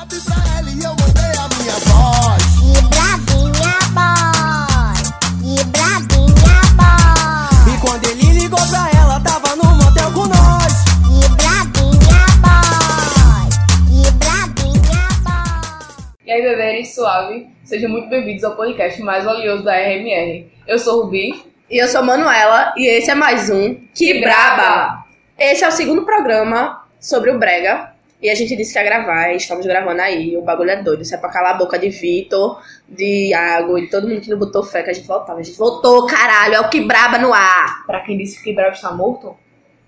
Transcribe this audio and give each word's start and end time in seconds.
WhatsApp 0.00 0.24
pra 0.24 0.58
ela 0.58 0.70
e 0.70 0.82
eu 0.82 0.94
mandei 0.96 1.32
a 1.36 1.46
minha 1.60 1.76
voz. 1.84 2.42
Que 2.56 2.72
bravinha 2.88 3.76
boy, 3.92 4.96
que 5.42 5.64
bravinha 5.64 6.60
boy, 6.80 7.74
E 7.74 7.80
quando 7.80 8.04
ele 8.08 8.40
ligou 8.40 8.58
pra 8.68 8.90
ela, 8.98 9.20
tava 9.20 9.56
no 9.56 9.64
motel 9.74 10.10
com 10.12 10.26
nós. 10.26 10.72
que 11.04 11.28
bravinha 11.36 12.24
boy, 12.40 13.44
que 13.88 14.10
bravinha 14.12 15.08
boy. 15.22 16.16
E 16.24 16.32
aí, 16.32 16.42
beberes 16.42 16.94
suave, 16.94 17.48
sejam 17.64 17.90
muito 17.90 18.08
bem-vindos 18.08 18.44
ao 18.44 18.56
podcast 18.56 19.02
mais 19.02 19.24
valioso 19.24 19.62
da 19.64 19.74
RMR. 19.74 20.50
Eu 20.66 20.78
sou 20.78 21.00
o 21.00 21.02
Rubi. 21.04 21.44
E 21.70 21.76
eu 21.78 21.86
sou 21.88 22.02
Manuela 22.02 22.72
e 22.76 22.88
esse 22.88 23.10
é 23.10 23.14
mais 23.14 23.50
um 23.50 23.74
Que 23.94 24.20
Braba! 24.20 25.04
Esse 25.38 25.62
é 25.62 25.68
o 25.68 25.72
segundo 25.72 26.04
programa 26.04 26.84
sobre 26.98 27.30
o 27.30 27.38
Brega. 27.38 27.89
E 28.22 28.28
a 28.28 28.34
gente 28.34 28.54
disse 28.54 28.72
que 28.72 28.78
ia 28.78 28.84
gravar, 28.84 29.32
e 29.32 29.36
estamos 29.36 29.64
gravando 29.64 30.02
aí. 30.02 30.36
O 30.36 30.42
bagulho 30.42 30.70
é 30.70 30.82
doido. 30.82 31.02
Isso 31.02 31.14
é 31.14 31.18
pra 31.18 31.30
calar 31.30 31.54
a 31.54 31.58
boca 31.58 31.78
de 31.78 31.88
Vitor, 31.88 32.60
de 32.86 33.28
Iago 33.30 33.78
e 33.78 33.88
todo 33.88 34.06
mundo 34.06 34.20
que 34.20 34.28
não 34.28 34.38
botou 34.38 34.62
fé 34.62 34.82
que 34.82 34.90
a 34.90 34.92
gente 34.92 35.06
voltava. 35.06 35.40
A 35.40 35.42
gente 35.42 35.56
voltou, 35.56 36.06
caralho! 36.06 36.54
É 36.54 36.60
o 36.60 36.68
Que 36.68 36.82
Braba 36.82 37.16
no 37.18 37.32
ar! 37.32 37.84
Pra 37.86 38.00
quem 38.00 38.18
disse 38.18 38.42
que 38.42 38.52
Bravo 38.52 38.74
está 38.74 38.92
morto, 38.92 39.34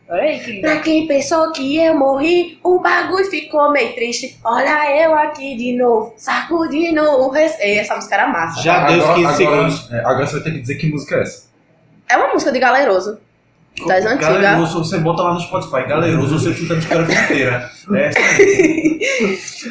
olha 0.08 0.22
aí, 0.22 0.40
querida. 0.40 0.66
Pra 0.66 0.80
quem 0.80 1.06
pensou 1.06 1.52
que 1.52 1.76
eu 1.76 1.94
morri, 1.94 2.58
o 2.64 2.78
bagulho 2.80 3.26
ficou 3.26 3.70
meio 3.70 3.94
triste. 3.94 4.38
Olha 4.42 5.04
eu 5.04 5.14
aqui 5.14 5.54
de 5.54 5.76
novo, 5.76 6.14
sacudindo 6.16 7.02
o 7.02 7.28
res... 7.28 7.58
Ei, 7.60 7.80
Essa 7.80 7.96
música 7.96 8.14
era 8.14 8.28
massa. 8.28 8.62
Já 8.62 8.86
deu 8.86 8.96
os 8.98 9.04
agora, 9.04 9.16
15 9.16 9.44
agora, 9.44 9.70
segundos. 9.70 9.92
é, 9.92 9.98
agora 10.00 10.26
você 10.26 10.32
vai 10.36 10.42
ter 10.44 10.50
que 10.52 10.60
dizer 10.60 10.74
que 10.76 10.88
música 10.88 11.16
é 11.16 11.22
essa. 11.22 11.52
É 12.08 12.16
uma 12.16 12.32
música 12.32 12.50
de 12.50 12.58
Galeroso. 12.58 13.18
Das 13.86 14.04
antigas. 14.04 14.40
Galeroso, 14.40 14.84
você 14.84 14.98
bota 14.98 15.22
lá 15.22 15.34
no 15.34 15.40
Spotify, 15.40 15.88
Galeroso, 15.88 16.38
você 16.38 16.52
chuta 16.52 16.74
a 16.74 16.76
discografia 16.76 17.24
inteira. 17.24 17.72
É, 17.94 18.10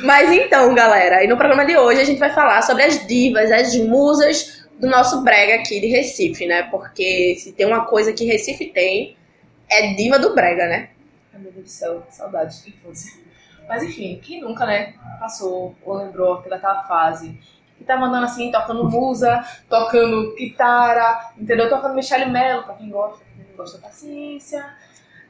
Mas 0.04 0.32
então, 0.32 0.76
galera, 0.76 1.24
e 1.24 1.28
no 1.28 1.38
programa 1.38 1.66
de 1.66 1.78
hoje 1.78 2.02
a 2.02 2.04
gente 2.04 2.20
vai 2.20 2.34
falar 2.34 2.62
sobre 2.62 2.84
as 2.84 3.08
divas, 3.08 3.50
as 3.50 3.74
musas 3.78 4.66
do 4.80 4.88
nosso 4.88 5.24
brega 5.24 5.56
aqui 5.56 5.80
de 5.80 5.88
Recife, 5.88 6.46
né? 6.46 6.64
Porque 6.64 7.36
se 7.40 7.54
tem 7.54 7.66
uma 7.66 7.86
coisa 7.86 8.12
que 8.12 8.26
Recife 8.26 8.66
tem, 8.66 9.16
é 9.70 9.94
diva 9.94 10.20
do 10.20 10.36
brega, 10.36 10.68
né? 10.68 10.90
Ai, 11.34 11.40
meu 11.40 11.52
Deus 11.54 11.66
do 11.66 11.70
céu, 11.70 12.04
que 12.08 12.14
saudade 12.14 12.62
de 12.64 12.70
infância. 12.70 13.14
Mas 13.68 13.84
enfim, 13.84 14.20
quem 14.22 14.42
nunca, 14.42 14.66
né, 14.66 14.94
passou 15.20 15.74
ou 15.86 15.98
lembrou 15.98 16.42
daquela 16.42 16.84
fase 16.84 17.40
que 17.82 17.88
tá 17.88 17.98
mandando 17.98 18.26
assim, 18.26 18.52
tocando 18.52 18.88
musa, 18.88 19.44
tocando 19.68 20.36
guitarra, 20.36 21.34
entendeu? 21.38 21.68
Tocando 21.68 21.96
Michele 21.96 22.26
Mello, 22.26 22.64
pra 22.64 22.76
quem 22.76 22.90
gosta, 22.90 23.24
gosta, 23.62 23.78
paciência. 23.78 24.66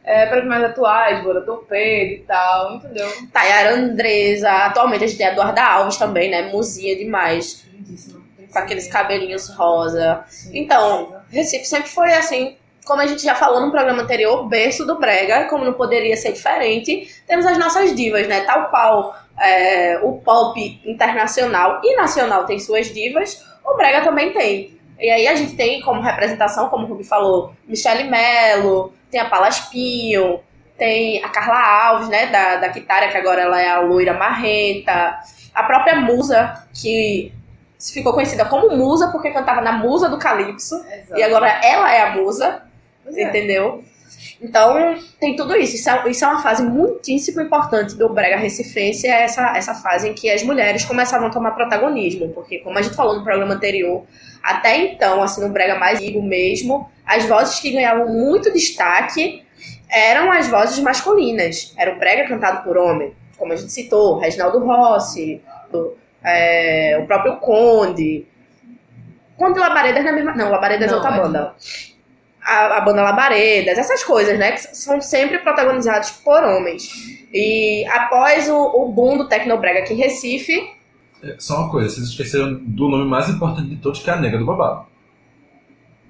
É, 0.03 0.25
para 0.25 0.43
mais 0.45 0.63
atuais, 0.63 1.23
Bora 1.23 1.41
Torpedo 1.41 2.13
e 2.13 2.23
tal, 2.25 2.75
entendeu? 2.75 3.07
Tayara 3.31 3.75
Andresa, 3.75 4.49
atualmente 4.49 5.03
a 5.03 5.07
gente 5.07 5.17
tem 5.17 5.27
a 5.27 5.31
Eduarda 5.31 5.63
Alves 5.63 5.97
também, 5.97 6.31
né? 6.31 6.51
Musinha 6.51 6.95
demais, 6.95 7.67
Lindíssima. 7.71 8.19
com 8.51 8.59
aqueles 8.59 8.87
cabelinhos 8.87 9.49
rosa. 9.49 10.23
Sim, 10.27 10.49
Então, 10.57 11.05
precisa. 11.05 11.21
Recife 11.29 11.65
sempre 11.65 11.89
foi 11.89 12.13
assim, 12.13 12.57
como 12.83 12.99
a 12.99 13.05
gente 13.05 13.21
já 13.21 13.35
falou 13.35 13.61
no 13.61 13.69
programa 13.69 14.01
anterior, 14.01 14.49
berço 14.49 14.87
do 14.87 14.97
brega, 14.97 15.45
como 15.45 15.63
não 15.63 15.73
poderia 15.73 16.17
ser 16.17 16.31
diferente, 16.31 17.07
temos 17.27 17.45
as 17.45 17.59
nossas 17.59 17.95
divas, 17.95 18.27
né? 18.27 18.41
Tal 18.41 18.71
qual 18.71 19.15
é, 19.39 19.99
o 20.01 20.13
pop 20.13 20.81
internacional 20.83 21.79
e 21.83 21.95
nacional 21.95 22.45
tem 22.45 22.57
suas 22.57 22.91
divas, 22.91 23.45
o 23.63 23.77
brega 23.77 24.01
também 24.03 24.33
tem. 24.33 24.80
E 25.01 25.09
aí 25.09 25.27
a 25.27 25.35
gente 25.35 25.55
tem 25.55 25.81
como 25.81 25.99
representação, 25.99 26.69
como 26.69 26.85
o 26.85 26.87
Rubi 26.87 27.03
falou, 27.03 27.53
Michele 27.67 28.03
Mello, 28.03 28.93
tem 29.09 29.19
a 29.19 29.25
Paula 29.25 29.49
Espinho, 29.49 30.39
tem 30.77 31.23
a 31.23 31.29
Carla 31.29 31.59
Alves, 31.59 32.07
né, 32.07 32.27
da, 32.27 32.57
da 32.57 32.69
Kitara, 32.69 33.09
que 33.09 33.17
agora 33.17 33.41
ela 33.41 33.59
é 33.59 33.67
a 33.67 33.79
loira 33.79 34.13
marrenta, 34.13 35.19
a 35.53 35.63
própria 35.63 35.95
Musa, 35.95 36.65
que 36.73 37.33
ficou 37.93 38.13
conhecida 38.13 38.45
como 38.45 38.75
Musa 38.77 39.09
porque 39.11 39.31
cantava 39.31 39.59
na 39.61 39.71
Musa 39.71 40.07
do 40.07 40.19
Calypso, 40.19 40.75
Exato. 40.75 41.19
e 41.19 41.23
agora 41.23 41.47
ela 41.63 41.91
é 41.91 42.01
a 42.01 42.15
musa, 42.15 42.63
Pois 43.03 43.17
é. 43.17 43.23
Então, 44.41 44.95
tem 45.19 45.35
tudo 45.35 45.55
isso. 45.55 45.75
Isso 45.75 45.89
é, 45.89 46.09
isso 46.09 46.25
é 46.25 46.27
uma 46.27 46.41
fase 46.41 46.63
muitíssimo 46.63 47.41
importante 47.41 47.95
do 47.95 48.09
Brega 48.09 48.37
Recifense, 48.37 49.07
é 49.07 49.23
essa, 49.23 49.55
essa 49.55 49.75
fase 49.75 50.09
em 50.09 50.13
que 50.13 50.29
as 50.31 50.41
mulheres 50.41 50.83
começavam 50.83 51.27
a 51.27 51.29
tomar 51.31 51.51
protagonismo, 51.51 52.29
porque, 52.29 52.57
como 52.59 52.77
a 52.77 52.81
gente 52.81 52.95
falou 52.95 53.17
no 53.17 53.23
programa 53.23 53.53
anterior, 53.53 54.03
até 54.41 54.77
então, 54.77 55.21
assim, 55.21 55.41
no 55.41 55.49
Brega 55.49 55.75
mais 55.75 55.99
antigo 55.99 56.23
mesmo, 56.23 56.89
as 57.05 57.25
vozes 57.25 57.59
que 57.59 57.71
ganhavam 57.71 58.07
muito 58.07 58.51
destaque 58.51 59.43
eram 59.87 60.31
as 60.31 60.47
vozes 60.47 60.79
masculinas. 60.79 61.73
Era 61.77 61.93
o 61.93 61.99
Brega 61.99 62.27
cantado 62.27 62.63
por 62.63 62.77
homem, 62.77 63.13
como 63.37 63.53
a 63.53 63.55
gente 63.55 63.71
citou, 63.71 64.17
Reginaldo 64.17 64.57
Rossi, 64.59 65.39
do- 65.71 65.95
é, 66.23 66.99
o 67.01 67.05
próprio 67.05 67.37
Conde. 67.37 68.25
Conde 69.37 69.59
Labaredas 69.59 70.03
não 70.03 70.09
é 70.09 70.13
a 70.13 70.15
mesma. 70.15 70.35
Não, 70.35 70.49
Labaredas 70.49 70.91
é 70.91 70.95
outra 70.95 71.15
é 71.15 71.17
banda 71.19 71.55
a, 72.43 72.77
a 72.77 72.81
banda 72.81 73.01
Labaredas, 73.01 73.77
essas 73.77 74.03
coisas, 74.03 74.37
né? 74.37 74.51
Que 74.53 74.75
são 74.75 74.99
sempre 75.01 75.39
protagonizados 75.39 76.11
por 76.11 76.43
homens. 76.43 76.89
E 77.33 77.85
após 77.87 78.49
o, 78.49 78.57
o 78.57 78.91
boom 78.91 79.17
do 79.17 79.27
Tecnobrega 79.27 79.79
aqui 79.79 79.93
em 79.93 79.97
Recife, 79.97 80.59
É, 81.23 81.35
Só 81.39 81.59
uma 81.61 81.71
coisa, 81.71 81.89
vocês 81.89 82.07
esqueceram 82.07 82.53
do 82.55 82.89
nome 82.89 83.05
mais 83.09 83.29
importante 83.29 83.69
de 83.69 83.77
todos, 83.77 84.01
que 84.01 84.09
é 84.09 84.13
a 84.13 84.17
Nega 84.17 84.37
do 84.37 84.45
Babado. 84.45 84.85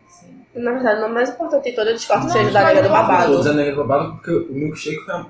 Sim. 0.08 0.28
na 0.56 0.72
verdade, 0.72 0.98
o 1.00 1.02
nome 1.02 1.14
mais 1.16 1.30
importante 1.30 1.70
de 1.70 1.76
todo 1.76 1.90
eu 1.90 1.96
discordo 1.96 2.26
Não, 2.26 2.32
seja 2.32 2.52
da 2.52 2.64
Nega 2.66 2.82
do 2.84 2.90
não, 2.90 2.96
Eu 2.96 3.02
tô 3.02 3.08
Babado. 3.08 3.38
dizendo 3.38 3.56
Nega 3.58 3.72
do 3.72 3.78
Babado 3.86 4.12
porque 4.14 4.32
o 4.32 4.54
milkshake 4.54 5.04
foi 5.06 5.14
a... 5.14 5.26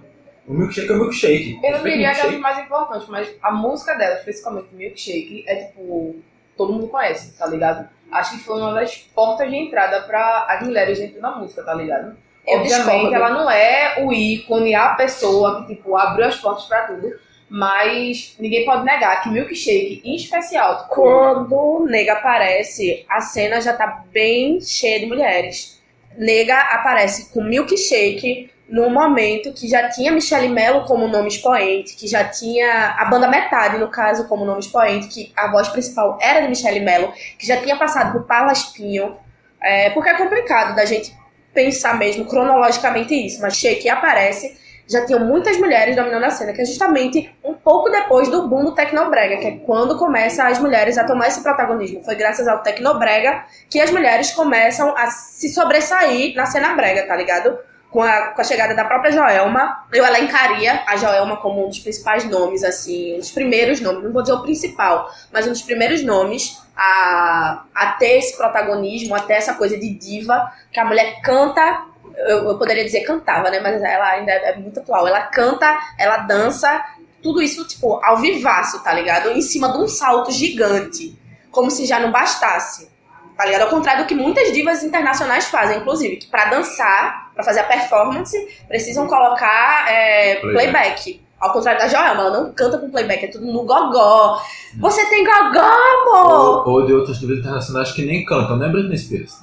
O 0.48 0.54
milkshake 0.54 0.90
é 0.90 0.94
o 0.94 0.98
milkshake. 1.00 1.60
Eu 1.64 1.72
não 1.72 1.80
o 1.80 1.84
diria 1.84 2.14
que 2.14 2.22
é 2.22 2.28
o 2.28 2.40
mais 2.42 2.58
importante, 2.60 3.06
mas 3.10 3.30
a 3.42 3.52
música 3.52 3.94
dela, 3.94 4.16
especificamente 4.16 4.74
Milkshake, 4.74 5.46
é 5.48 5.66
tipo. 5.66 6.16
Todo 6.58 6.74
mundo 6.74 6.88
conhece, 6.88 7.38
tá 7.38 7.46
ligado? 7.46 7.88
Acho 8.12 8.38
que 8.38 8.44
foi 8.44 8.60
uma 8.60 8.74
das 8.74 8.98
portas 8.98 9.50
de 9.50 9.56
entrada 9.56 10.02
pra 10.02 10.46
as 10.50 10.66
mulheres 10.66 11.00
dentro 11.00 11.22
da 11.22 11.32
música, 11.32 11.64
tá 11.64 11.74
ligado? 11.74 12.18
Eu 12.46 12.60
Obviamente, 12.60 12.86
discordo. 12.86 13.16
ela 13.16 13.30
não 13.30 13.50
é 13.50 14.04
o 14.04 14.12
ícone, 14.12 14.76
a 14.76 14.90
pessoa 14.90 15.62
que, 15.66 15.76
tipo, 15.76 15.96
abriu 15.96 16.28
as 16.28 16.36
portas 16.36 16.66
pra 16.66 16.88
tudo. 16.88 17.10
Mas 17.50 18.36
ninguém 18.40 18.64
pode 18.66 18.86
negar 18.86 19.22
que 19.22 19.30
Milkshake, 19.30 20.02
em 20.06 20.16
especial, 20.16 20.84
tipo, 20.84 20.96
Quando 20.96 21.86
Nega 21.90 22.14
aparece, 22.14 23.06
a 23.10 23.20
cena 23.20 23.60
já 23.60 23.74
tá 23.74 24.06
bem 24.12 24.62
cheia 24.62 25.00
de 25.02 25.06
mulheres. 25.06 25.82
Nega 26.18 26.58
aparece 26.58 27.34
com 27.34 27.44
Milkshake 27.44 28.51
num 28.72 28.90
momento 28.90 29.52
que 29.52 29.68
já 29.68 29.90
tinha 29.90 30.14
Michele 30.14 30.48
Mello 30.48 30.86
como 30.86 31.06
nome 31.10 31.28
expoente, 31.28 31.94
que 31.96 32.08
já 32.08 32.24
tinha 32.24 32.96
a 32.98 33.06
banda 33.06 33.28
Metade, 33.28 33.78
no 33.78 33.90
caso, 33.90 34.30
como 34.30 34.46
nome 34.46 34.62
expoente, 34.62 35.10
que 35.10 35.34
a 35.36 35.52
voz 35.52 35.68
principal 35.68 36.18
era 36.22 36.40
de 36.40 36.48
Michele 36.48 36.80
Mello, 36.80 37.12
que 37.38 37.46
já 37.46 37.58
tinha 37.58 37.76
passado 37.76 38.14
por 38.14 38.26
Paula 38.26 38.54
Espinho. 38.54 39.18
É, 39.62 39.90
porque 39.90 40.10
é 40.10 40.14
complicado 40.16 40.74
da 40.74 40.86
gente 40.86 41.14
pensar 41.54 42.00
mesmo 42.00 42.26
cronologicamente 42.26 43.14
isso, 43.14 43.42
mas 43.42 43.58
Shake 43.58 43.90
aparece, 43.90 44.58
já 44.88 45.06
tinham 45.06 45.20
muitas 45.20 45.58
mulheres 45.58 45.96
dominando 45.96 46.24
a 46.24 46.30
cena, 46.30 46.54
que 46.54 46.62
é 46.62 46.66
justamente 46.66 47.30
um 47.44 47.54
pouco 47.54 47.90
depois 47.90 48.30
do 48.30 48.48
boom 48.48 48.64
do 48.64 48.74
Tecnobrega, 48.74 49.38
que 49.38 49.48
é 49.48 49.52
quando 49.66 49.98
começa 49.98 50.46
as 50.46 50.60
mulheres 50.60 50.98
a 50.98 51.04
tomar 51.04 51.28
esse 51.28 51.44
protagonismo. 51.44 52.04
Foi 52.04 52.16
graças 52.16 52.48
ao 52.48 52.60
Tecnobrega 52.60 53.44
que 53.70 53.82
as 53.82 53.92
mulheres 53.92 54.32
começam 54.32 54.96
a 54.98 55.08
se 55.08 55.50
sobressair 55.50 56.36
na 56.36 56.46
cena 56.46 56.74
brega, 56.74 57.06
tá 57.06 57.16
ligado? 57.16 57.58
Com 57.92 58.02
a, 58.02 58.28
com 58.28 58.40
a 58.40 58.44
chegada 58.44 58.74
da 58.74 58.86
própria 58.86 59.12
Joelma, 59.12 59.86
eu 59.92 60.06
elencaria 60.06 60.82
a 60.88 60.96
Joelma 60.96 61.38
como 61.38 61.66
um 61.66 61.68
dos 61.68 61.80
principais 61.80 62.24
nomes, 62.24 62.64
assim, 62.64 63.16
um 63.16 63.20
dos 63.20 63.32
primeiros 63.32 63.82
nomes, 63.82 64.02
não 64.02 64.14
vou 64.14 64.22
dizer 64.22 64.34
o 64.34 64.42
principal, 64.42 65.12
mas 65.30 65.46
um 65.46 65.50
dos 65.50 65.62
primeiros 65.62 66.02
nomes 66.02 66.58
a, 66.76 67.66
a 67.76 67.88
ter 67.94 68.20
esse 68.20 68.38
protagonismo, 68.38 69.14
a 69.14 69.20
ter 69.20 69.34
essa 69.34 69.56
coisa 69.56 69.78
de 69.78 69.94
diva, 69.94 70.52
que 70.72 70.80
a 70.80 70.86
mulher 70.86 71.22
canta, 71.22 71.86
eu, 72.16 72.50
eu 72.50 72.58
poderia 72.58 72.86
dizer 72.86 73.02
cantava, 73.02 73.50
né, 73.50 73.60
mas 73.60 73.82
ela 73.82 74.10
ainda 74.10 74.32
é 74.32 74.56
muito 74.56 74.80
atual, 74.80 75.06
ela 75.06 75.24
canta, 75.24 75.78
ela 76.00 76.18
dança, 76.18 76.84
tudo 77.22 77.42
isso, 77.42 77.68
tipo, 77.68 78.00
ao 78.04 78.18
vivaço, 78.18 78.84
tá 78.84 78.94
ligado? 78.94 79.32
Em 79.32 79.42
cima 79.42 79.72
de 79.72 79.78
um 79.78 79.88
salto 79.88 80.32
gigante, 80.32 81.18
como 81.52 81.70
se 81.70 81.86
já 81.86 82.00
não 82.00 82.12
bastasse. 82.12 82.91
Tá 83.38 83.46
ligado? 83.46 83.62
Ao 83.64 83.70
contrário 83.70 84.04
do 84.04 84.08
que 84.08 84.14
muitas 84.16 84.52
divas 84.54 84.84
internacionais 84.84 85.46
fazem, 85.48 85.78
inclusive, 85.80 86.18
que 86.18 86.28
pra 86.28 86.46
dançar, 86.46 87.32
pra 87.34 87.44
fazer 87.44 87.62
a 87.62 87.64
performance, 87.64 88.38
precisam 88.68 89.08
colocar 89.08 89.86
é, 89.90 90.36
Playback. 90.36 90.54
playback. 90.72 91.22
Ao 91.40 91.52
contrário 91.52 91.82
da 91.82 91.88
Joelma, 91.88 92.22
ela 92.22 92.40
não 92.40 92.54
canta 92.54 92.78
com 92.78 92.92
playback, 92.92 93.26
é 93.26 93.28
tudo 93.30 93.48
no 93.48 93.64
gogó. 93.64 94.40
Você 94.80 95.04
tem 95.10 95.24
gogó, 95.24 95.60
amor! 95.60 96.68
Ou, 96.68 96.74
ou 96.74 96.86
de 96.86 96.94
outras 96.94 97.20
divas 97.20 97.40
internacionais 97.40 97.92
que 97.92 98.06
nem 98.06 98.24
cantam, 98.24 98.58
né, 98.58 98.70
Britney 98.70 98.98
Spears? 98.98 99.40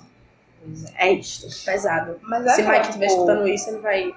É 0.96 1.11
isso, 1.12 1.49
pesado. 1.64 2.17
Mas 2.23 2.46
é 2.46 2.50
Se 2.50 2.61
o 2.61 2.64
aquela, 2.64 2.73
Mike 2.75 2.88
estiver 2.88 3.06
escutando 3.06 3.49
isso, 3.49 3.70
ele 3.70 3.79
vai 3.79 4.14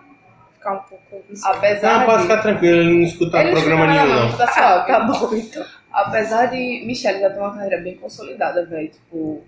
ficar 0.53 0.73
um 0.73 0.79
pouco... 0.79 1.23
Apesar 1.43 1.99
Não, 1.99 2.05
pode 2.05 2.17
de... 2.17 2.23
ficar 2.27 2.41
tranquilo, 2.43 2.77
ele 2.81 2.93
não 2.93 3.03
escuta 3.03 3.37
Ele 3.39 3.51
programa 3.51 3.87
nenhum, 3.87 4.07
não. 4.07 4.37
Tá 4.37 4.43
Ah, 4.43 4.47
suave. 4.51 4.87
tá 4.87 4.99
bom, 4.99 5.33
então. 5.35 5.65
Apesar 5.91 6.45
de 6.47 6.83
Michelle 6.85 7.19
já 7.19 7.29
ter 7.31 7.39
uma 7.39 7.53
carreira 7.53 7.81
bem 7.81 7.95
consolidada, 7.97 8.65
velho, 8.65 8.89
tipo, 8.89 9.43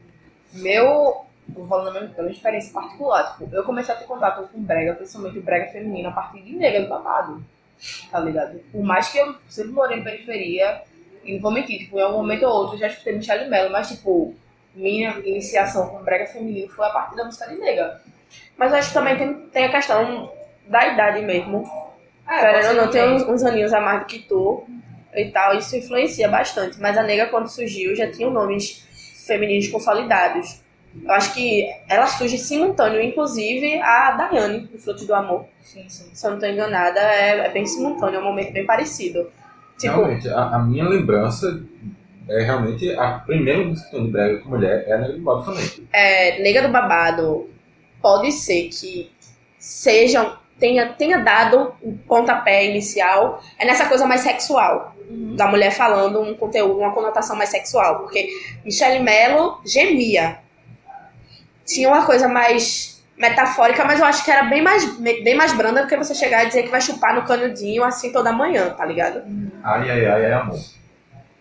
meu, 0.53 1.25
vou 1.49 1.67
falando 1.67 1.93
da 1.93 1.99
minha, 2.01 2.13
da 2.13 2.23
minha 2.23 2.33
experiência 2.33 2.73
particular, 2.73 3.37
tipo, 3.37 3.53
eu 3.53 3.63
comecei 3.63 3.93
a 3.93 3.97
ter 3.97 4.05
contato 4.05 4.47
com 4.47 4.61
brega, 4.61 4.93
principalmente 4.95 5.39
brega 5.39 5.71
feminino, 5.71 6.09
a 6.09 6.11
partir 6.11 6.41
de 6.41 6.55
Nega 6.55 6.81
do 6.81 6.87
Babado. 6.89 7.43
tá 8.11 8.19
ligado? 8.19 8.59
Por 8.71 8.83
mais 8.83 9.09
que 9.09 9.17
eu 9.17 9.35
sempre 9.49 9.71
morei 9.71 9.99
em 9.99 10.03
periferia, 10.03 10.81
e 11.23 11.33
não 11.33 11.41
vou 11.41 11.51
mentir, 11.51 11.79
tipo, 11.79 11.97
em 11.97 12.01
algum 12.01 12.17
momento 12.17 12.45
ou 12.45 12.51
outro 12.53 12.75
eu 12.75 12.79
já 12.79 12.87
escutei 12.87 13.15
Michelle 13.15 13.49
Mello, 13.49 13.71
mas, 13.71 13.89
tipo, 13.89 14.35
minha 14.75 15.19
iniciação 15.19 15.89
com 15.89 16.03
brega 16.03 16.25
feminino 16.27 16.69
foi 16.69 16.85
a 16.85 16.89
partir 16.89 17.15
da 17.15 17.25
música 17.25 17.47
de 17.47 17.55
nega. 17.55 18.01
Mas 18.57 18.71
eu 18.71 18.77
acho 18.77 18.87
que 18.89 18.93
também 18.93 19.17
tem, 19.17 19.33
tem 19.49 19.65
a 19.65 19.71
questão 19.71 20.31
da 20.67 20.87
idade 20.87 21.21
mesmo. 21.21 21.63
É, 22.27 22.39
Querendo 22.39 22.67
ou 22.69 22.73
não, 22.75 22.85
possivelmente. 22.85 23.23
uns, 23.23 23.29
uns 23.29 23.43
aninhos 23.43 23.73
a 23.73 23.79
mais 23.81 23.99
do 24.01 24.05
que 24.05 24.19
tu 24.19 24.65
e 25.13 25.29
tal, 25.29 25.55
isso 25.55 25.75
influencia 25.75 26.27
bastante. 26.27 26.79
Mas 26.79 26.97
a 26.97 27.03
nega, 27.03 27.27
quando 27.27 27.47
surgiu, 27.47 27.95
já 27.95 28.09
tinha 28.11 28.29
nomes 28.29 28.87
femininos 29.25 29.67
consolidados. 29.67 30.61
Eu 31.03 31.11
acho 31.11 31.33
que 31.33 31.67
ela 31.89 32.05
surge 32.05 32.37
simultâneo, 32.37 33.01
inclusive 33.01 33.79
a 33.81 34.11
Daiane, 34.11 34.67
do 34.67 34.77
Fruto 34.77 35.05
do 35.05 35.13
Amor. 35.15 35.45
Sim, 35.61 35.89
sim. 35.89 36.09
Se 36.13 36.25
eu 36.25 36.31
não 36.31 36.37
estou 36.37 36.51
enganada, 36.51 36.99
é, 36.99 37.47
é 37.47 37.49
bem 37.49 37.65
simultâneo, 37.65 38.17
é 38.17 38.19
um 38.19 38.25
momento 38.25 38.53
bem 38.53 38.65
parecido. 38.65 39.31
Tipo, 39.79 39.95
Realmente, 39.95 40.29
a, 40.29 40.55
a 40.55 40.59
minha 40.59 40.87
lembrança 40.87 41.63
é 42.29 42.43
realmente 42.43 42.89
a 42.95 43.19
primeira 43.25 43.63
música 43.63 43.99
de 43.99 44.07
brega 44.07 44.37
com 44.39 44.49
mulher 44.49 44.85
é 44.87 44.93
a 44.93 44.97
Nega 44.99 45.13
do 45.13 45.21
Bob 45.21 45.43
também. 45.45 45.65
é, 45.91 46.41
Nega 46.41 46.61
do 46.61 46.69
Babado 46.69 47.49
pode 48.01 48.31
ser 48.31 48.69
que 48.69 49.11
sejam 49.57 50.37
tenha, 50.59 50.93
tenha 50.93 51.17
dado 51.19 51.73
um 51.83 51.97
pontapé 51.97 52.65
inicial 52.65 53.41
é 53.57 53.65
nessa 53.65 53.87
coisa 53.87 54.05
mais 54.05 54.21
sexual 54.21 54.92
da 55.09 55.47
mulher 55.47 55.71
falando 55.71 56.21
um 56.21 56.35
conteúdo, 56.35 56.79
uma 56.79 56.93
conotação 56.93 57.35
mais 57.35 57.49
sexual, 57.49 57.99
porque 57.99 58.29
Michelle 58.63 59.03
Mello 59.03 59.59
gemia. 59.65 60.39
Tinha 61.65 61.87
uma 61.87 62.05
coisa 62.05 62.27
mais 62.27 63.01
metafórica, 63.17 63.85
mas 63.85 63.99
eu 63.99 64.05
acho 64.05 64.23
que 64.25 64.31
era 64.31 64.43
bem 64.43 64.61
mais, 64.61 64.85
bem 64.97 65.35
mais 65.35 65.53
branda 65.53 65.83
do 65.83 65.87
que 65.87 65.95
você 65.95 66.13
chegar 66.13 66.43
e 66.43 66.47
dizer 66.47 66.63
que 66.63 66.69
vai 66.69 66.81
chupar 66.81 67.15
no 67.15 67.23
canudinho 67.23 67.83
assim 67.83 68.11
toda 68.11 68.31
manhã, 68.31 68.71
tá 68.71 68.85
ligado? 68.85 69.23
Ai, 69.63 69.89
ai, 69.89 70.05
ai, 70.05 70.25
ai, 70.25 70.33
amor. 70.33 70.59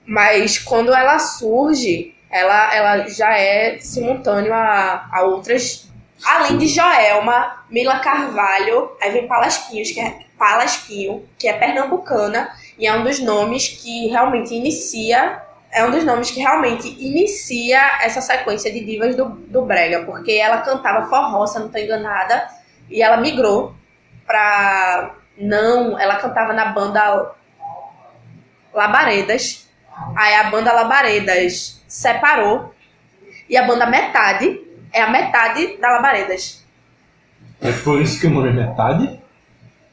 Mas 0.06 0.58
quando 0.58 0.94
ela 0.94 1.18
surge, 1.18 2.14
ela, 2.30 2.74
ela 2.74 3.08
já 3.08 3.36
é 3.36 3.78
simultâneo 3.78 4.52
a, 4.52 5.08
a 5.12 5.22
outras. 5.22 5.90
Além 6.24 6.56
de 6.56 6.68
Joelma, 6.68 7.64
Mila 7.68 7.98
Carvalho, 7.98 8.92
aí 9.00 9.10
vem 9.10 9.26
Palaspinhos, 9.26 9.90
que 9.90 10.00
é 10.00 10.20
Palaspinho, 10.42 11.24
que 11.38 11.46
é 11.46 11.52
pernambucana, 11.52 12.50
e 12.76 12.84
é 12.84 12.92
um 12.92 13.04
dos 13.04 13.20
nomes 13.20 13.68
que 13.68 14.08
realmente 14.08 14.52
inicia. 14.52 15.40
É 15.70 15.86
um 15.86 15.90
dos 15.92 16.02
nomes 16.02 16.32
que 16.32 16.40
realmente 16.40 16.88
inicia 16.88 17.80
essa 18.02 18.20
sequência 18.20 18.72
de 18.72 18.84
divas 18.84 19.14
do, 19.14 19.26
do 19.28 19.62
Brega, 19.62 20.02
porque 20.04 20.32
ela 20.32 20.58
cantava 20.58 21.06
forró, 21.06 21.46
se 21.46 21.60
não 21.60 21.68
tô 21.68 21.78
enganada, 21.78 22.48
e 22.90 23.00
ela 23.00 23.18
migrou 23.18 23.72
pra. 24.26 25.14
Não, 25.38 25.96
ela 25.96 26.16
cantava 26.16 26.52
na 26.52 26.66
banda 26.66 27.36
Labaredas. 28.74 29.68
Aí 30.16 30.34
a 30.34 30.50
banda 30.50 30.72
Labaredas 30.72 31.80
separou. 31.86 32.74
E 33.48 33.56
a 33.56 33.62
banda 33.62 33.86
Metade 33.86 34.60
é 34.92 35.00
a 35.02 35.08
metade 35.08 35.76
da 35.76 35.88
Labaredas. 35.92 36.66
É 37.60 37.70
por 37.70 38.02
isso 38.02 38.20
que 38.20 38.26
o 38.26 38.30
nome 38.30 38.48
é 38.48 38.52
metade? 38.52 39.21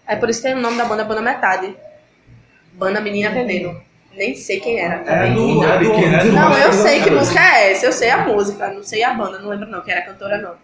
É 0.10 0.16
por 0.16 0.30
isso 0.30 0.42
que 0.42 0.48
tem 0.48 0.58
o 0.58 0.62
nome 0.62 0.76
da 0.78 0.86
banda 0.86 1.04
Banda 1.06 1.22
Metade. 1.22 1.76
Banda 2.74 3.00
Menina 3.00 3.30
Veneno. 3.30 3.82
Nem 4.14 4.36
sei 4.36 4.60
quem 4.60 4.80
era. 4.80 4.96
É 4.96 4.98
também. 5.00 5.36
Não, 5.36 5.64
é 5.64 5.78
do, 5.80 5.92
quem 5.94 6.14
é 6.16 6.18
do- 6.24 6.32
Não, 6.32 6.58
eu 6.58 6.74
sei 6.74 7.02
que 7.04 7.12
música 7.12 7.40
é 7.40 7.72
essa, 7.72 7.86
eu 7.86 7.94
sei 7.94 8.10
a 8.10 8.18
música, 8.26 8.68
não 8.74 8.84
sei 8.84 9.04
a 9.04 9.14
banda, 9.14 9.40
não 9.40 9.50
lembro 9.50 9.68
não, 9.70 9.82
quem 9.82 9.94
era 9.94 10.02
a 10.02 10.06
cantora 10.06 10.38
não. 10.40 10.56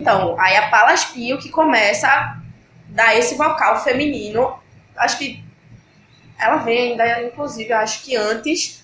Então, 0.00 0.34
aí 0.40 0.56
a 0.56 0.68
Palaspinho 0.70 1.38
que 1.38 1.50
começa 1.50 2.08
a 2.08 2.38
dar 2.88 3.16
esse 3.16 3.34
vocal 3.36 3.82
feminino, 3.84 4.58
acho 4.96 5.18
que 5.18 5.44
ela 6.38 6.56
vem 6.56 6.92
ainda, 6.92 7.22
inclusive, 7.22 7.72
acho 7.72 8.02
que 8.02 8.16
antes 8.16 8.82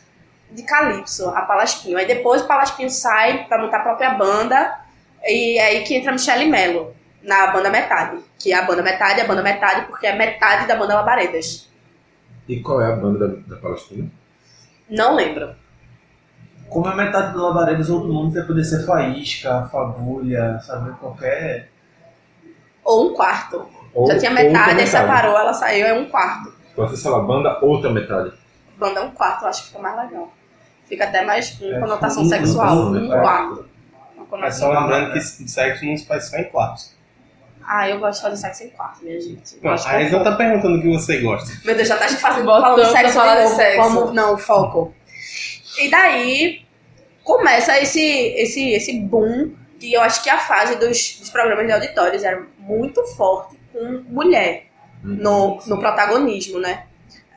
de 0.50 0.62
Calypso, 0.62 1.28
a 1.30 1.42
Palaspinho. 1.42 1.96
Aí 1.98 2.06
depois 2.06 2.42
o 2.42 2.46
Palaspinho 2.46 2.90
sai 2.90 3.44
pra 3.48 3.58
montar 3.58 3.78
a 3.78 3.82
própria 3.82 4.10
banda, 4.10 4.78
e 5.24 5.58
é 5.58 5.64
aí 5.66 5.82
que 5.82 5.94
entra 5.96 6.10
a 6.10 6.12
Michelle 6.12 6.46
Mello, 6.46 6.94
na 7.22 7.48
banda 7.48 7.70
Metade, 7.70 8.18
que 8.38 8.52
é 8.52 8.56
a 8.56 8.62
banda 8.62 8.82
Metade, 8.82 9.20
a 9.20 9.26
banda 9.26 9.42
Metade, 9.42 9.86
porque 9.86 10.06
é 10.06 10.14
metade 10.16 10.66
da 10.66 10.76
banda 10.76 10.94
Labaredas. 10.94 11.68
E 12.48 12.60
qual 12.60 12.80
é 12.80 12.92
a 12.92 12.96
banda 12.96 13.28
da, 13.28 13.54
da 13.54 13.56
Palestina? 13.60 14.10
Não 14.88 15.14
lembro. 15.14 15.54
Como 16.68 16.88
é 16.88 16.94
metade 16.94 17.32
do 17.32 17.42
Labaredas, 17.42 17.90
outro 17.90 18.12
nome 18.12 18.32
vai 18.32 18.42
poder 18.44 18.64
ser 18.64 18.84
Faísca, 18.86 19.68
Fagulha, 19.72 20.60
sabe? 20.60 20.92
Qualquer. 20.98 21.68
Ou 22.84 23.10
um 23.10 23.14
quarto. 23.14 23.68
Ou 23.92 24.06
Já 24.06 24.18
tinha 24.18 24.30
metade, 24.30 24.80
aí 24.80 24.86
separou, 24.86 25.36
ela 25.36 25.52
saiu, 25.52 25.86
é 25.86 25.92
um 25.92 26.08
quarto. 26.08 26.52
Pode 26.74 26.90
ser, 26.92 26.96
sei 26.98 27.10
lá, 27.10 27.18
banda 27.20 27.58
outra 27.60 27.90
metade. 27.92 28.32
Banda 28.78 29.00
é 29.00 29.02
um 29.02 29.10
quarto, 29.10 29.42
eu 29.42 29.48
acho 29.48 29.62
que 29.62 29.68
fica 29.68 29.80
mais 29.80 29.96
legal. 29.96 30.32
Fica 30.86 31.04
até 31.04 31.24
mais 31.24 31.50
com 31.50 31.66
É, 31.66 31.78
conotação 31.80 32.22
um- 32.22 32.28
sexual. 32.28 32.76
um- 32.76 33.08
Um 33.08 33.14
é. 33.14 33.20
quarto. 33.20 33.68
Conotação- 34.28 34.72
só 34.72 34.80
lembrando 34.80 35.12
que 35.12 35.20
sexo 35.20 35.84
não 35.84 35.96
se 35.96 36.06
faz 36.06 36.30
só 36.30 36.36
em 36.36 36.44
quartos. 36.44 36.94
Ah, 37.66 37.88
eu 37.88 37.98
gosto 38.00 38.18
de 38.18 38.22
fazer 38.22 38.36
sexo 38.36 38.64
em 38.64 38.70
quarto, 38.70 39.04
minha 39.04 39.20
gente. 39.20 39.56
Eu 39.56 39.62
Não, 39.62 39.72
a 39.72 40.02
gente 40.02 40.24
tá 40.24 40.36
perguntando 40.36 40.78
o 40.78 40.82
que 40.82 40.88
você 40.88 41.18
gosta. 41.18 41.50
Meu 41.64 41.74
Deus, 41.74 41.88
já 41.88 41.96
tá 41.96 42.08
fazendo 42.08 42.44
Voltando 42.44 42.62
falando 42.62 42.84
de 42.84 42.90
pra 42.90 43.00
sexo, 43.00 43.14
falar 43.14 43.44
de 43.44 43.48
sexo. 43.50 43.76
Vamos, 43.76 44.14
não, 44.14 44.38
foco. 44.38 44.94
E 45.78 45.90
daí 45.90 46.62
começa 47.22 47.78
esse, 47.78 48.00
esse, 48.00 48.70
esse 48.70 49.00
boom 49.00 49.52
que 49.78 49.92
eu 49.92 50.00
acho 50.02 50.22
que 50.22 50.30
a 50.30 50.38
fase 50.38 50.76
dos, 50.76 51.18
dos 51.18 51.30
programas 51.30 51.66
de 51.66 51.72
auditórios 51.72 52.22
era 52.22 52.44
muito 52.58 53.02
forte 53.16 53.56
com 53.72 54.04
mulher 54.08 54.66
no, 55.02 55.58
no 55.66 55.78
protagonismo, 55.78 56.58
né? 56.58 56.84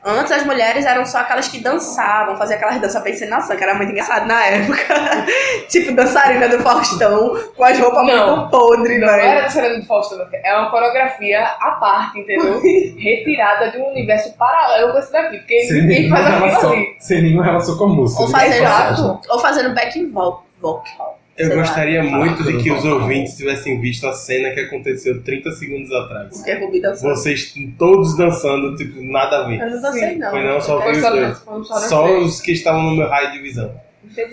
Antes 0.06 0.32
as 0.32 0.44
mulheres 0.44 0.84
eram 0.84 1.06
só 1.06 1.18
aquelas 1.20 1.48
que 1.48 1.60
dançavam, 1.62 2.36
faziam 2.36 2.58
aquelas 2.58 2.78
danças 2.78 3.00
pra 3.00 3.10
encenação, 3.10 3.56
que 3.56 3.62
era 3.64 3.74
muito 3.74 3.90
engraçado 3.90 4.26
na 4.26 4.44
época. 4.44 4.76
tipo, 5.68 5.92
dançarina 5.94 6.46
do 6.48 6.58
Faustão, 6.60 7.34
com 7.56 7.64
as 7.64 7.78
roupas 7.78 8.06
Não. 8.06 8.36
muito 8.36 8.50
podres, 8.50 9.00
Não 9.00 9.08
era 9.08 9.40
dançarina 9.42 9.78
do 9.80 9.86
Faustão, 9.86 10.18
é 10.44 10.54
uma 10.58 10.70
coreografia 10.70 11.42
à 11.42 11.70
parte, 11.80 12.18
entendeu? 12.20 12.60
Retirada 12.98 13.70
de 13.70 13.78
um 13.78 13.88
universo 13.92 14.36
paralelo 14.36 14.92
com 14.92 14.98
esse 14.98 15.10
daqui, 15.10 15.38
porque 15.38 15.60
Sem 15.62 15.80
ninguém 15.82 16.00
nenhuma, 16.02 16.16
faz 16.16 16.26
aquilo 16.28 16.46
relação, 16.46 16.72
ali. 16.72 16.96
sem 16.98 17.22
nenhuma 17.22 17.44
relação 17.44 17.78
com 17.78 17.84
a 17.84 17.88
música. 17.88 18.22
Ou 18.22 18.28
Ninguém 18.28 18.42
fazendo, 18.66 19.20
ou 19.30 19.38
fazendo 19.38 19.74
vo- 20.12 20.42
vocal. 20.60 21.18
Eu 21.36 21.46
Sei 21.48 21.56
lá. 21.56 21.62
gostaria 21.62 22.02
muito 22.02 22.44
de 22.44 22.62
que 22.62 22.70
os 22.70 22.84
ouvintes 22.84 23.36
tivessem 23.36 23.80
visto 23.80 24.06
a 24.06 24.12
cena 24.12 24.50
que 24.54 24.60
aconteceu 24.60 25.20
30 25.22 25.50
segundos 25.52 25.90
atrás. 25.92 26.28
Porque 26.36 26.54
Rubi 26.54 26.80
dançou. 26.80 27.10
Vocês 27.10 27.52
todos 27.76 28.16
dançando, 28.16 28.76
tipo, 28.76 29.02
nada 29.02 29.38
a 29.44 29.48
ver. 29.48 29.60
Eu 29.60 29.70
não 29.70 29.82
dancei, 29.82 30.16
não. 30.16 30.30
Foi 30.30 30.44
não, 30.44 30.60
só 30.60 30.80
Foi 30.80 30.94
foi 30.94 30.94
os 30.94 31.00
só, 31.02 31.10
dois. 31.10 31.66
só, 31.66 31.78
Só 31.88 32.06
dois. 32.06 32.24
os 32.26 32.40
que 32.40 32.52
estavam 32.52 32.82
no 32.84 32.96
meu 32.96 33.08
raio 33.08 33.32
de 33.32 33.40
visão. 33.40 33.74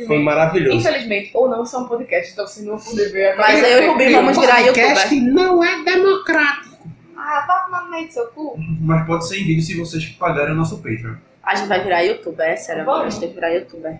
Foi 0.05 0.19
maravilhoso. 0.19 0.77
infelizmente, 0.77 1.31
ou 1.33 1.49
não, 1.49 1.65
são 1.65 1.87
podcast, 1.87 2.33
então 2.33 2.45
vocês 2.45 2.65
não 2.65 2.77
vão 2.77 2.85
poder 2.85 3.09
ver. 3.11 3.35
Mas 3.35 3.63
eu 3.63 3.83
e 3.83 3.87
o 3.87 3.91
Rubi 3.93 4.11
vamos 4.11 4.37
virar 4.37 4.59
youtuber. 4.59 5.23
não 5.33 5.63
é 5.63 5.83
democrático. 5.83 6.87
Ah, 7.17 7.45
vá 7.47 7.53
tomar 7.65 7.83
no 7.85 7.91
meio 7.91 8.07
do 8.07 8.13
seu 8.13 8.25
cu. 8.27 8.55
Mas 8.81 9.07
pode 9.07 9.27
ser 9.27 9.37
em 9.39 9.45
vídeo 9.45 9.63
se 9.63 9.79
vocês 9.79 10.05
pagarem 10.05 10.53
o 10.53 10.55
nosso 10.57 10.77
Patreon. 10.77 11.15
A 11.43 11.55
gente 11.55 11.67
vai 11.67 11.81
virar 11.83 12.01
youtuber, 12.01 12.47
é 12.47 12.55
sério. 12.55 12.85
Vamos. 12.85 13.01
A 13.07 13.09
gente 13.09 13.19
tem 13.21 13.29
que 13.29 13.35
virar 13.35 13.49
youtuber. 13.49 13.99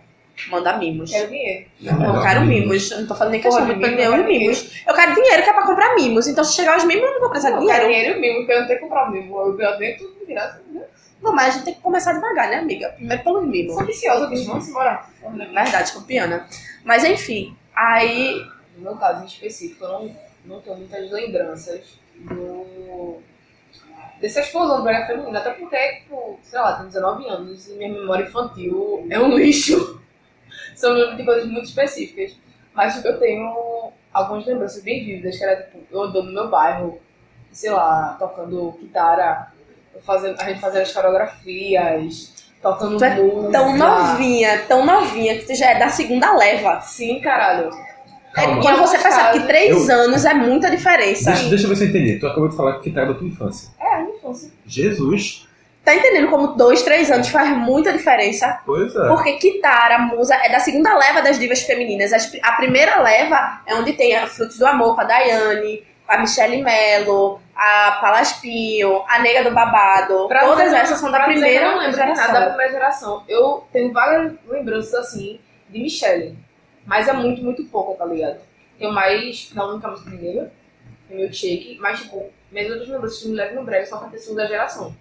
Manda 0.50 0.78
mimos. 0.78 1.12
Quero 1.12 1.30
dinheiro. 1.30 1.66
Não, 1.82 2.16
eu 2.16 2.22
quero 2.22 2.42
mimos. 2.42 2.92
Eu 2.92 3.02
não 3.02 3.08
tô 3.08 3.16
falando 3.16 3.32
nem 3.34 3.42
questão 3.42 3.66
de 3.66 3.74
mimo, 3.76 3.82
dinheiro 3.86 4.02
eu 4.04 4.14
e 4.14 4.16
quero 4.18 4.28
mimos. 4.28 4.84
Eu 4.88 4.94
quero 4.94 5.16
dinheiro 5.16 5.44
que 5.44 5.50
é 5.50 5.54
pra 5.54 5.66
comprar 5.66 5.96
mimos. 5.96 6.28
Então 6.28 6.44
se 6.44 6.56
chegar 6.56 6.78
os 6.78 6.84
mimos, 6.84 7.04
eu 7.04 7.12
não 7.14 7.20
vou 7.22 7.30
precisar 7.30 7.58
de 7.58 7.64
Eu 7.64 7.68
quero 7.70 7.86
dinheiro. 7.88 8.20
dinheiro 8.20 8.22
mesmo, 8.22 8.38
porque 8.40 8.52
eu 8.54 8.60
não 8.62 8.68
tenho 8.68 8.80
que 8.80 8.86
comprar 8.86 9.12
mesmo. 9.12 9.40
Eu 9.40 9.54
ganho 9.54 9.78
dentro 9.78 10.16
de 10.20 10.26
graça. 10.26 10.62
né? 10.72 10.82
Não, 11.22 11.34
mas 11.34 11.48
a 11.48 11.52
gente 11.52 11.66
tem 11.66 11.74
que 11.76 11.82
começar 11.82 12.14
devagar, 12.14 12.50
né, 12.50 12.56
amiga? 12.58 12.90
Primeiro 12.90 13.24
pelos 13.24 13.46
mimos. 13.48 13.74
Sou 13.74 13.84
ambiciosa, 13.84 14.28
bicho. 14.28 14.46
Vamos 14.48 14.68
embora. 14.68 15.06
Verdade, 15.54 15.92
campeana. 15.94 16.48
Mas 16.84 17.04
enfim, 17.04 17.56
aí. 17.76 18.44
No 18.76 18.84
meu 18.84 18.96
caso 18.96 19.22
em 19.24 19.28
específico, 19.28 19.84
eu 19.86 19.90
não, 19.92 20.16
não 20.46 20.62
tenho 20.62 20.78
muitas 20.78 21.12
lembranças 21.12 22.00
do... 22.16 23.20
dessa 24.20 24.40
explosão 24.42 24.78
do 24.78 24.84
brega 24.84 25.06
feminino. 25.06 25.38
Até 25.38 25.52
porque, 25.52 25.78
tipo, 26.00 26.40
sei 26.42 26.60
lá, 26.60 26.74
tenho 26.74 26.88
19 26.88 27.28
anos 27.28 27.68
e 27.68 27.74
minha 27.74 27.90
memória 27.94 28.24
infantil 28.24 29.06
é 29.10 29.20
um 29.20 29.38
lixo. 29.38 30.01
São 30.82 30.94
lembro 30.94 31.16
de 31.16 31.24
coisas 31.24 31.46
muito 31.48 31.66
específicas. 31.66 32.36
Mas 32.74 32.96
tipo, 32.96 33.08
eu 33.08 33.20
tenho 33.20 33.54
algumas 34.12 34.46
lembranças 34.48 34.82
bem 34.84 35.06
vívidas, 35.06 35.38
que 35.38 35.44
era 35.44 35.62
tipo, 35.62 35.78
eu 35.92 36.02
andando 36.02 36.26
no 36.26 36.34
meu 36.34 36.50
bairro, 36.50 37.00
sei 37.52 37.70
lá, 37.70 38.16
tocando 38.18 38.72
guitarra, 38.82 39.54
fazendo, 40.04 40.42
a 40.42 40.46
gente 40.46 40.60
fazendo 40.60 40.82
as 40.82 40.92
coreografias, 40.92 42.34
tocando 42.62 42.98
Tu 42.98 43.04
é 43.04 43.16
música. 43.22 43.52
Tão 43.52 43.78
novinha, 43.78 44.58
tão 44.68 44.86
novinha, 44.86 45.38
que 45.38 45.46
tu 45.46 45.54
já 45.56 45.72
é 45.72 45.78
da 45.80 45.90
segunda 45.90 46.36
leva. 46.36 46.82
Sim, 46.82 47.20
caralho. 47.20 47.70
É 48.36 48.46
Calma. 48.46 48.62
quando 48.62 48.80
você 48.80 48.98
percebe 48.98 49.40
que 49.42 49.46
três 49.48 49.90
Eu- 49.90 49.96
anos 49.96 50.24
é 50.26 50.34
muita 50.34 50.72
diferença. 50.72 51.32
Deixa, 51.32 51.50
deixa 51.50 51.66
eu 51.66 51.70
ver 51.70 51.76
se 51.76 51.84
eu 51.84 51.90
entendi. 51.90 52.18
Tu 52.18 52.26
acabou 52.26 52.48
de 52.48 52.56
falar 52.56 52.80
que 52.80 52.90
tá 52.90 53.04
da 53.06 53.14
tua 53.14 53.28
infância. 53.28 53.70
É, 53.80 53.96
a 53.96 54.00
minha 54.00 54.16
infância. 54.16 54.50
Jesus. 54.66 55.48
Tá 55.84 55.96
entendendo 55.96 56.30
como 56.30 56.48
dois, 56.56 56.84
três 56.84 57.10
anos 57.10 57.30
faz 57.30 57.50
muita 57.58 57.92
diferença? 57.92 58.62
Pois 58.66 58.96
é. 58.96 59.08
Porque 59.08 59.34
Kitara, 59.34 59.98
Musa, 60.00 60.36
é 60.36 60.50
da 60.50 60.60
segunda 60.60 60.96
leva 60.96 61.22
das 61.22 61.40
divas 61.40 61.64
femininas. 61.64 62.14
As- 62.14 62.32
A 62.44 62.52
primeira 62.54 63.02
leva 63.02 63.62
é 63.66 63.74
onde 63.74 63.94
tem 63.94 64.16
a 64.16 64.28
Frutos 64.28 64.58
do 64.60 64.66
Amor 64.68 64.94
com 64.94 65.02
a 65.02 65.06
Daiane, 65.06 65.84
a 66.08 66.20
Michelle 66.20 66.62
Mello, 66.62 67.42
a 67.56 67.98
Palaspinho, 68.00 69.02
a 69.08 69.20
Nega 69.20 69.44
do 69.44 69.56
Babado, 69.56 70.28
Pra 70.28 70.42
todas 70.42 70.66
dizer- 70.66 70.78
essas 70.78 71.00
são 71.00 71.10
da 71.12 71.18
pra 71.18 71.28
primeira 71.28 71.66
Eu 71.66 71.72
não 71.72 71.80
lembro 71.80 71.96
geração. 71.96 72.28
nada 72.28 72.40
da 72.42 72.48
primeira 72.50 72.72
geração. 72.74 73.24
Eu 73.28 73.64
tenho 73.74 73.92
várias 73.92 74.34
lembranças 74.48 74.94
assim 74.94 75.40
de 75.70 75.80
Michelle. 75.82 76.38
Mas 76.86 77.08
é 77.08 77.14
muito, 77.14 77.42
muito 77.44 77.64
pouco, 77.66 77.96
tá 77.98 78.06
ligado? 78.06 78.40
Tenho 78.78 78.92
mais 78.94 79.50
da 79.54 79.66
única 79.68 79.88
música 79.88 80.10
mineira, 80.12 80.52
tem 81.08 81.18
milkshake, 81.18 81.78
mas 81.80 82.00
tipo, 82.02 82.30
minhas 82.52 82.70
outras 82.70 82.90
lembranças 82.90 83.20
de 83.22 83.30
mulher 83.30 83.54
no 83.54 83.64
breve 83.64 83.86
só 83.86 83.96
aconteceu 83.96 84.36
da 84.36 84.46
geração. 84.46 84.96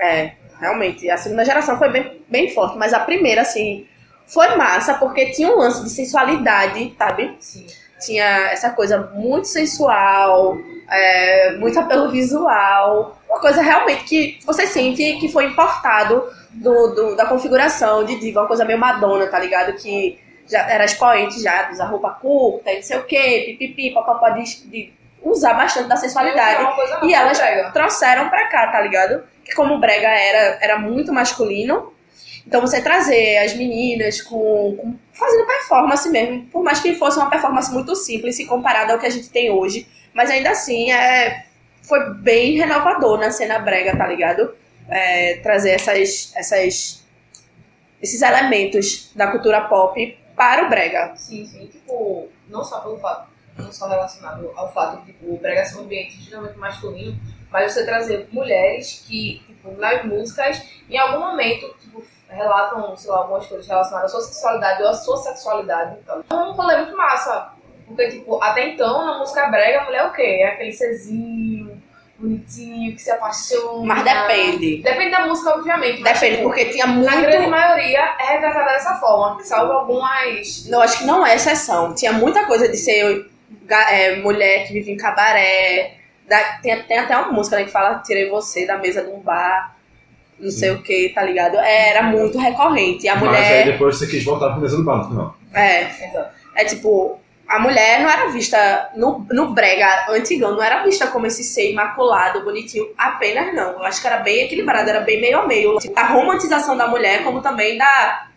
É, 0.00 0.32
realmente. 0.58 1.08
A 1.10 1.16
segunda 1.16 1.44
geração 1.44 1.78
foi 1.78 1.88
bem, 1.90 2.22
bem 2.28 2.48
forte, 2.54 2.76
mas 2.78 2.92
a 2.92 3.00
primeira, 3.00 3.42
assim, 3.42 3.86
foi 4.26 4.56
massa, 4.56 4.94
porque 4.94 5.26
tinha 5.30 5.48
um 5.48 5.58
lance 5.58 5.82
de 5.82 5.90
sensualidade, 5.90 6.94
sabe? 6.98 7.36
Sim. 7.40 7.66
Tinha 8.00 8.24
essa 8.50 8.70
coisa 8.70 9.10
muito 9.14 9.46
sensual, 9.46 10.56
é, 10.90 11.52
muito 11.58 11.78
apelo 11.78 12.10
visual. 12.10 13.18
Uma 13.28 13.40
coisa 13.40 13.60
realmente 13.62 14.04
que 14.04 14.38
você 14.44 14.66
sente 14.66 15.18
que 15.18 15.28
foi 15.30 15.44
importado 15.46 16.24
do, 16.50 16.88
do- 16.94 17.16
da 17.16 17.26
configuração 17.26 18.04
de 18.04 18.18
diva, 18.18 18.40
uma 18.40 18.46
coisa 18.48 18.64
meio 18.64 18.78
Madonna, 18.78 19.26
tá 19.26 19.38
ligado? 19.38 19.74
Que 19.74 20.18
já 20.48 20.60
era 20.68 20.84
expoente 20.84 21.40
já, 21.42 21.64
de 21.64 21.74
usar 21.74 21.84
roupa 21.86 22.10
curta, 22.10 22.72
e 22.72 22.76
não 22.76 22.82
sei 22.82 22.98
o 22.98 23.04
quê, 23.04 23.44
pipipi, 23.58 23.92
papapá, 23.92 24.30
de, 24.30 24.42
de 24.68 24.92
usar 25.22 25.52
bastante 25.54 25.86
da 25.88 25.96
sensualidade 25.96 26.62
É 26.64 26.72
coisa 26.72 26.98
e 27.04 27.14
elas 27.14 27.38
trouxeram 27.72 28.28
pra 28.30 28.48
cá, 28.48 28.66
tá 28.72 28.80
ligado? 28.80 29.22
Como 29.54 29.74
o 29.74 29.80
brega 29.80 30.08
era, 30.08 30.58
era 30.62 30.78
muito 30.78 31.12
masculino, 31.12 31.92
então 32.46 32.60
você 32.60 32.80
trazer 32.80 33.38
as 33.38 33.54
meninas 33.54 34.20
com, 34.22 34.76
com- 34.76 34.96
fazendo 35.12 35.46
performance 35.46 36.08
mesmo, 36.08 36.46
por 36.46 36.62
mais 36.62 36.80
que 36.80 36.94
fosse 36.94 37.18
uma 37.18 37.28
performance 37.30 37.72
muito 37.72 37.94
simples 37.94 38.36
se 38.36 38.46
comparada 38.46 38.92
ao 38.92 38.98
que 38.98 39.06
a 39.06 39.10
gente 39.10 39.28
tem 39.30 39.50
hoje, 39.50 39.86
mas 40.14 40.30
ainda 40.30 40.50
assim 40.50 40.90
é 40.92 41.46
foi 41.82 42.14
bem 42.14 42.56
renovador 42.56 43.18
na 43.18 43.30
cena 43.30 43.58
brega, 43.58 43.96
tá 43.96 44.06
ligado? 44.06 44.54
É, 44.88 45.36
trazer 45.36 45.70
essas, 45.70 46.32
essas 46.36 47.04
esses 48.02 48.22
elementos 48.22 49.10
da 49.14 49.28
cultura 49.30 49.62
pop 49.62 50.18
para 50.36 50.64
o 50.66 50.68
brega. 50.68 51.12
Sim, 51.16 51.44
sim. 51.46 51.66
Tipo, 51.66 52.28
não 52.48 52.64
só 52.64 52.80
pelo 52.80 52.98
fato, 52.98 53.28
não 53.58 53.72
só 53.72 53.88
relacionado 53.88 54.50
ao 54.56 54.72
fato 54.72 55.00
de 55.00 55.06
tipo, 55.12 55.34
o 55.34 55.36
brega 55.38 55.64
ser 55.64 55.78
um 55.78 55.82
ambiente 55.82 56.18
extremamente 56.18 56.58
masculino, 56.58 57.18
mas 57.52 57.72
você 57.72 57.84
trazer 57.84 58.28
mulheres 58.32 59.04
que, 59.06 59.42
tipo, 59.46 59.72
nas 59.72 60.04
músicas, 60.04 60.62
em 60.88 60.98
algum 60.98 61.20
momento, 61.20 61.74
tipo, 61.80 62.02
relatam, 62.28 62.96
sei 62.96 63.10
lá, 63.10 63.18
algumas 63.18 63.46
coisas 63.46 63.66
relacionadas 63.66 64.10
à 64.10 64.18
sua 64.18 64.22
sexualidade 64.22 64.82
ou 64.82 64.88
à 64.88 64.94
sua 64.94 65.16
sexualidade. 65.16 65.96
Então, 66.02 66.24
é 66.30 66.34
um 66.34 66.52
rolê 66.52 66.76
muito 66.78 66.96
massa. 66.96 67.52
Porque, 67.86 68.08
tipo, 68.08 68.42
até 68.42 68.68
então, 68.68 69.04
na 69.04 69.18
música 69.18 69.48
brega, 69.48 69.80
a 69.80 69.84
mulher 69.84 69.98
é 69.98 70.06
o 70.06 70.12
quê? 70.12 70.22
É 70.22 70.46
aquele 70.48 70.72
serzinho, 70.72 71.82
bonitinho, 72.20 72.94
que 72.94 73.02
se 73.02 73.10
apaixona. 73.10 73.84
Mas 73.84 74.04
depende. 74.04 74.82
Depende 74.82 75.10
da 75.10 75.26
música, 75.26 75.50
obviamente. 75.50 76.00
mas, 76.00 76.12
Depende, 76.12 76.36
tipo, 76.36 76.48
porque 76.48 76.66
tinha 76.66 76.86
Na 76.86 76.94
muito 76.94 77.22
grande 77.22 77.46
maioria 77.48 78.14
é 78.20 78.34
retratada 78.34 78.72
dessa 78.72 78.94
forma, 78.96 79.42
salvo 79.42 79.72
algumas 79.72 80.66
Não, 80.68 80.80
acho 80.80 80.98
que 80.98 81.04
não 81.04 81.26
é 81.26 81.34
exceção. 81.34 81.94
Tinha 81.94 82.12
muita 82.12 82.46
coisa 82.46 82.68
de 82.68 82.76
ser 82.76 83.28
é, 83.68 84.16
mulher 84.16 84.66
que 84.66 84.72
vive 84.74 84.92
em 84.92 84.96
cabaré. 84.96 85.99
Da- 86.30 86.58
tem, 86.62 86.82
tem 86.84 86.98
até 86.98 87.16
uma 87.16 87.32
música 87.32 87.56
né, 87.56 87.64
que 87.64 87.70
fala 87.70 87.98
Tirei 88.06 88.30
você 88.30 88.64
da 88.66 88.78
mesa 88.78 89.02
de 89.02 89.10
um 89.10 89.18
bar, 89.20 89.76
não 90.38 90.50
sei 90.50 90.70
o 90.70 90.80
que, 90.82 91.10
tá 91.14 91.22
ligado? 91.22 91.56
É, 91.58 91.90
era 91.90 92.02
muito 92.04 92.38
recorrente. 92.38 93.06
A 93.08 93.16
Mas 93.16 93.24
aí 93.24 93.28
mulher. 93.28 93.64
depois 93.72 93.98
você 93.98 94.06
quis 94.06 94.24
voltar 94.24 94.50
pro 94.52 94.60
mesa 94.60 94.76
do 94.76 94.84
bar 94.84 94.98
no 94.98 95.08
final. 95.08 95.36
É, 95.52 95.82
Exato. 95.82 96.30
é 96.54 96.64
tipo. 96.64 97.18
A 97.48 97.58
mulher 97.58 98.00
não 98.00 98.08
era 98.08 98.28
vista 98.28 98.90
no, 98.94 99.26
no 99.32 99.52
brega 99.52 100.06
antigão, 100.10 100.52
não 100.52 100.62
era 100.62 100.84
vista 100.84 101.08
como 101.08 101.26
esse 101.26 101.42
ser 101.42 101.72
imaculado, 101.72 102.44
bonitinho, 102.44 102.86
apenas 102.96 103.52
não. 103.52 103.72
Eu 103.72 103.82
acho 103.82 104.00
que 104.00 104.06
era 104.06 104.18
bem 104.18 104.42
equilibrado, 104.44 104.88
era 104.88 105.00
bem 105.00 105.20
meio 105.20 105.40
a 105.40 105.46
meio. 105.48 105.76
Tipo, 105.78 105.98
a 105.98 106.04
romantização 106.06 106.76
da 106.76 106.86
mulher, 106.86 107.24
como 107.24 107.40
também 107.42 107.76
da 107.76 108.28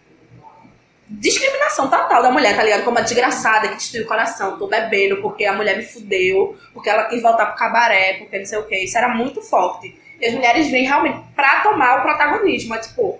discriminação 1.20 1.90
total 1.90 2.22
da 2.24 2.32
mulher, 2.32 2.56
tá 2.56 2.64
ligado? 2.64 2.84
Como 2.84 2.98
a 2.98 3.02
desgraçada 3.02 3.68
que 3.70 3.76
destruiu 3.76 4.06
o 4.06 4.08
coração, 4.08 4.58
tô 4.58 4.68
bebendo 4.68 5.22
porque 5.22 5.46
a 5.46 5.54
mulher 5.54 5.78
me 5.78 5.84
fudeu, 5.84 6.58
porque 6.74 6.90
ela 6.90 7.06
quis 7.06 7.22
voltar 7.22 7.46
pro 7.48 7.56
cabaré, 7.58 8.16
porque 8.16 8.38
não 8.40 8.46
sei 8.46 8.58
o 8.60 8.64
que. 8.64 8.76
Isso 8.84 8.98
era 8.98 9.10
muito 9.10 9.42
forte. 9.42 9.96
E 10.20 10.26
as 10.26 10.34
mulheres 10.34 10.70
vêm 10.70 10.86
realmente 10.86 11.20
pra 11.36 11.62
tomar 11.62 12.00
o 12.00 12.02
protagonismo. 12.02 12.74
É 12.76 12.80
tipo, 12.80 13.20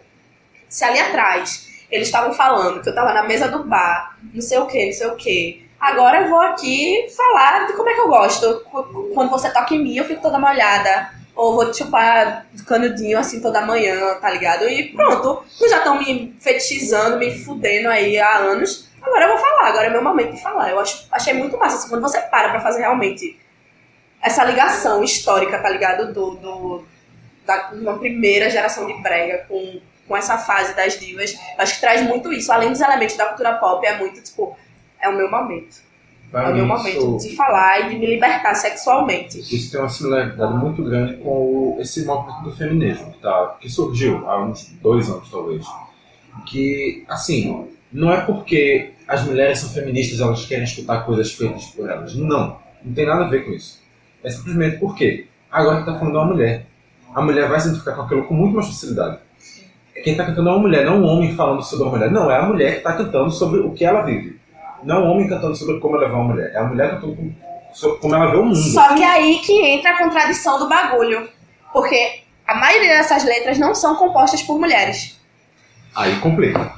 se 0.70 0.84
ali 0.84 1.00
atrás 1.00 1.70
eles 1.92 2.08
estavam 2.08 2.34
falando 2.34 2.82
que 2.82 2.90
eu 2.90 2.96
tava 2.96 3.14
na 3.14 3.24
mesa 3.24 3.48
do 3.48 3.64
bar, 3.64 4.18
não 4.34 4.42
sei 4.42 4.58
o 4.58 4.66
que, 4.66 4.86
não 4.88 4.94
sei 4.94 5.08
o 5.08 5.16
que. 5.16 5.70
Agora 5.80 6.22
eu 6.22 6.30
vou 6.30 6.40
aqui 6.40 7.06
falar 7.16 7.68
de 7.68 7.74
como 7.74 7.90
é 7.90 7.94
que 7.94 8.00
eu 8.00 8.08
gosto. 8.08 8.62
Qu- 8.72 9.12
Quando 9.14 9.30
você 9.30 9.52
toca 9.52 9.76
em 9.76 9.84
mim, 9.84 9.96
eu 9.98 10.06
fico 10.06 10.22
toda 10.22 10.40
molhada. 10.40 11.12
Ou 11.44 11.56
vou 11.56 11.74
chupar 11.74 12.46
canudinho 12.66 13.20
assim 13.20 13.42
toda 13.42 13.66
manhã, 13.66 14.16
tá 14.22 14.30
ligado? 14.30 14.66
E 14.70 14.94
pronto. 14.94 15.44
Já 15.70 15.80
estão 15.80 16.00
me 16.00 16.34
fetichizando, 16.40 17.18
me 17.18 17.38
fudendo 17.38 17.90
aí 17.90 18.18
há 18.18 18.38
anos. 18.38 18.88
Agora 19.02 19.26
eu 19.26 19.30
vou 19.30 19.38
falar, 19.38 19.68
agora 19.68 19.88
é 19.88 19.90
meu 19.90 20.02
momento 20.02 20.34
de 20.34 20.42
falar. 20.42 20.70
Eu 20.70 20.80
acho, 20.80 21.06
achei 21.12 21.34
muito 21.34 21.58
massa. 21.58 21.76
Assim, 21.76 21.90
quando 21.90 22.02
você 22.02 22.22
para 22.22 22.48
pra 22.48 22.62
fazer 22.62 22.80
realmente 22.80 23.38
essa 24.22 24.46
ligação 24.46 25.04
histórica, 25.04 25.60
tá 25.60 25.70
ligado? 25.70 26.14
Do, 26.14 26.36
do, 26.36 26.86
da 27.46 27.72
uma 27.74 28.00
primeira 28.00 28.50
geração 28.50 28.88
de 28.88 28.94
brega 29.02 29.46
com, 29.50 29.82
com 30.08 30.16
essa 30.16 30.38
fase 30.38 30.74
das 30.74 30.98
divas. 30.98 31.38
Acho 31.58 31.76
que 31.76 31.82
traz 31.82 32.04
muito 32.04 32.32
isso. 32.32 32.54
Além 32.54 32.70
dos 32.70 32.80
elementos 32.80 33.18
da 33.18 33.26
cultura 33.26 33.56
pop, 33.56 33.86
é 33.86 33.98
muito, 33.98 34.24
tipo, 34.24 34.58
é 34.98 35.10
o 35.10 35.14
meu 35.14 35.30
momento. 35.30 35.76
Pra 36.34 36.50
É 36.50 36.52
o 36.52 36.56
meu 36.56 36.64
mim, 36.64 36.70
momento 36.72 37.18
isso- 37.18 37.30
de 37.30 37.36
falar 37.36 37.80
e 37.82 37.90
de 37.90 38.00
me 38.00 38.08
libertar 38.08 38.56
sexualmente. 38.56 39.38
Isso 39.40 39.72
tem 39.72 39.80
uma 39.80 39.88
similaridade 39.88 40.54
muito 40.58 40.84
grande 40.84 41.18
com 41.18 41.30
o- 41.30 41.78
esse 41.80 42.04
movimento 42.06 42.42
do 42.44 42.52
feminismo, 42.52 43.14
tá? 43.22 43.56
que 43.62 43.70
surgiu 43.70 44.28
há 44.28 44.44
uns 44.44 44.66
dois 44.82 45.08
anos, 45.12 45.30
talvez. 45.30 45.64
Que, 46.48 47.04
assim, 47.08 47.68
não 47.92 48.12
é 48.12 48.22
porque 48.22 48.94
as 49.08 49.24
mulheres 49.26 49.60
são 49.60 49.70
feministas 49.70 50.20
elas 50.22 50.44
querem 50.48 50.64
escutar 50.64 51.06
coisas 51.06 51.32
feitas 51.34 51.66
por 51.66 51.88
elas. 51.88 52.16
Não, 52.16 52.58
não 52.84 52.94
tem 52.96 53.06
nada 53.06 53.26
a 53.26 53.28
ver 53.30 53.46
com 53.46 53.52
isso. 53.52 53.80
É 54.24 54.30
simplesmente 54.32 54.78
porque 54.78 55.28
agora 55.52 55.82
que 55.82 55.86
tá 55.86 55.94
falando 55.94 56.14
de 56.14 56.18
uma 56.18 56.26
mulher. 56.26 56.66
A 57.14 57.22
mulher 57.22 57.48
vai 57.48 57.60
se 57.60 57.68
identificar 57.68 57.94
com 57.96 58.02
aquilo 58.02 58.24
com 58.24 58.34
muito 58.34 58.56
mais 58.56 58.66
facilidade. 58.66 59.20
Quem 60.04 60.18
tá 60.18 60.26
cantando 60.26 60.50
é 60.50 60.52
uma 60.54 60.60
mulher, 60.62 60.84
não 60.84 61.00
um 61.00 61.06
homem 61.06 61.36
falando 61.36 61.62
sobre 61.62 61.88
a 61.88 61.92
mulher. 61.92 62.10
Não, 62.12 62.32
é 62.32 62.38
a 62.38 62.44
mulher 62.48 62.78
que 62.78 62.82
tá 62.82 62.94
cantando 62.94 63.30
sobre 63.30 63.60
o 63.60 63.72
que 63.72 63.86
ela 63.86 64.02
vive. 64.02 64.42
Não 64.84 65.04
o 65.04 65.12
homem 65.12 65.28
cantando 65.28 65.56
sobre 65.56 65.80
como 65.80 65.98
vê 65.98 66.06
uma 66.06 66.24
mulher. 66.24 66.52
É 66.54 66.58
a 66.58 66.64
mulher 66.64 66.92
cantando 66.92 67.36
sobre 67.74 68.00
como 68.00 68.16
ela 68.16 68.32
vê 68.32 68.38
o 68.38 68.46
mundo. 68.46 68.56
Só 68.56 68.94
que 68.96 69.04
aí 69.04 69.40
que 69.40 69.54
entra 69.66 69.92
a 69.92 69.98
contradição 69.98 70.60
do 70.60 70.68
bagulho. 70.68 71.30
Porque 71.72 72.22
a 72.46 72.56
maioria 72.56 72.98
dessas 72.98 73.24
letras 73.24 73.58
não 73.58 73.74
são 73.74 73.96
compostas 73.96 74.42
por 74.44 74.60
mulheres. 74.60 75.20
Aí 75.96 76.20
complica. 76.20 76.74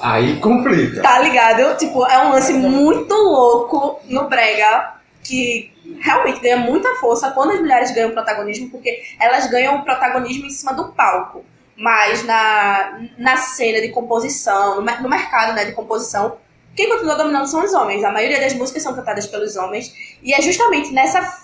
Aí 0.00 0.40
complica. 0.40 1.02
Tá 1.02 1.18
ligado? 1.20 1.76
Tipo, 1.76 2.04
é 2.06 2.18
um 2.24 2.30
lance 2.30 2.52
muito 2.52 3.14
louco 3.14 4.00
no 4.08 4.28
brega 4.28 4.94
que 5.22 5.72
realmente 6.00 6.40
ganha 6.40 6.56
muita 6.56 6.96
força 6.96 7.30
quando 7.30 7.52
as 7.52 7.60
mulheres 7.60 7.94
ganham 7.94 8.10
protagonismo, 8.10 8.70
porque 8.70 9.02
elas 9.20 9.48
ganham 9.48 9.76
o 9.76 9.84
protagonismo 9.84 10.46
em 10.46 10.50
cima 10.50 10.74
do 10.74 10.92
palco. 10.92 11.44
Mas 11.76 12.24
na, 12.24 13.00
na 13.16 13.36
cena 13.36 13.80
de 13.80 13.88
composição, 13.88 14.76
no, 14.76 14.82
no 14.82 15.08
mercado 15.08 15.54
né, 15.54 15.64
de 15.64 15.72
composição, 15.72 16.36
quem 16.74 16.88
continua 16.88 17.16
dominando 17.16 17.46
são 17.46 17.62
os 17.62 17.72
homens. 17.74 18.02
A 18.02 18.10
maioria 18.10 18.40
das 18.40 18.54
músicas 18.54 18.82
são 18.82 18.94
cantadas 18.94 19.26
pelos 19.26 19.56
homens. 19.56 19.94
E 20.22 20.32
é 20.32 20.40
justamente 20.40 20.92
nessa. 20.92 21.42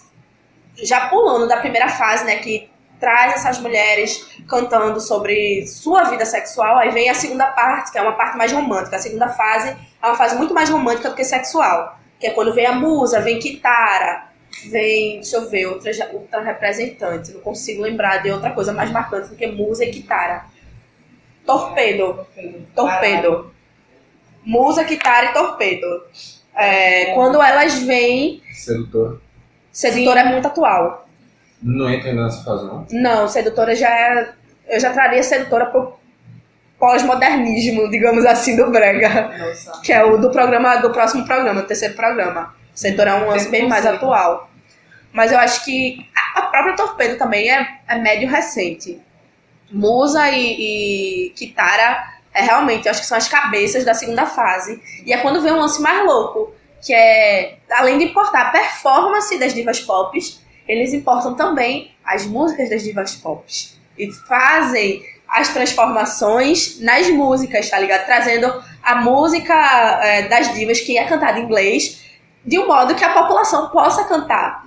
Já 0.77 1.09
pulando 1.09 1.47
da 1.47 1.59
primeira 1.59 1.89
fase, 1.89 2.25
né? 2.25 2.37
Que 2.37 2.71
traz 2.99 3.35
essas 3.35 3.59
mulheres 3.61 4.27
cantando 4.49 5.01
sobre 5.01 5.67
sua 5.67 6.05
vida 6.05 6.25
sexual. 6.25 6.79
Aí 6.79 6.91
vem 6.91 7.11
a 7.11 7.15
segunda 7.15 7.47
parte, 7.47 7.93
que 7.93 7.99
é 7.99 8.03
uma 8.03 8.13
parte 8.13 8.37
mais 8.37 8.53
romântica. 8.53 8.97
A 8.97 9.01
segunda 9.01 9.29
fase 9.29 9.77
é 10.03 10.07
uma 10.07 10.17
fase 10.17 10.37
muito 10.37 10.55
mais 10.55 10.71
romântica 10.71 11.11
do 11.11 11.15
que 11.15 11.25
sexual. 11.25 11.99
Que 12.19 12.29
é 12.29 12.31
quando 12.31 12.55
vem 12.55 12.67
a 12.67 12.73
musa, 12.73 13.21
vem 13.21 13.39
Kitara, 13.39 14.29
vem, 14.71 15.21
deixa 15.21 15.37
eu 15.37 15.49
ver, 15.49 15.67
outra, 15.67 15.93
outra 16.13 16.43
representante. 16.43 17.33
Não 17.33 17.41
consigo 17.41 17.83
lembrar 17.83 18.23
de 18.23 18.31
outra 18.31 18.51
coisa 18.51 18.73
mais 18.73 18.91
marcante 18.91 19.29
do 19.29 19.37
que 19.37 19.47
musa 19.47 19.85
e 19.85 19.91
Kitara. 19.91 20.47
Torpedo. 21.45 22.27
Torpedo. 22.75 23.58
Musa, 24.49 24.83
Kitara 24.85 25.26
e 25.26 25.33
Torpedo. 25.35 26.05
É, 26.57 27.12
quando 27.12 27.40
elas 27.40 27.83
vêm, 27.83 28.43
Sedutor. 28.52 29.21
Sedutora 29.71 30.21
é 30.21 30.25
muito 30.25 30.49
atual. 30.49 31.07
Não 31.62 31.90
entra 31.90 32.09
ainda 32.09 32.25
nessa 32.25 32.43
fase, 32.43 32.64
não? 32.64 32.87
Não, 32.90 33.28
Sedutora 33.28 33.76
já 33.76 33.90
é. 33.90 34.33
Eu 34.67 34.81
já 34.81 34.90
traria 34.90 35.23
Sedutora 35.23 35.67
pro 35.67 35.99
pós-modernismo, 36.78 37.90
digamos 37.90 38.25
assim, 38.25 38.57
do 38.57 38.71
Brega. 38.71 39.28
Nossa. 39.38 39.83
Que 39.83 39.93
é 39.93 40.02
o 40.02 40.17
do 40.17 40.31
programa, 40.31 40.76
do 40.76 40.90
próximo 40.90 41.26
programa, 41.26 41.61
do 41.61 41.67
terceiro 41.67 41.95
programa. 41.95 42.55
Sedutora 42.75 43.11
é 43.11 43.14
um 43.14 43.28
lance 43.28 43.50
bem 43.50 43.69
mais 43.69 43.85
atual. 43.85 44.49
Mas 45.12 45.31
eu 45.31 45.38
acho 45.38 45.64
que 45.64 46.07
a 46.17 46.28
a 46.38 46.43
própria 46.43 46.76
Torpedo 46.76 47.19
também 47.19 47.50
é, 47.50 47.67
é 47.87 47.99
médio 47.99 48.28
recente. 48.28 49.00
Musa 49.71 50.31
e, 50.31 51.26
e 51.26 51.31
Kitara 51.31 52.18
é 52.38 52.42
realmente, 52.42 52.87
eu 52.87 52.92
acho 52.92 53.00
que 53.00 53.07
são 53.07 53.18
as 53.18 53.26
cabeças 53.26 53.85
da 53.85 53.92
segunda 53.95 54.25
fase. 54.25 54.80
E 55.04 55.12
é 55.12 55.18
quando 55.18 55.42
vem 55.42 55.52
um 55.52 55.59
lance 55.59 55.83
mais 55.83 56.07
louco, 56.07 56.52
que 56.80 56.95
é, 56.95 57.59
além 57.71 57.99
de 57.99 58.04
importar 58.04 58.47
a 58.47 58.50
performance 58.50 59.37
das 59.38 59.52
divas 59.52 59.80
pop, 59.80 60.16
eles 60.68 60.92
importam 60.92 61.35
também 61.35 61.90
as 62.04 62.25
músicas 62.25 62.71
das 62.71 62.85
divas 62.85 63.16
pop. 63.16 63.45
E 63.99 64.12
fazem 64.12 65.02
as 65.28 65.49
transformações 65.49 66.80
nas 66.80 67.11
músicas, 67.11 67.68
tá 67.68 67.78
ligado? 67.78 68.07
Trazendo 68.07 68.62
a 68.83 68.95
música 68.97 69.54
é, 70.02 70.28
das 70.28 70.54
divas 70.54 70.80
que 70.80 70.97
é 70.97 71.04
cantada 71.04 71.40
em 71.40 71.42
inglês 71.42 72.04
de 72.45 72.57
um 72.59 72.68
modo 72.68 72.95
que 72.95 73.04
a 73.04 73.12
população 73.12 73.68
possa 73.71 74.04
cantar. 74.04 74.64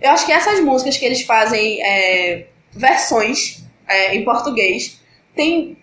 Eu 0.00 0.10
acho 0.10 0.26
que 0.26 0.32
essas 0.32 0.58
músicas 0.58 0.96
que 0.96 1.04
eles 1.04 1.22
fazem 1.22 1.80
é, 1.82 2.46
versões 2.72 3.62
é, 3.86 4.16
em 4.16 4.24
português 4.24 5.00
tem, 5.34 5.78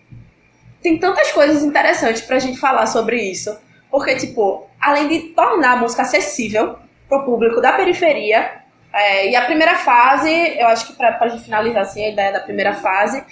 tem 0.82 0.98
tantas 0.98 1.30
coisas 1.32 1.62
interessantes 1.62 2.22
pra 2.22 2.38
gente 2.38 2.58
falar 2.58 2.86
sobre 2.86 3.20
isso. 3.22 3.56
Porque, 3.90 4.16
tipo, 4.16 4.68
além 4.80 5.08
de 5.08 5.20
tornar 5.30 5.72
a 5.72 5.76
música 5.76 6.02
acessível 6.02 6.76
pro 7.08 7.24
público 7.24 7.60
da 7.60 7.72
periferia, 7.72 8.60
é, 8.92 9.30
e 9.30 9.36
a 9.36 9.44
primeira 9.44 9.76
fase, 9.76 10.30
eu 10.58 10.66
acho 10.68 10.86
que 10.86 10.92
pra, 10.94 11.12
pra 11.12 11.28
gente 11.28 11.44
finalizar 11.44 11.82
assim, 11.82 12.04
a 12.04 12.08
ideia 12.08 12.32
da 12.32 12.40
primeira 12.40 12.74
fase, 12.74 13.22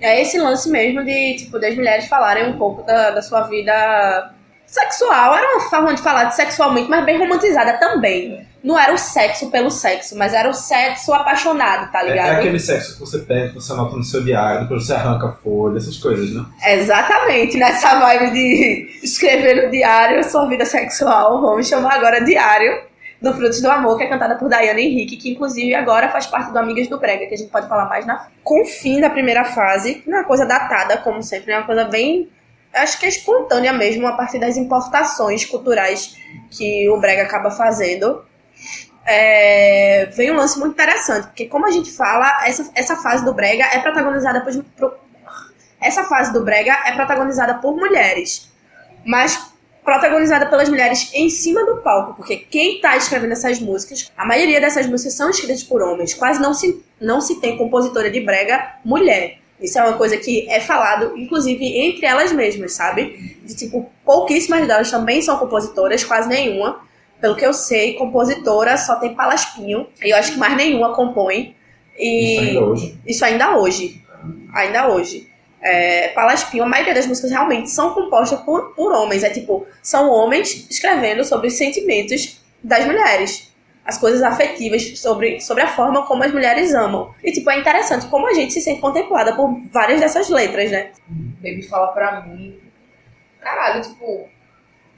é 0.00 0.20
esse 0.20 0.38
lance 0.38 0.68
mesmo 0.70 1.04
de, 1.04 1.36
tipo, 1.36 1.58
das 1.58 1.74
mulheres 1.74 2.06
falarem 2.06 2.48
um 2.48 2.58
pouco 2.58 2.82
da, 2.82 3.10
da 3.10 3.22
sua 3.22 3.42
vida 3.42 4.34
sexual. 4.72 5.34
Era 5.36 5.52
uma 5.56 5.60
forma 5.68 5.94
de 5.94 6.02
falar 6.02 6.24
de 6.24 6.34
sexualmente, 6.34 6.88
mas 6.88 7.04
bem 7.04 7.18
romantizada 7.18 7.74
também. 7.78 8.46
Não 8.64 8.78
era 8.78 8.92
o 8.94 8.98
sexo 8.98 9.50
pelo 9.50 9.70
sexo, 9.70 10.16
mas 10.16 10.32
era 10.32 10.48
o 10.48 10.54
sexo 10.54 11.12
apaixonado, 11.12 11.90
tá 11.90 12.00
É, 12.00 12.04
ligado? 12.10 12.28
é 12.28 12.36
aquele 12.36 12.60
sexo 12.60 12.94
que 12.94 13.00
você 13.00 13.18
pega, 13.18 13.48
que 13.48 13.54
você 13.56 13.72
anota 13.72 13.96
no 13.96 14.04
seu 14.04 14.22
diário, 14.22 14.62
depois 14.62 14.86
você 14.86 14.94
arranca 14.94 15.26
a 15.26 15.32
folha, 15.32 15.78
essas 15.78 15.96
coisas, 15.98 16.32
né? 16.32 16.44
Exatamente, 16.64 17.56
nessa 17.58 17.98
vibe 17.98 18.30
de 18.30 19.00
escrever 19.02 19.64
no 19.64 19.70
diário 19.70 20.22
sua 20.24 20.46
vida 20.48 20.64
sexual. 20.64 21.40
Vamos 21.40 21.68
chamar 21.68 21.94
agora 21.94 22.20
Diário 22.24 22.82
do 23.20 23.34
Frutos 23.34 23.60
do 23.60 23.70
Amor, 23.70 23.96
que 23.98 24.04
é 24.04 24.06
cantada 24.08 24.36
por 24.36 24.48
Dayana 24.48 24.80
Henrique, 24.80 25.16
que 25.16 25.30
inclusive 25.32 25.74
agora 25.74 26.08
faz 26.08 26.26
parte 26.26 26.52
do 26.52 26.58
Amigas 26.58 26.86
do 26.88 26.98
Brega, 26.98 27.26
que 27.26 27.34
a 27.34 27.38
gente 27.38 27.50
pode 27.50 27.68
falar 27.68 27.88
mais 27.88 28.06
na 28.06 28.26
com 28.44 28.62
o 28.62 28.64
fim 28.66 29.00
da 29.00 29.10
primeira 29.10 29.44
fase, 29.44 30.02
não 30.06 30.18
é 30.18 30.20
uma 30.20 30.26
coisa 30.26 30.46
datada, 30.46 30.96
como 30.98 31.22
sempre, 31.22 31.52
é 31.52 31.58
uma 31.58 31.66
coisa 31.66 31.84
bem. 31.84 32.28
Acho 32.74 32.98
que 32.98 33.06
é 33.06 33.08
espontânea 33.08 33.72
mesmo, 33.72 34.06
a 34.06 34.12
partir 34.12 34.38
das 34.38 34.56
importações 34.56 35.44
culturais 35.44 36.16
que 36.50 36.88
o 36.88 36.98
Brega 36.98 37.22
acaba 37.22 37.50
fazendo. 37.50 38.24
É, 39.04 40.06
vem 40.14 40.30
um 40.30 40.36
lance 40.36 40.58
muito 40.58 40.72
interessante, 40.74 41.26
porque 41.26 41.46
como 41.46 41.66
a 41.66 41.70
gente 41.70 41.90
fala, 41.90 42.46
essa, 42.46 42.70
essa 42.74 42.96
fase 42.96 43.24
do 43.24 43.34
Brega 43.34 43.64
é 43.64 43.80
protagonizada 43.80 44.40
por, 44.42 44.62
por- 44.78 44.96
essa 45.80 46.04
fase 46.04 46.32
do 46.32 46.44
Brega 46.44 46.72
é 46.86 46.92
protagonizada 46.92 47.54
por 47.54 47.74
mulheres, 47.76 48.48
mas 49.04 49.50
protagonizada 49.84 50.46
pelas 50.46 50.68
mulheres 50.68 51.10
em 51.12 51.28
cima 51.28 51.66
do 51.66 51.78
palco, 51.78 52.14
porque 52.14 52.36
quem 52.36 52.76
está 52.76 52.96
escrevendo 52.96 53.32
essas 53.32 53.58
músicas, 53.58 54.12
a 54.16 54.24
maioria 54.24 54.60
dessas 54.60 54.86
músicas 54.86 55.14
são 55.14 55.28
escritas 55.30 55.64
por 55.64 55.82
homens, 55.82 56.14
quase 56.14 56.40
não 56.40 56.54
se, 56.54 56.80
não 57.00 57.20
se 57.20 57.40
tem 57.40 57.58
compositora 57.58 58.08
de 58.08 58.20
Brega 58.20 58.76
mulher. 58.84 59.40
Isso 59.62 59.78
é 59.78 59.84
uma 59.84 59.96
coisa 59.96 60.16
que 60.16 60.48
é 60.50 60.60
falado, 60.60 61.16
inclusive, 61.16 61.64
entre 61.64 62.04
elas 62.04 62.32
mesmas, 62.32 62.72
sabe? 62.72 63.38
De 63.44 63.54
tipo, 63.54 63.90
pouquíssimas 64.04 64.66
delas 64.66 64.90
também 64.90 65.22
são 65.22 65.38
compositoras, 65.38 66.02
quase 66.04 66.28
nenhuma. 66.28 66.80
Pelo 67.20 67.36
que 67.36 67.46
eu 67.46 67.54
sei, 67.54 67.94
compositora 67.94 68.76
só 68.76 68.96
tem 68.96 69.14
Palaspinho, 69.14 69.86
e 70.04 70.10
eu 70.10 70.16
acho 70.16 70.32
que 70.32 70.38
mais 70.38 70.56
nenhuma 70.56 70.94
compõe. 70.94 71.54
E... 71.96 72.34
Isso 72.34 72.42
ainda 72.42 72.60
hoje. 72.66 72.98
Isso 73.06 73.24
ainda 73.24 73.56
hoje. 73.56 74.02
Ainda 74.52 74.88
hoje. 74.88 75.32
É, 75.60 76.08
Palaspinho, 76.08 76.64
a 76.64 76.66
maioria 76.66 76.92
das 76.92 77.06
músicas 77.06 77.30
realmente 77.30 77.70
são 77.70 77.94
compostas 77.94 78.40
por, 78.40 78.74
por 78.74 78.92
homens. 78.92 79.22
É 79.22 79.30
tipo, 79.30 79.64
são 79.80 80.10
homens 80.10 80.66
escrevendo 80.68 81.24
sobre 81.24 81.46
os 81.46 81.54
sentimentos 81.54 82.40
das 82.62 82.84
mulheres. 82.84 83.51
As 83.84 83.98
coisas 83.98 84.22
afetivas, 84.22 84.98
sobre, 84.98 85.40
sobre 85.40 85.64
a 85.64 85.66
forma 85.66 86.06
como 86.06 86.22
as 86.22 86.32
mulheres 86.32 86.72
amam. 86.72 87.12
E, 87.22 87.32
tipo, 87.32 87.50
é 87.50 87.58
interessante 87.58 88.06
como 88.06 88.28
a 88.28 88.32
gente 88.32 88.52
se 88.52 88.60
sente 88.60 88.80
contemplada 88.80 89.34
por 89.34 89.52
várias 89.72 90.00
dessas 90.00 90.28
letras, 90.28 90.70
né? 90.70 90.92
Baby 91.08 91.62
fala 91.62 91.88
pra 91.88 92.20
mim. 92.20 92.60
Caralho, 93.40 93.82
tipo, 93.82 94.28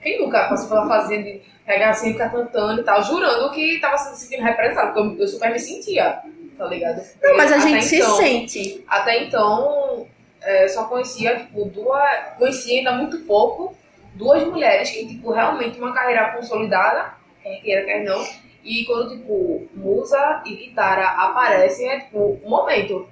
quem 0.03 0.21
nunca 0.21 0.49
passou 0.49 0.69
pela 0.69 0.87
fase 0.87 1.17
de 1.17 1.41
pegar 1.65 1.91
assim 1.91 2.11
e 2.11 2.13
ficar 2.13 2.29
cantando 2.29 2.83
e 2.83 2.85
tal, 2.85 3.03
jurando 3.03 3.51
que 3.53 3.79
tava 3.81 3.97
se 3.97 4.21
sentindo 4.21 4.45
representado, 4.45 4.93
porque 4.93 5.23
eu, 5.23 5.29
super 5.29 5.51
me 5.51 5.59
sentia, 5.59 6.21
tá 6.59 6.67
ligado? 6.67 7.03
Não, 7.23 7.37
mas 7.39 7.53
a 7.53 7.59
gente 7.59 7.85
se 7.87 7.97
então- 7.97 8.17
sente. 8.17 8.85
Até 8.87 9.25
então, 9.25 10.07
é, 10.43 10.69
só 10.69 10.85
conhecia, 10.85 11.37
tipo, 11.39 11.65
duas. 11.65 12.03
Conhecia 12.39 12.79
ainda 12.79 12.93
muito 12.93 13.21
pouco 13.21 13.75
duas 14.15 14.45
mulheres 14.45 14.91
que, 14.91 15.07
tipo, 15.07 15.33
realmente 15.33 15.79
uma 15.79 15.93
carreira 15.93 16.33
consolidada, 16.33 17.15
quer 17.43 17.61
queira, 17.63 17.85
quer 17.85 18.05
não. 18.05 18.23
E 18.65 18.85
quando, 18.87 19.11
tipo, 19.11 19.69
musa 19.75 20.43
e 20.47 20.55
guitarra 20.57 21.23
aparecem, 21.29 21.89
é 21.89 22.01
tipo, 22.01 22.41
um 22.45 22.49
momento. 22.49 23.07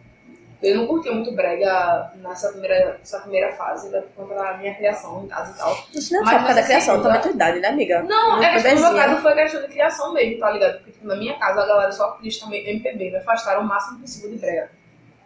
Eu 0.62 0.76
não 0.76 0.86
curtia 0.86 1.12
muito 1.12 1.32
brega 1.34 2.12
nessa 2.22 2.50
primeira, 2.50 2.96
nessa 2.98 3.18
primeira 3.20 3.52
fase, 3.54 3.88
né, 3.90 4.00
por 4.00 4.28
conta 4.28 4.40
da 4.40 4.56
minha 4.58 4.72
criação 4.74 5.24
em 5.24 5.26
casa 5.28 5.52
e 5.52 5.58
tal. 5.58 5.76
Isso 5.92 6.14
não 6.14 6.22
é 6.22 6.24
só 6.24 6.30
por 6.38 6.44
causa 6.44 6.54
da 6.54 6.62
criação, 6.66 6.94
segunda- 6.94 7.02
também 7.02 7.18
é 7.18 7.22
tua 7.22 7.30
idade, 7.32 7.60
né, 7.60 7.68
amiga? 7.68 8.02
Não, 8.04 8.30
Muito 8.36 8.44
é 8.44 8.52
questão 8.52 8.74
do 8.76 8.80
meu 8.80 8.94
caso 8.94 9.22
foi 9.22 9.34
questão 9.34 9.60
de 9.62 9.66
criação 9.68 10.12
mesmo, 10.14 10.38
tá 10.38 10.50
ligado? 10.52 10.76
Porque 10.76 10.92
tipo, 10.92 11.06
na 11.08 11.16
minha 11.16 11.34
casa 11.36 11.62
a 11.62 11.66
galera 11.66 11.90
só 11.90 12.12
curte 12.12 12.38
também 12.40 12.64
MPB, 12.68 13.10
me 13.10 13.16
afastaram 13.16 13.62
o 13.62 13.64
máximo 13.64 13.98
possível 14.00 14.30
de 14.30 14.36
brega. 14.38 14.70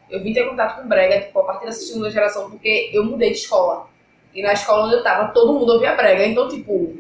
Eu 0.08 0.22
vim 0.22 0.32
ter 0.32 0.48
contato 0.48 0.80
com 0.80 0.88
brega, 0.88 1.20
tipo, 1.20 1.38
a 1.38 1.44
partir 1.44 1.66
dessa 1.66 1.80
segunda 1.84 2.10
geração, 2.10 2.48
porque 2.50 2.90
eu 2.94 3.04
mudei 3.04 3.30
de 3.32 3.36
escola. 3.36 3.88
E 4.34 4.40
na 4.42 4.54
escola 4.54 4.86
onde 4.86 4.94
eu 4.94 5.02
tava, 5.02 5.32
todo 5.34 5.52
mundo 5.52 5.70
ouvia 5.70 5.94
brega. 5.94 6.24
Então, 6.26 6.48
tipo, 6.48 6.96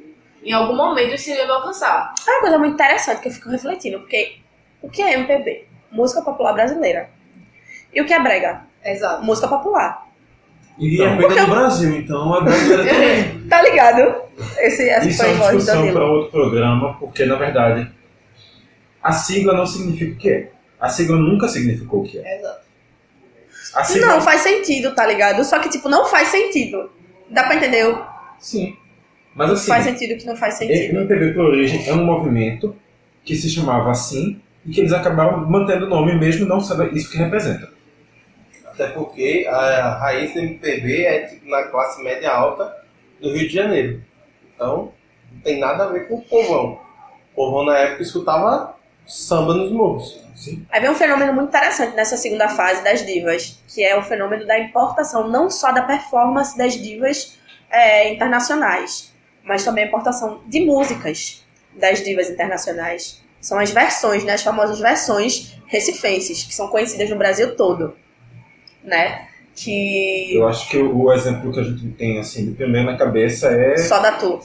em 0.48 0.52
algum 0.52 0.74
momento 0.76 1.14
isso 1.14 1.30
ia 1.30 1.44
me 1.44 1.50
alcançar. 1.52 2.14
É 2.26 2.30
uma 2.30 2.40
coisa 2.40 2.58
muito 2.58 2.74
interessante 2.74 3.20
que 3.20 3.28
eu 3.28 3.32
fico 3.32 3.50
refletindo, 3.50 3.98
porque 4.00 4.36
o 4.80 4.88
que 4.88 5.02
é 5.02 5.14
MPB? 5.14 5.66
Música 5.90 6.22
popular 6.22 6.52
brasileira. 6.52 7.10
E 7.92 8.00
o 8.00 8.04
que 8.06 8.12
é 8.14 8.20
brega? 8.20 8.62
Exato. 8.84 9.24
Música 9.24 9.48
popular. 9.48 10.06
E 10.78 11.02
é 11.02 11.08
Porque 11.16 11.26
feita 11.28 11.40
eu- 11.42 11.48
no 11.48 11.54
Brasil, 11.54 11.96
então 11.96 12.36
é 12.36 12.40
brasileira 12.42 12.84
também. 12.88 13.46
Tá 13.48 13.62
ligado? 13.62 14.22
Esse, 14.58 14.88
essa 14.88 15.08
Isso 15.08 15.18
foi 15.22 15.28
é 15.28 15.30
a 15.30 15.34
uma 15.36 15.44
discussão 15.56 15.92
para 15.92 16.04
outro 16.04 16.30
programa, 16.32 16.94
porque 16.98 17.24
na 17.24 17.36
verdade 17.36 17.90
a 19.02 19.12
sigla 19.12 19.54
não 19.54 19.64
significa 19.66 20.12
o 20.12 20.16
que 20.18 20.28
é. 20.30 20.50
A 20.80 20.88
sigla 20.88 21.16
nunca 21.16 21.48
significou 21.48 22.00
o 22.00 22.04
que 22.04 22.18
é. 22.18 22.38
Exato. 22.38 22.60
A 23.74 23.84
sigla 23.84 24.06
Não, 24.08 24.20
faz 24.20 24.40
sentido, 24.42 24.94
tá 24.94 25.06
ligado? 25.06 25.42
Só 25.44 25.58
que, 25.58 25.68
tipo, 25.70 25.88
não 25.88 26.06
faz 26.06 26.28
sentido. 26.28 26.90
Dá 27.30 27.44
pra 27.44 27.54
entender? 27.56 27.86
o- 27.88 28.04
Sim. 28.38 28.76
Mas 29.36 29.50
assim, 29.50 29.68
Faz 29.68 29.84
sentido 29.84 30.18
que 30.18 30.26
não 30.26 30.34
faz 30.34 30.54
sentido. 30.54 30.96
MPB 30.96 31.34
por 31.34 31.44
origem 31.44 31.86
é 31.86 31.92
um 31.92 32.04
movimento 32.04 32.74
que 33.22 33.36
se 33.36 33.50
chamava 33.50 33.90
assim 33.90 34.40
e 34.64 34.70
que 34.70 34.80
eles 34.80 34.92
acabaram 34.92 35.46
mantendo 35.46 35.84
o 35.84 35.88
nome 35.88 36.18
mesmo 36.18 36.46
não 36.46 36.58
sendo 36.58 36.84
isso 36.96 37.10
que 37.10 37.18
representa. 37.18 37.68
Até 38.64 38.88
porque 38.88 39.46
a 39.48 39.98
raiz 39.98 40.32
do 40.32 40.40
MPB 40.40 41.04
é 41.04 41.20
tipo, 41.26 41.48
na 41.48 41.64
classe 41.64 42.02
média 42.02 42.32
alta 42.32 42.74
do 43.20 43.30
Rio 43.30 43.46
de 43.46 43.54
Janeiro. 43.54 44.02
Então, 44.54 44.92
não 45.30 45.40
tem 45.42 45.58
nada 45.58 45.84
a 45.84 45.88
ver 45.88 46.08
com 46.08 46.14
o 46.14 46.22
povão. 46.22 46.80
O 47.32 47.36
povão 47.36 47.66
na 47.66 47.76
época 47.76 48.02
escutava 48.02 48.74
samba 49.06 49.54
nos 49.54 49.70
morros. 49.70 50.24
Sim. 50.34 50.66
Aí 50.70 50.80
vem 50.80 50.90
um 50.90 50.94
fenômeno 50.94 51.32
muito 51.32 51.48
interessante 51.48 51.94
nessa 51.94 52.16
segunda 52.16 52.48
fase 52.48 52.82
das 52.82 53.04
divas, 53.04 53.62
que 53.68 53.82
é 53.82 53.98
o 53.98 54.02
fenômeno 54.02 54.46
da 54.46 54.58
importação 54.58 55.28
não 55.28 55.48
só 55.50 55.72
da 55.72 55.82
performance 55.82 56.56
das 56.56 56.74
divas 56.74 57.38
é, 57.70 58.12
internacionais, 58.12 59.14
mas 59.46 59.64
também 59.64 59.84
a 59.84 59.86
importação 59.86 60.40
de 60.46 60.64
músicas 60.64 61.44
das 61.74 62.02
divas 62.02 62.28
internacionais. 62.28 63.22
São 63.40 63.58
as 63.58 63.70
versões, 63.70 64.24
né, 64.24 64.32
as 64.32 64.42
famosas 64.42 64.78
versões 64.80 65.56
recifenses, 65.66 66.42
que 66.42 66.54
são 66.54 66.68
conhecidas 66.68 67.08
no 67.08 67.16
Brasil 67.16 67.54
todo, 67.56 67.94
né? 68.82 69.28
Que 69.54 70.34
Eu 70.34 70.46
acho 70.46 70.68
que 70.68 70.76
o, 70.76 71.12
exemplo 71.12 71.52
que 71.52 71.60
a 71.60 71.62
gente 71.62 71.88
tem 71.90 72.18
assim 72.18 72.44
de 72.44 72.50
primeiro 72.52 72.90
na 72.90 72.98
cabeça 72.98 73.48
é 73.48 73.76
só 73.76 74.00
da 74.00 74.12
Tu, 74.12 74.38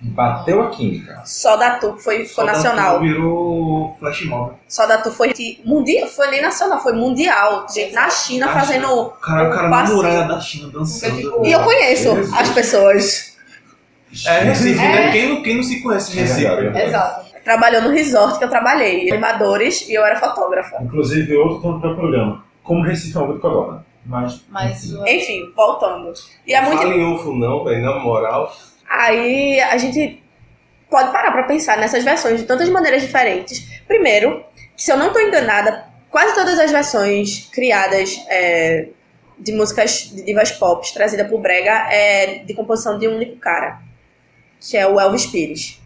bateu 0.00 0.62
a 0.62 0.70
química. 0.70 1.22
só 1.24 1.56
da 1.56 1.76
Tu 1.76 1.96
foi, 1.96 2.24
ficou 2.26 2.44
Só 2.44 2.46
da 2.46 2.52
nacional. 2.52 2.98
tudo 2.98 3.06
Virou 3.06 3.96
flash 3.98 4.24
mob. 4.26 4.54
Só 4.68 4.86
da 4.86 4.98
Tu 4.98 5.10
foi 5.10 5.32
mundial, 5.64 6.08
foi 6.08 6.28
nem 6.28 6.42
nacional, 6.42 6.82
foi 6.82 6.92
mundial. 6.92 7.66
Gente 7.72 7.92
na 7.94 8.10
China 8.10 8.46
Na 8.46 8.52
fazendo 8.52 8.86
O 8.92 9.10
cara, 9.12 9.48
o 9.48 9.52
cara 9.52 9.66
um 9.68 9.70
na 9.70 9.84
muralha 9.84 10.28
da 10.28 10.40
China 10.40 10.68
dançando. 10.68 11.46
E 11.46 11.52
eu 11.52 11.62
conheço 11.62 12.16
Jesus. 12.16 12.32
as 12.32 12.50
pessoas. 12.50 13.29
É 14.26 14.40
Recife, 14.40 14.78
É. 14.80 14.88
né? 14.88 15.12
Quem 15.12 15.28
não, 15.28 15.42
quem 15.42 15.56
não 15.56 15.62
se 15.62 15.82
conhece 15.82 16.16
em 16.16 16.20
É 16.20 16.22
Recife? 16.22 16.46
é 16.46 16.86
Exato. 16.86 17.30
Trabalhou 17.44 17.82
no 17.82 17.90
resort 17.90 18.38
que 18.38 18.44
eu 18.44 18.50
trabalhei. 18.50 19.10
Animadores 19.10 19.88
e 19.88 19.94
eu 19.94 20.04
era 20.04 20.16
fotógrafa. 20.18 20.76
Inclusive 20.82 21.36
outro 21.36 21.60
ponto 21.60 21.80
para 21.80 21.92
o 21.92 21.96
programa. 21.96 22.44
Como 22.62 22.82
Recife 22.84 23.16
é 23.16 23.20
um 23.20 23.32
de 23.34 23.40
Codorna. 23.40 23.84
Mas 24.04 24.42
Mas 24.48 24.84
Enfim, 25.06 25.52
voltando. 25.54 26.12
E 26.46 26.54
é 26.54 26.60
muito. 26.62 26.78
Fala 26.78 26.94
em 26.94 27.14
UFO 27.14 27.32
não, 27.34 27.64
velho, 27.64 27.82
na 27.82 27.98
moral. 27.98 28.52
Aí 28.88 29.60
a 29.60 29.76
gente 29.78 30.22
pode 30.90 31.12
parar 31.12 31.30
pra 31.30 31.44
pensar 31.44 31.78
nessas 31.78 32.02
versões 32.02 32.40
de 32.40 32.46
tantas 32.46 32.68
maneiras 32.68 33.02
diferentes. 33.02 33.80
Primeiro, 33.86 34.42
que 34.76 34.82
se 34.82 34.90
eu 34.90 34.96
não 34.96 35.12
tô 35.12 35.20
enganada, 35.20 35.84
quase 36.10 36.34
todas 36.34 36.58
as 36.58 36.70
versões 36.72 37.48
criadas 37.52 38.20
é, 38.28 38.88
de 39.38 39.52
músicas 39.52 40.10
de 40.12 40.24
divas 40.24 40.50
pop 40.50 40.92
trazida 40.92 41.24
por 41.24 41.40
Brega 41.40 41.70
é 41.92 42.42
de 42.44 42.52
composição 42.54 42.98
de 42.98 43.06
um 43.06 43.14
único 43.16 43.36
cara, 43.36 43.78
que 44.60 44.76
é 44.76 44.86
o 44.86 45.00
Elvis 45.00 45.26
Pires, 45.26 45.80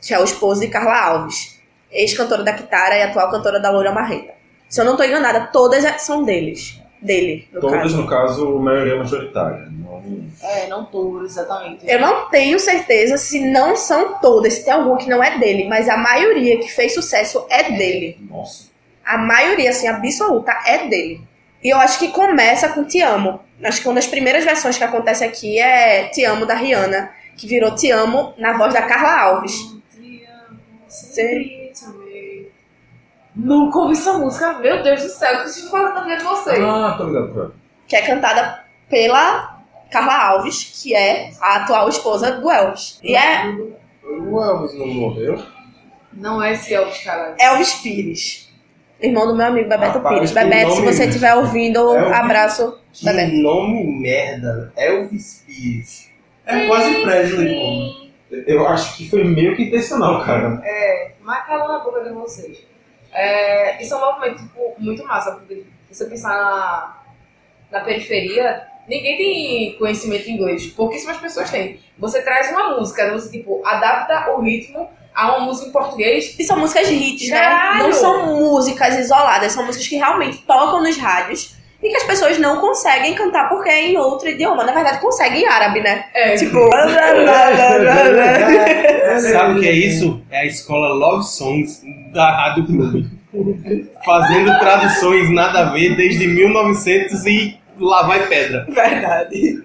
que 0.00 0.12
é 0.12 0.18
o 0.18 0.24
esposo 0.24 0.60
de 0.60 0.68
Carla 0.68 0.98
Alves. 0.98 1.60
ex-cantora 1.90 2.42
da 2.42 2.52
Kitara 2.52 2.96
e 2.96 3.02
atual 3.02 3.30
cantora 3.30 3.60
da 3.60 3.70
Loura 3.70 3.92
Marreta. 3.92 4.34
Se 4.68 4.80
eu 4.80 4.84
não 4.84 4.96
tô 4.96 5.04
enganada, 5.04 5.48
todas 5.52 5.84
são 6.02 6.24
deles. 6.24 6.80
Dele, 7.00 7.48
no 7.52 7.60
Todas, 7.60 7.82
caso. 7.82 7.96
no 7.96 8.06
caso, 8.06 8.58
maioria 8.60 8.96
majoritária. 8.96 9.66
Não... 9.72 10.00
É, 10.40 10.68
não 10.68 10.84
todos, 10.84 11.32
exatamente. 11.32 11.84
Eu 11.84 12.00
não 12.00 12.30
tenho 12.30 12.60
certeza 12.60 13.18
se 13.18 13.40
não 13.50 13.74
são 13.76 14.20
todas, 14.20 14.54
se 14.54 14.64
tem 14.64 14.72
algum 14.72 14.96
que 14.96 15.10
não 15.10 15.22
é 15.22 15.36
dele, 15.36 15.68
mas 15.68 15.88
a 15.88 15.96
maioria 15.96 16.60
que 16.60 16.68
fez 16.68 16.94
sucesso 16.94 17.44
é 17.50 17.72
dele. 17.72 18.18
Nossa. 18.30 18.70
A 19.04 19.18
maioria, 19.18 19.70
assim, 19.70 19.88
absoluta, 19.88 20.52
é 20.64 20.86
dele. 20.86 21.20
E 21.60 21.70
eu 21.70 21.76
acho 21.78 21.98
que 21.98 22.08
começa 22.08 22.68
com 22.68 22.84
Te 22.84 23.00
Amo. 23.00 23.40
Acho 23.64 23.82
que 23.82 23.88
uma 23.88 23.96
das 23.96 24.06
primeiras 24.06 24.44
versões 24.44 24.78
que 24.78 24.84
acontece 24.84 25.24
aqui 25.24 25.58
é 25.58 26.04
Te 26.04 26.24
Amo 26.24 26.46
da 26.46 26.54
Rihanna, 26.54 27.10
que 27.42 27.48
virou 27.48 27.74
Te 27.74 27.90
Amo 27.90 28.34
na 28.38 28.52
voz 28.56 28.72
da 28.72 28.82
Carla 28.82 29.20
Alves. 29.20 29.74
Sempre 30.86 31.72
te 31.74 31.84
amei. 31.86 32.52
Nunca 33.34 33.78
ouvi 33.80 33.94
essa 33.94 34.12
música, 34.16 34.52
meu 34.60 34.80
Deus 34.80 35.02
do 35.02 35.08
céu, 35.08 35.42
que 35.42 35.48
estou 35.48 35.70
falando 35.70 35.94
na 35.94 36.04
vida 36.04 36.16
de 36.18 36.22
vocês. 36.24 36.60
Ah, 36.62 36.94
tô 36.96 37.04
ligado, 37.06 37.34
cara. 37.34 37.50
Que 37.88 37.96
é 37.96 38.02
cantada 38.02 38.64
pela 38.88 39.60
Carla 39.90 40.14
Alves, 40.28 40.80
que 40.80 40.94
é 40.94 41.32
a 41.40 41.56
atual 41.56 41.88
esposa 41.88 42.30
do 42.32 42.48
Elvis. 42.48 43.00
E 43.02 43.16
é 43.16 43.44
O 44.04 44.40
Elvis 44.40 44.74
não 44.78 44.86
morreu? 44.86 45.42
Não 46.12 46.40
é 46.40 46.52
esse 46.52 46.72
Elvis, 46.72 47.02
cara. 47.02 47.34
Elvis 47.40 47.74
Pires. 47.74 48.48
Irmão 49.00 49.26
do 49.26 49.34
meu 49.34 49.46
amigo 49.46 49.68
Bebeto 49.68 49.94
Rapaz, 49.98 50.14
Pires. 50.14 50.30
Bebeto, 50.30 50.70
se 50.76 50.82
você 50.82 51.06
estiver 51.06 51.34
ouvindo, 51.34 51.80
Elvis- 51.96 52.12
abraço. 52.12 52.78
Que 52.92 53.04
Bebeto. 53.04 53.32
nome 53.34 53.82
merda. 54.00 54.72
Elvis 54.76 55.42
Pires. 55.44 56.11
É 56.46 56.66
quase 56.66 57.02
Presley, 57.02 57.54
pô. 57.54 58.02
Eu 58.46 58.66
acho 58.66 58.96
que 58.96 59.10
foi 59.10 59.24
meio 59.24 59.54
que 59.54 59.64
intencional, 59.64 60.24
cara. 60.24 60.60
É, 60.64 61.12
mas 61.20 61.46
calando 61.46 61.72
a 61.72 61.78
boca 61.80 62.02
de 62.02 62.10
vocês. 62.10 62.64
É, 63.12 63.82
isso 63.82 63.92
é 63.92 63.96
um 63.96 64.00
movimento 64.00 64.38
tipo, 64.38 64.74
muito 64.78 65.04
massa, 65.04 65.32
porque 65.32 65.64
você 65.90 66.06
pensar 66.06 66.30
na, 66.30 67.02
na 67.70 67.80
periferia, 67.84 68.66
ninguém 68.88 69.16
tem 69.18 69.78
conhecimento 69.78 70.28
em 70.28 70.34
inglês, 70.34 70.66
pouquíssimas 70.68 71.18
pessoas 71.18 71.50
têm. 71.50 71.78
Você 71.98 72.22
traz 72.22 72.50
uma 72.50 72.78
música, 72.78 73.12
você 73.12 73.30
tipo, 73.30 73.60
adapta 73.66 74.32
o 74.32 74.40
ritmo 74.40 74.88
a 75.14 75.36
uma 75.36 75.46
música 75.46 75.68
em 75.68 75.72
português. 75.72 76.34
E 76.38 76.44
são 76.44 76.58
músicas 76.58 76.88
de 76.88 76.94
hits, 76.94 77.28
né? 77.28 77.38
Caralho! 77.38 77.82
Não 77.84 77.92
são 77.92 78.26
músicas 78.34 78.98
isoladas, 78.98 79.52
são 79.52 79.66
músicas 79.66 79.88
que 79.88 79.96
realmente 79.96 80.38
tocam 80.38 80.82
nos 80.82 80.96
rádios 80.96 81.54
e 81.82 81.88
que 81.88 81.96
as 81.96 82.04
pessoas 82.04 82.38
não 82.38 82.58
conseguem 82.60 83.14
cantar 83.14 83.48
porque 83.48 83.68
é 83.68 83.88
em 83.88 83.96
outro 83.96 84.28
idioma. 84.28 84.64
Na 84.64 84.72
verdade, 84.72 85.00
conseguem 85.00 85.42
em 85.42 85.46
árabe, 85.46 85.80
né? 85.80 86.04
É, 86.14 86.36
Tipo. 86.36 86.70
Sabe 89.32 89.58
o 89.58 89.60
que 89.60 89.68
é 89.68 89.72
isso? 89.72 90.22
É 90.30 90.40
a 90.40 90.46
escola 90.46 90.88
Love 90.94 91.24
Songs 91.24 91.82
da 92.12 92.30
Rádio 92.30 92.66
Clube. 92.66 93.10
Fazendo 94.04 94.58
traduções 94.58 95.30
nada 95.30 95.60
a 95.60 95.72
ver 95.72 95.96
desde 95.96 96.26
1900 96.26 97.26
e 97.26 97.58
lá 97.78 98.02
vai 98.06 98.26
pedra. 98.28 98.66
Verdade. 98.68 99.62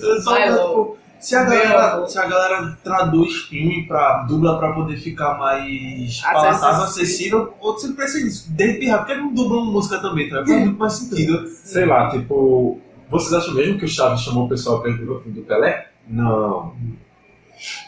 Eu 0.00 0.20
só, 0.22 0.36
tipo, 0.36 0.97
se 1.20 1.34
a, 1.36 1.44
galera, 1.44 2.06
se 2.06 2.18
a 2.18 2.26
galera 2.26 2.78
traduz 2.82 3.32
filme 3.48 3.86
pra 3.86 4.22
dubla 4.22 4.58
pra 4.58 4.72
poder 4.72 4.96
ficar 4.96 5.36
mais 5.38 6.20
Acessível. 6.24 6.32
palatável, 6.32 6.84
acessível, 6.84 7.54
outro 7.60 7.82
sempre 7.82 7.96
pensa 8.04 8.18
nisso. 8.18 8.52
Desde 8.52 8.78
pirra, 8.78 8.98
porque 8.98 9.14
não 9.14 9.32
dublam 9.32 9.64
música 9.66 9.98
também, 10.00 10.28
tá? 10.28 10.36
Faz 10.36 10.48
muito 10.48 10.78
mais 10.78 10.92
sentido. 10.94 11.46
Sei 11.48 11.84
lá, 11.84 12.10
tipo. 12.10 12.80
Vocês 13.10 13.32
acham 13.32 13.54
mesmo 13.54 13.78
que 13.78 13.86
o 13.86 13.88
Chaves 13.88 14.20
chamou 14.20 14.44
o 14.44 14.48
pessoal 14.48 14.80
pra 14.80 14.90
ir 14.90 14.98
pro 14.98 15.20
filme 15.20 15.40
do 15.40 15.46
Pelé? 15.46 15.88
Não. 16.06 16.74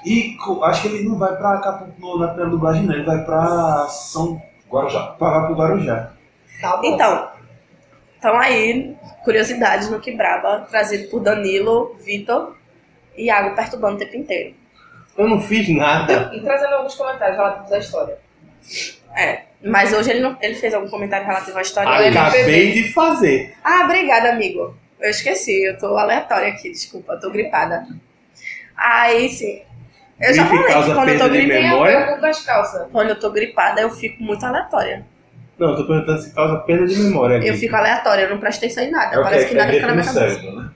E 0.05 0.37
acho 0.63 0.83
que 0.83 0.89
ele 0.89 1.09
não 1.09 1.19
vai 1.19 1.37
pra 1.37 1.55
Acapulco 1.55 2.19
na 2.19 2.29
primeira 2.29 2.51
dublagem, 2.51 2.83
não. 2.85 2.95
Ele 2.95 3.05
vai 3.05 3.25
pra 3.25 3.87
São. 3.89 4.41
Guarujá. 4.71 5.03
Pra, 5.19 5.31
vai 5.31 5.47
pro 5.47 5.57
Guarujá. 5.57 6.13
tá 6.61 6.77
bom. 6.79 6.95
Então, 6.95 7.29
então 8.19 8.39
aí, 8.39 8.97
curiosidades 9.25 9.91
no 9.91 10.01
Que 10.01 10.17
Braba, 10.17 10.67
trazido 10.71 11.09
por 11.11 11.21
Danilo, 11.21 11.95
Vitor 12.05 12.57
Iago 13.17 13.55
perturbando 13.55 13.97
o 13.97 13.99
tempo 13.99 14.17
inteiro. 14.17 14.55
Eu 15.17 15.29
não 15.29 15.41
fiz 15.41 15.69
nada. 15.69 16.31
E 16.35 16.41
trazendo 16.41 16.75
alguns 16.75 16.95
comentários 16.95 17.37
relativos 17.37 17.73
à 17.73 17.79
história. 17.79 18.19
É, 19.17 19.43
mas 19.63 19.93
hoje 19.93 20.11
ele, 20.11 20.21
não, 20.21 20.37
ele 20.41 20.55
fez 20.55 20.73
algum 20.73 20.89
comentário 20.89 21.27
relativo 21.27 21.59
à 21.59 21.63
história 21.63 21.99
dele. 21.99 22.17
Acabei 22.17 22.73
de 22.73 22.93
fazer. 22.93 23.55
Ah, 23.63 23.83
obrigada, 23.85 24.31
amigo. 24.31 24.75
Eu 25.01 25.11
esqueci, 25.11 25.65
eu 25.65 25.79
tô 25.79 25.97
aleatória 25.97 26.49
aqui, 26.49 26.71
desculpa, 26.71 27.15
eu 27.15 27.21
tô 27.21 27.31
gripada. 27.31 27.87
Aí, 28.77 29.29
sim. 29.29 29.63
Eu 30.21 30.35
já 30.35 30.47
falei 30.47 30.65
que 30.65 30.95
quando 30.95 31.09
eu 31.09 31.19
tô 31.19 31.29
gripada, 31.31 32.89
quando 32.93 33.09
eu 33.09 33.19
tô 33.19 33.31
gripada, 33.31 33.81
eu 33.81 33.91
fico 33.91 34.23
muito 34.23 34.45
aleatória. 34.45 35.07
Não, 35.59 35.77
tô 35.77 35.87
perguntando 35.87 36.21
se 36.23 36.35
causa 36.35 36.57
perda 36.61 36.87
de 36.87 36.97
memória. 36.99 37.35
Eu 37.37 37.41
aqui. 37.53 37.61
fico 37.61 37.77
aleatória, 37.77 38.23
eu 38.23 38.31
não 38.31 38.39
presto 38.39 38.59
atenção 38.59 38.83
em 38.85 38.91
nada. 38.91 39.17
É 39.17 39.23
Parece 39.23 39.47
que? 39.47 39.51
que 39.51 39.57
É 39.57 39.59
nada 39.61 39.73
fica 39.73 39.87
na 39.87 39.93
minha 39.95 40.05
cabeça. 40.05 40.29
cérebro, 40.37 40.61
né? 40.63 40.71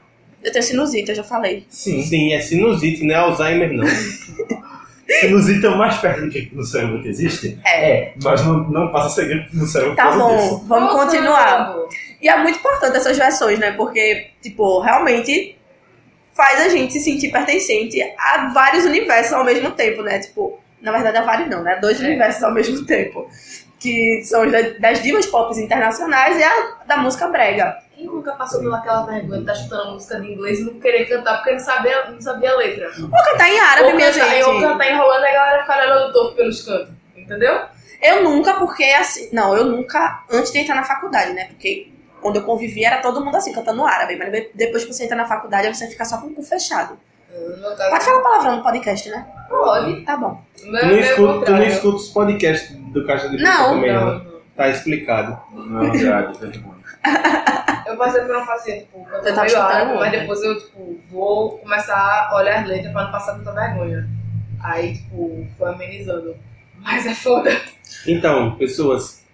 Eu 0.45 0.53
tenho 0.53 0.63
sinusite, 0.63 1.09
eu 1.11 1.15
já 1.17 1.25
falei. 1.25 1.65
Sim. 1.71 2.03
Sim, 2.03 2.33
é 2.33 2.41
sinusite, 2.41 3.03
não 3.05 3.15
é 3.15 3.19
Alzheimer, 3.19 3.73
não. 3.73 3.85
Sinusite 5.21 5.65
é 5.67 5.69
o 5.69 5.77
mais 5.77 5.99
perto 5.99 6.23
do 6.23 6.31
que 6.31 6.51
no 6.55 6.65
cérebro 6.65 7.03
que 7.03 7.09
existe? 7.09 7.59
É. 7.67 8.15
Mas 8.23 8.43
não, 8.45 8.65
não 8.71 8.91
passa 8.91 9.07
a 9.07 9.11
ser 9.11 9.29
gripe 9.29 9.55
no 9.55 9.67
cérebro 9.67 9.95
Tá 9.97 10.11
bom, 10.13 10.35
disso. 10.37 10.65
vamos 10.67 10.93
Voltando. 10.93 11.11
continuar. 11.11 11.77
E 12.23 12.29
é 12.29 12.39
muito 12.43 12.59
importante 12.59 12.97
essas 12.97 13.17
versões, 13.19 13.59
né? 13.59 13.73
Porque, 13.73 14.29
tipo, 14.41 14.81
realmente 14.81 15.57
faz 16.33 16.59
a 16.63 16.69
gente 16.71 16.95
se 16.95 17.01
sentir 17.01 17.31
pertencente 17.31 18.01
a 18.19 18.51
vários 18.55 18.87
universos 18.87 19.35
ao 19.35 19.45
mesmo 19.45 19.73
tempo, 19.73 20.03
né? 20.03 20.19
Tipo, 20.21 20.59
na 20.81 20.91
verdade, 20.91 21.19
a 21.19 21.23
vários 21.23 21.51
não, 21.51 21.63
né? 21.63 21.79
Dois 21.83 22.01
É. 22.01 22.05
universos 22.07 22.43
ao 22.43 22.53
mesmo 22.55 22.85
tempo. 22.87 23.29
Que 23.79 24.23
são 24.25 24.51
das 24.81 25.03
divas 25.03 25.27
pop 25.27 25.55
internacionais 25.61 26.39
e 26.39 26.43
a 26.43 26.77
da 26.87 26.97
música 26.97 27.29
brega. 27.29 27.77
Quem 27.97 28.07
nunca 28.07 28.33
passou 28.33 28.61
pelaquela 28.61 29.05
vergonha 29.07 29.43
de 29.43 29.51
estar 29.51 29.55
chutando 29.55 29.93
música 29.93 30.21
de 30.21 30.33
inglês 30.33 30.59
e 30.61 30.65
não 30.65 30.81
querer 30.81 31.05
cantar 31.07 31.37
porque 31.37 31.53
não 31.53 31.61
sabia, 31.61 32.11
não 32.11 32.21
sabia 32.21 32.53
a 32.53 32.57
letra? 32.57 32.91
Ou 33.01 33.09
cantar 33.11 33.49
em 33.49 33.59
árabe, 33.61 33.89
ou 33.89 33.95
minha 33.95 34.13
cantar, 34.13 34.27
ou 34.47 34.53
gente. 34.55 34.61
cantar 34.63 34.91
enrolando 34.91 35.23
e 35.23 35.27
a 35.29 35.33
galera 35.33 35.61
ficar 35.63 35.79
olhando 35.85 36.13
torto 36.13 36.35
pelos 36.37 36.63
cantos. 36.63 36.89
Entendeu? 37.17 37.61
Eu 38.03 38.23
nunca, 38.25 38.55
porque 38.55 38.85
assim. 38.85 39.31
Não, 39.33 39.57
eu 39.57 39.65
nunca, 39.67 40.25
antes 40.31 40.53
de 40.53 40.59
entrar 40.59 40.75
na 40.75 40.83
faculdade, 40.85 41.33
né? 41.33 41.47
Porque 41.47 41.91
quando 42.21 42.37
eu 42.37 42.43
convivi 42.43 42.85
era 42.85 43.01
todo 43.01 43.25
mundo 43.25 43.37
assim, 43.37 43.53
cantando 43.53 43.85
árabe. 43.85 44.17
Mas 44.17 44.31
de- 44.33 44.51
depois 44.55 44.85
que 44.85 44.93
você 44.93 45.05
entra 45.05 45.17
na 45.17 45.27
faculdade, 45.27 45.69
você 45.75 45.87
fica 45.89 46.05
só 46.05 46.19
com 46.19 46.27
o 46.27 46.35
cu 46.35 46.43
fechado. 46.43 46.99
Caso, 47.77 47.91
Pode 47.91 48.05
falar 48.05 48.21
palavrão 48.23 48.57
no 48.57 48.63
podcast, 48.63 49.09
né? 49.09 49.27
Pode. 49.49 50.01
Tá 50.05 50.17
bom. 50.17 50.41
Não 50.65 50.79
Tu 50.81 50.87
é 50.87 50.87
não, 50.87 50.95
o 50.95 50.99
escuta, 51.01 51.45
tu 51.47 51.53
não 51.53 51.63
escuta 51.63 51.97
os 51.97 52.09
podcasts 52.11 52.77
do 52.77 53.07
Caixa 53.07 53.29
de 53.29 53.37
Pica 53.39 53.49
Não, 53.51 53.75
também, 53.75 53.93
não. 53.93 54.19
Não. 54.19 54.35
Tá 54.57 54.69
explicado. 54.69 55.39
Não, 55.53 55.91
verdade, 55.91 56.39
vergonha. 56.39 56.75
Eu 57.95 57.99
passei 57.99 58.23
por 58.23 58.35
uma 58.35 58.45
fase, 58.45 58.81
tipo, 58.81 59.07
Eu 59.13 59.23
tava 59.23 59.45
meio 59.45 59.63
árabe, 59.63 59.95
mas 59.95 60.11
depois 60.11 60.43
eu, 60.43 60.59
tipo, 60.59 60.99
vou 61.13 61.59
começar 61.59 62.29
a 62.29 62.37
olhar 62.37 62.63
as 62.63 62.69
letras 62.69 62.93
pra 62.93 63.05
não 63.05 63.13
passar 63.13 63.35
tanta 63.35 63.53
vergonha. 63.53 64.09
Aí, 64.61 64.95
tipo, 64.95 65.47
foi 65.57 65.69
amenizando. 65.71 66.35
Mas 66.81 67.07
é 67.07 67.15
foda. 67.15 67.57
Então, 68.05 68.57
pessoas, 68.57 69.25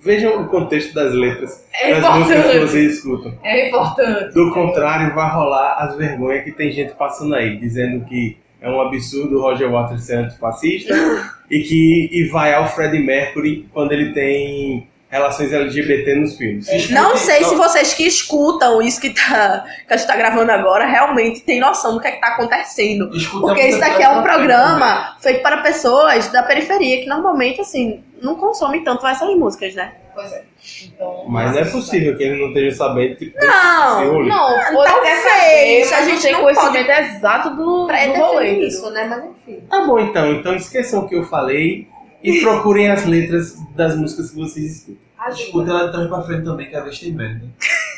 vejam 0.00 0.42
o 0.42 0.48
contexto 0.48 0.94
das 0.94 1.12
letras 1.12 1.66
É 1.74 2.00
das 2.00 2.18
músicas 2.18 2.52
que 2.52 2.58
vocês 2.60 2.94
escutam. 2.94 3.36
É 3.42 3.68
importante. 3.68 4.32
Do 4.32 4.52
contrário, 4.54 5.12
vai 5.12 5.28
rolar 5.32 5.78
as 5.78 5.96
vergonhas 5.96 6.44
que 6.44 6.52
tem 6.52 6.70
gente 6.70 6.94
passando 6.94 7.34
aí, 7.34 7.56
dizendo 7.56 8.04
que 8.04 8.38
é 8.60 8.70
um 8.70 8.80
absurdo 8.80 9.38
o 9.38 9.42
Roger 9.42 9.68
Waters 9.68 10.04
ser 10.04 10.18
antifascista 10.18 10.94
e 11.50 11.62
que 11.62 12.08
e 12.12 12.28
vaiar 12.28 12.64
o 12.64 12.68
Freddie 12.68 13.04
Mercury 13.04 13.68
quando 13.72 13.90
ele 13.90 14.12
tem 14.12 14.88
relações 15.12 15.52
LGBT 15.52 16.14
nos 16.14 16.36
filmes. 16.38 16.90
Não 16.90 17.16
sei 17.18 17.44
se 17.44 17.54
vocês 17.54 17.92
que 17.92 18.04
escutam 18.06 18.80
isso 18.80 18.98
que, 18.98 19.10
tá, 19.10 19.62
que 19.86 19.92
a 19.92 19.96
gente 19.98 20.06
tá 20.06 20.16
gravando 20.16 20.50
agora 20.50 20.86
realmente 20.86 21.42
têm 21.42 21.60
noção 21.60 21.92
do 21.94 22.00
que, 22.00 22.08
é 22.08 22.12
que 22.12 22.20
tá 22.20 22.28
acontecendo. 22.28 23.14
Escuta 23.14 23.48
Porque 23.48 23.62
isso 23.68 23.78
daqui 23.78 24.02
é 24.02 24.08
um 24.08 24.22
programa 24.22 25.14
feito 25.20 25.42
para 25.42 25.58
pessoas 25.58 26.28
da 26.28 26.42
periferia 26.42 27.02
que 27.02 27.06
normalmente, 27.06 27.60
assim, 27.60 28.02
não 28.22 28.36
consomem 28.36 28.82
tanto 28.82 29.06
essas 29.06 29.28
músicas, 29.36 29.74
né? 29.74 29.92
Pois 30.14 30.32
é. 30.32 30.44
Então, 30.84 31.24
Mas 31.28 31.52
não 31.52 31.58
é 31.58 31.64
possível 31.66 32.16
que 32.16 32.22
ele 32.22 32.40
não 32.40 32.48
esteja 32.48 32.76
sabendo 32.76 33.16
tipo, 33.16 33.36
Não, 33.38 34.12
rolê. 34.12 34.28
Não, 34.28 34.48
Ah, 34.60 34.70
pode 34.72 34.90
talvez, 34.92 35.18
saber, 35.22 35.82
a 35.82 35.90
mas 35.90 35.90
não 35.90 36.08
gente 36.10 36.22
tem 36.22 36.32
não 36.32 36.40
conhecimento 36.42 36.90
exato 36.90 37.50
do, 37.56 37.86
pra 37.86 38.06
do 38.06 38.12
rolê. 38.14 38.66
isso, 38.66 38.90
né? 38.90 39.04
Mas 39.04 39.24
enfim. 39.24 39.60
Tá 39.68 39.80
bom 39.86 39.98
então, 39.98 40.32
então 40.32 40.54
esqueçam 40.54 41.00
o 41.00 41.08
que 41.08 41.14
eu 41.16 41.24
falei 41.24 41.88
e 42.22 42.40
procurem 42.40 42.90
as 42.90 43.04
letras 43.04 43.56
das 43.74 43.96
músicas 43.96 44.30
que 44.30 44.36
vocês 44.36 44.76
escutam. 44.76 45.02
Escuta 45.30 45.70
ela 45.70 45.86
de 45.86 45.92
trás 45.92 46.08
pra 46.08 46.22
frente 46.22 46.44
também, 46.44 46.68
que 46.68 46.74
a 46.76 46.80
vez 46.80 46.98
tem 46.98 47.12
merda. 47.12 47.46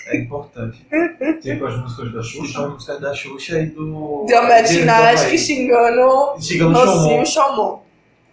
É 0.09 0.17
importante. 0.19 0.87
Tipo 1.41 1.65
as 1.67 1.77
músicas 1.79 2.13
da 2.13 2.23
Xuxa, 2.23 2.43
Xuxa. 2.47 2.59
a 2.65 2.69
música 2.69 2.99
da 3.01 3.15
Xuxa 3.15 3.59
e 3.61 3.67
do. 3.67 4.25
Diomedes 4.27 4.71
James 4.71 4.83
Ginástica 4.83 5.23
Havaí. 5.27 5.39
xingando 5.39 6.41
Chomon. 6.41 6.73
Rocinho 6.75 7.27
Chomon. 7.27 7.83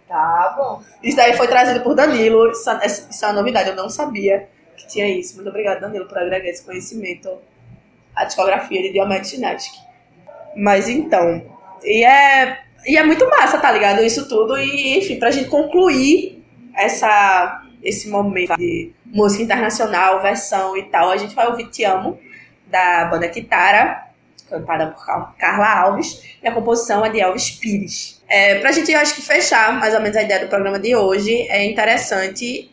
Tá 0.08 0.54
bom. 0.58 0.82
Isso 1.02 1.16
daí 1.16 1.34
foi 1.34 1.48
trazido 1.48 1.80
por 1.80 1.94
Danilo. 1.94 2.50
Isso, 2.50 2.68
essa- 2.68 3.08
isso 3.10 3.24
é 3.24 3.28
uma 3.28 3.34
novidade, 3.34 3.70
eu 3.70 3.76
não 3.76 3.88
sabia 3.88 4.46
que 4.76 4.86
tinha 4.86 5.08
isso. 5.08 5.34
Muito 5.36 5.48
obrigada, 5.48 5.80
Danilo, 5.80 6.06
por 6.06 6.18
agregar 6.18 6.48
esse 6.50 6.62
conhecimento 6.62 7.30
à 8.14 8.26
discografia 8.26 8.82
de 8.82 8.92
Diomedes 8.92 9.30
Ginástica. 9.30 9.78
Mas 10.54 10.86
então, 10.86 11.42
e 11.82 12.04
é, 12.04 12.61
e 12.86 12.96
é 12.96 13.02
muito 13.04 13.28
massa, 13.28 13.58
tá 13.58 13.70
ligado? 13.70 14.02
Isso 14.02 14.28
tudo. 14.28 14.56
E, 14.58 14.98
enfim, 14.98 15.18
pra 15.18 15.30
gente 15.30 15.48
concluir 15.48 16.42
essa, 16.74 17.62
esse 17.82 18.08
momento 18.08 18.56
de 18.56 18.92
música 19.06 19.42
internacional, 19.42 20.20
versão 20.22 20.76
e 20.76 20.84
tal, 20.84 21.10
a 21.10 21.16
gente 21.16 21.34
vai 21.34 21.46
ouvir 21.48 21.68
Te 21.68 21.84
Amo, 21.84 22.18
da 22.66 23.04
banda 23.06 23.28
Kitara, 23.28 24.06
cantada 24.48 24.86
por 24.88 25.04
Car- 25.04 25.34
Carla 25.38 25.68
Alves, 25.80 26.22
e 26.42 26.48
a 26.48 26.52
composição 26.52 27.04
é 27.04 27.10
de 27.10 27.20
Elvis 27.20 27.50
Pires. 27.50 28.22
É, 28.28 28.58
pra 28.60 28.72
gente, 28.72 28.90
eu 28.90 28.98
acho 28.98 29.14
que 29.14 29.22
fechar 29.22 29.78
mais 29.78 29.94
ou 29.94 30.00
menos 30.00 30.16
a 30.16 30.22
ideia 30.22 30.40
do 30.40 30.48
programa 30.48 30.78
de 30.78 30.94
hoje, 30.96 31.46
é 31.50 31.64
interessante 31.64 32.70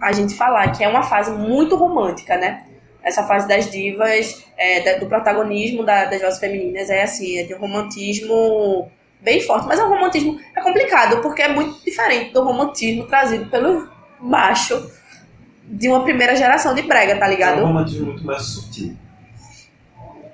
a 0.00 0.12
gente 0.12 0.34
falar 0.34 0.70
que 0.72 0.84
é 0.84 0.88
uma 0.88 1.02
fase 1.02 1.30
muito 1.32 1.74
romântica, 1.76 2.36
né? 2.36 2.64
Essa 3.02 3.26
fase 3.26 3.48
das 3.48 3.70
divas, 3.70 4.44
é, 4.56 4.98
do 4.98 5.06
protagonismo 5.06 5.82
da- 5.82 6.04
das 6.04 6.20
vozes 6.20 6.38
femininas 6.38 6.90
é 6.90 7.02
assim, 7.02 7.38
é 7.38 7.42
de 7.44 7.54
um 7.54 7.58
romantismo 7.58 8.90
bem 9.20 9.40
forte, 9.42 9.66
mas 9.66 9.78
é 9.78 9.84
um 9.84 9.88
romantismo 9.88 10.38
é 10.54 10.60
complicado 10.60 11.20
porque 11.22 11.42
é 11.42 11.48
muito 11.52 11.82
diferente 11.84 12.32
do 12.32 12.42
romantismo 12.42 13.06
trazido 13.06 13.46
pelo 13.50 13.88
macho 14.20 14.90
de 15.64 15.88
uma 15.88 16.02
primeira 16.02 16.34
geração 16.34 16.74
de 16.74 16.82
brega, 16.82 17.18
tá 17.18 17.26
É 17.26 17.28
um 17.28 17.30
ligado? 17.30 17.60
romantismo 17.60 18.06
muito 18.06 18.24
mais 18.24 18.42
sutil. 18.42 18.96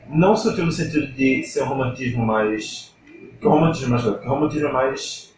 Não 0.09 0.37
sutil 0.37 0.67
no 0.67 0.73
sentido 0.73 1.09
de 1.13 1.43
ser 1.43 1.63
um 1.63 1.69
romantismo 1.69 2.25
mais. 2.25 2.95
Que 3.41 3.47
o 3.47 3.51
romantismo 3.51 3.87
é 3.87 3.91
mais 3.91 4.05
leve, 4.05 4.19
que 4.21 4.27
o 4.27 4.31
romantismo 4.31 4.69
é 4.69 4.73
mais. 4.73 5.35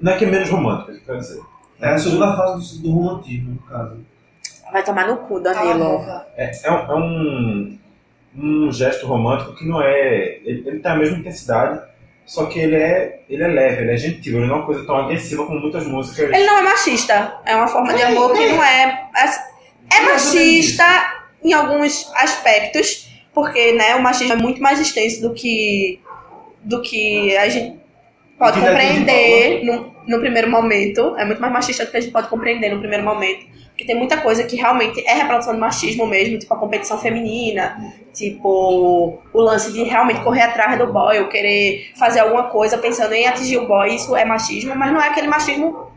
Não 0.00 0.12
é 0.12 0.16
que 0.16 0.24
é 0.24 0.28
menos 0.30 0.48
romântico, 0.50 0.90
é 0.90 0.94
isso 0.94 1.04
que 1.04 1.10
eu 1.10 1.14
quero 1.14 1.26
dizer. 1.26 1.42
É 1.80 1.88
a 1.90 1.98
segunda 1.98 2.36
fase 2.36 2.78
do, 2.78 2.82
do 2.82 2.90
romantismo, 2.92 3.50
no 3.54 3.58
caso. 3.62 3.98
Vai 4.72 4.82
tomar 4.84 5.06
no 5.08 5.16
cu, 5.18 5.40
Danilo. 5.40 6.00
É, 6.36 6.50
é 6.64 6.72
um, 6.72 6.76
é 6.76 6.94
um, 6.94 7.78
um 8.36 8.72
gesto 8.72 9.06
romântico 9.06 9.54
que 9.54 9.66
não 9.66 9.80
é. 9.82 10.38
Ele, 10.44 10.68
ele 10.68 10.78
tem 10.80 10.90
a 10.92 10.96
mesma 10.96 11.18
intensidade, 11.18 11.82
só 12.26 12.46
que 12.46 12.58
ele 12.58 12.74
é, 12.74 13.20
ele 13.30 13.44
é 13.44 13.46
leve, 13.46 13.82
ele 13.82 13.92
é 13.92 13.96
gentil, 13.96 14.38
ele 14.38 14.46
não 14.48 14.56
é 14.56 14.58
uma 14.58 14.66
coisa 14.66 14.84
tão 14.84 14.96
agressiva 14.96 15.46
como 15.46 15.60
muitas 15.60 15.86
músicas. 15.86 16.28
Ele 16.28 16.44
não 16.44 16.58
é 16.58 16.62
machista, 16.62 17.38
é 17.46 17.54
uma 17.54 17.68
forma 17.68 17.94
de 17.94 18.02
amor 18.02 18.32
que 18.32 18.48
não 18.48 18.62
é. 18.62 19.08
É, 19.16 19.96
é 19.96 20.00
machista 20.02 20.84
em 21.42 21.52
alguns 21.52 22.12
aspectos, 22.16 23.08
porque 23.32 23.72
né, 23.74 23.94
o 23.94 24.02
machismo 24.02 24.32
é 24.32 24.36
muito 24.36 24.60
mais 24.60 24.80
extenso 24.80 25.22
do 25.22 25.34
que, 25.34 26.00
do 26.64 26.82
que 26.82 27.36
a 27.36 27.48
gente 27.48 27.78
pode 28.36 28.58
compreender 28.60 29.62
no 30.06 30.18
primeiro 30.20 30.50
momento. 30.50 31.14
É 31.16 31.24
muito 31.24 31.40
mais 31.40 31.52
machista 31.52 31.84
do 31.84 31.90
que 31.90 31.96
a 31.96 32.00
gente 32.00 32.12
pode 32.12 32.28
compreender 32.28 32.70
no 32.72 32.78
primeiro 32.78 33.04
momento. 33.04 33.46
Porque 33.68 33.84
tem 33.84 33.94
muita 33.96 34.16
coisa 34.18 34.42
que 34.44 34.56
realmente 34.56 35.06
é 35.06 35.12
reprodução 35.14 35.52
de 35.52 35.60
machismo 35.60 36.06
mesmo, 36.06 36.38
tipo 36.38 36.52
a 36.54 36.56
competição 36.56 36.98
feminina, 36.98 37.76
tipo 38.12 39.18
o 39.34 39.40
lance 39.40 39.70
de 39.70 39.82
realmente 39.82 40.20
correr 40.22 40.42
atrás 40.42 40.78
do 40.78 40.86
boy, 40.90 41.18
ou 41.20 41.28
querer 41.28 41.90
fazer 41.98 42.20
alguma 42.20 42.44
coisa 42.44 42.78
pensando 42.78 43.12
em 43.12 43.26
atingir 43.26 43.58
o 43.58 43.66
boy, 43.66 43.94
isso 43.94 44.16
é 44.16 44.24
machismo, 44.24 44.74
mas 44.74 44.90
não 44.92 45.00
é 45.00 45.08
aquele 45.08 45.26
machismo 45.26 45.90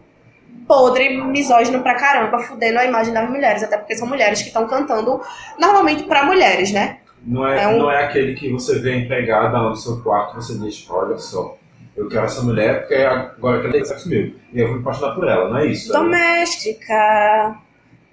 podre, 0.67 1.17
misógino 1.23 1.81
pra 1.81 1.95
caramba, 1.95 2.39
fudendo 2.39 2.79
a 2.79 2.85
imagem 2.85 3.13
das 3.13 3.29
mulheres, 3.29 3.63
até 3.63 3.77
porque 3.77 3.95
são 3.95 4.07
mulheres 4.07 4.41
que 4.41 4.49
estão 4.49 4.67
cantando 4.67 5.21
normalmente 5.57 6.03
pra 6.03 6.25
mulheres, 6.25 6.71
né? 6.71 6.97
Não 7.25 7.47
é, 7.47 7.63
É 7.63 7.67
um- 7.67 7.79
não 7.79 7.91
é 7.91 8.03
aquele 8.03 8.33
que 8.35 8.51
você 8.51 8.77
vê 8.79 8.95
empregada 8.95 9.57
lá 9.57 9.69
no 9.69 9.75
seu 9.75 10.01
quarto 10.01 10.33
e 10.33 10.35
você 10.43 10.57
diz, 10.57 10.85
olha 10.89 11.17
só, 11.17 11.57
eu 11.99 12.07
quero 12.07 12.25
essa 12.25 12.41
mulher 12.41 12.79
porque 12.79 12.95
agora 12.95 13.57
eu 13.57 13.61
quero 13.61 13.73
ter 13.73 13.85
sexo 13.85 14.03
comigo. 14.05 14.35
E 14.53 14.59
eu 14.61 14.67
vou 14.67 14.75
me 14.77 14.81
apaixonar 14.81 15.15
por 15.15 15.27
ela, 15.27 15.49
não 15.49 15.57
é 15.57 15.65
isso. 15.65 15.91
Doméstica, 15.91 17.57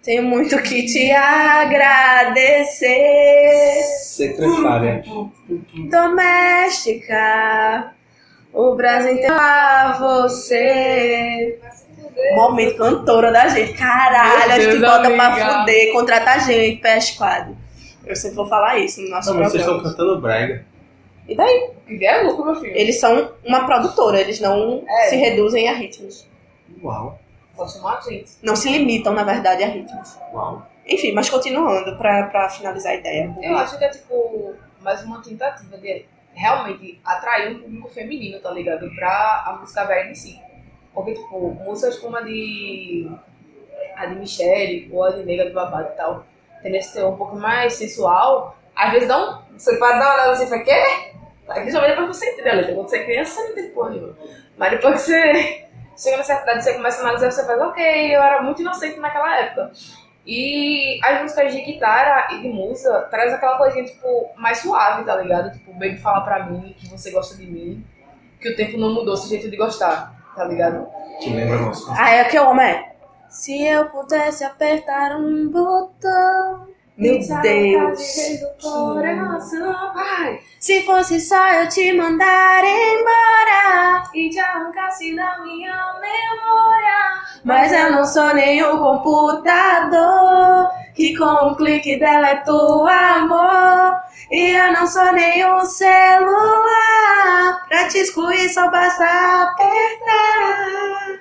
tenho 0.03 0.25
muito 0.25 0.61
que 0.63 0.85
te 0.87 1.13
agradecer. 1.13 2.95
Secretária. 4.03 5.05
Doméstica, 5.91 7.93
o 8.53 8.75
Brasil 8.75 9.13
inteiro 9.13 9.35
a 9.39 9.97
você. 9.99 11.59
Momento 12.35 12.79
cantora 12.79 13.31
da 13.31 13.47
gente. 13.49 13.75
Caralho, 13.75 14.53
a 14.53 14.59
gente 14.59 14.81
bota 14.81 15.11
pra 15.11 15.59
fuder, 15.61 15.93
contrata 15.93 16.31
a 16.33 16.39
gente, 16.39 16.81
PS 16.81 17.11
quadro. 17.13 17.57
Eu 18.05 18.17
sempre 18.17 18.37
vou 18.37 18.49
falar 18.49 18.79
isso 18.79 19.01
no 19.03 19.11
nosso 19.11 19.33
Não, 19.33 19.41
mas 19.41 19.53
vocês 19.53 19.63
programa. 19.65 19.89
estão 19.89 20.05
cantando 20.05 20.21
brega. 20.21 20.65
E 21.29 21.35
daí? 21.37 21.71
Que 21.87 22.05
é 22.07 22.23
louco, 22.23 22.45
meu 22.45 22.55
filho. 22.57 22.77
Eles 22.77 23.01
são 23.01 23.33
uma 23.45 23.65
produtora, 23.67 24.21
eles 24.21 24.41
não 24.41 24.85
É. 24.89 25.09
se 25.11 25.17
reduzem 25.17 25.69
a 25.69 25.73
ritmos. 25.73 26.27
Uau. 26.83 27.19
Pode 27.57 27.73
chamar 27.73 27.99
a 27.99 28.01
gente. 28.01 28.33
Não 28.43 28.55
se 28.55 28.71
limitam, 28.71 29.13
na 29.15 29.25
verdade, 29.25 29.63
a 29.65 29.67
ritmos. 29.69 30.17
Uau. 30.33 30.67
Enfim, 30.87 31.13
mas 31.13 31.29
continuando 31.29 31.97
pra, 31.97 32.25
pra 32.27 32.49
finalizar 32.49 32.93
a 32.93 32.97
ideia. 32.97 33.37
Eu 33.43 33.57
acho 33.57 33.77
que 33.79 33.85
é 33.85 33.89
tipo 33.89 34.55
mais 34.81 35.03
uma 35.03 35.21
tentativa 35.21 35.77
de 35.79 36.05
realmente 36.33 37.01
atrair 37.05 37.57
um 37.57 37.61
público 37.61 37.89
feminino, 37.89 38.39
tá 38.41 38.51
ligado? 38.51 38.89
Pra 38.95 39.45
a 39.47 39.57
música 39.59 39.85
velha 39.85 40.11
em 40.11 40.15
si. 40.15 40.41
Porque, 40.95 41.15
tipo, 41.15 41.51
músicas 41.65 41.99
como 41.99 42.17
a 42.17 42.21
de. 42.21 43.11
a 43.97 44.07
de 44.07 44.15
Michelle 44.15 44.89
ou 44.93 45.03
a 45.03 45.11
de 45.11 45.25
Nega 45.25 45.47
do 45.47 45.53
Babado 45.55 45.89
e 45.93 45.97
tal, 45.97 46.25
tendem 46.63 46.79
a 46.79 46.83
ser 46.83 47.05
um 47.05 47.17
pouco 47.17 47.37
mais 47.37 47.73
sensual. 47.75 48.57
Às 48.77 48.93
vezes 48.93 49.09
dá 49.09 49.19
um. 49.19 49.59
Você 49.59 49.77
pode 49.79 49.99
dar 49.99 50.05
uma 50.07 50.15
olhada 50.15 50.31
assim 50.33 50.45
e 50.45 50.49
fala, 50.49 50.63
quê? 50.63 51.13
Aí, 51.49 51.61
Principalmente 51.61 51.91
depois 51.91 52.09
que 52.11 52.25
você 52.25 52.33
entende 52.33 52.49
a 52.49 52.55
letra. 52.55 52.75
Quando 52.75 52.89
você 52.89 52.97
é 52.97 53.05
criança, 53.05 53.35
você 53.35 53.49
não 53.49 53.55
tem 53.55 53.71
porra 53.71 53.91
nenhuma. 53.91 54.17
Mas 54.57 54.71
depois 54.71 54.95
que 54.95 55.01
você 55.01 55.67
chega 55.97 56.17
na 56.17 56.25
certa 56.25 56.43
idade, 56.43 56.65
você 56.65 56.75
começa 56.75 56.99
a 56.99 57.01
analisar, 57.03 57.31
você 57.31 57.47
faz, 57.47 57.61
ok, 57.61 58.17
eu 58.17 58.23
era 58.23 58.43
muito 58.43 58.63
inocente 58.63 58.99
naquela 58.99 59.39
época. 59.39 59.73
E 60.27 60.99
as 61.05 61.23
músicas 61.23 61.53
de 61.53 61.61
guitarra 61.61 62.35
e 62.35 62.43
de 62.43 62.49
musa 62.49 63.07
traz 63.11 63.33
aquela 63.33 63.59
coisinha, 63.59 63.85
tipo, 63.85 64.31
mais 64.37 64.59
suave, 64.59 65.05
tá 65.05 65.15
ligado? 65.17 65.53
Tipo, 65.53 65.71
o 65.71 65.75
baby 65.75 65.97
fala 65.99 66.23
pra 66.23 66.47
mim 66.47 66.75
que 66.77 66.89
você 66.89 67.13
gosta 67.13 67.37
de 67.37 67.47
mim, 67.47 67.85
que 68.41 68.49
o 68.49 68.57
tempo 68.57 68.77
não 68.77 68.93
mudou 68.93 69.15
esse 69.15 69.29
jeito 69.29 69.49
de 69.49 69.57
gostar, 69.57 70.13
tá 70.35 70.45
ligado? 70.45 70.89
Que 71.21 71.31
lembra 71.31 71.59
nosso. 71.59 71.89
Ah, 71.97 72.11
é 72.11 72.25
que 72.25 72.37
eu 72.37 72.51
amo, 72.51 72.61
é. 72.61 72.93
Se 73.29 73.65
eu 73.65 73.89
pudesse 73.91 74.43
apertar 74.43 75.17
um 75.17 75.49
botão. 75.49 76.76
Meu 76.97 77.19
Deus. 77.43 78.01
Se 80.59 80.83
fosse 80.85 81.21
só 81.21 81.47
eu 81.53 81.69
te 81.69 81.93
mandar 81.93 82.65
embora. 82.65 84.03
E 84.15 84.31
te 84.31 84.41
arrancasse 84.41 85.15
da 85.15 85.39
minha 85.41 85.77
memória. 86.01 87.23
Mas 87.45 87.71
eu 87.73 87.93
não 87.93 88.05
sou 88.05 88.35
nenhum 88.35 88.79
computador 88.79 90.71
que 90.95 91.15
com 91.17 91.49
um 91.49 91.55
clique 91.55 91.99
deleta 91.99 92.51
o 92.51 92.87
amor. 92.87 94.01
E 94.31 94.57
eu 94.57 94.73
não 94.73 94.87
sou 94.87 95.13
nenhum 95.13 95.61
celular 95.67 97.67
pra 97.69 97.89
te 97.89 97.99
excluir, 97.99 98.49
só 98.49 98.71
basta 98.71 99.05
apertar. 99.05 101.16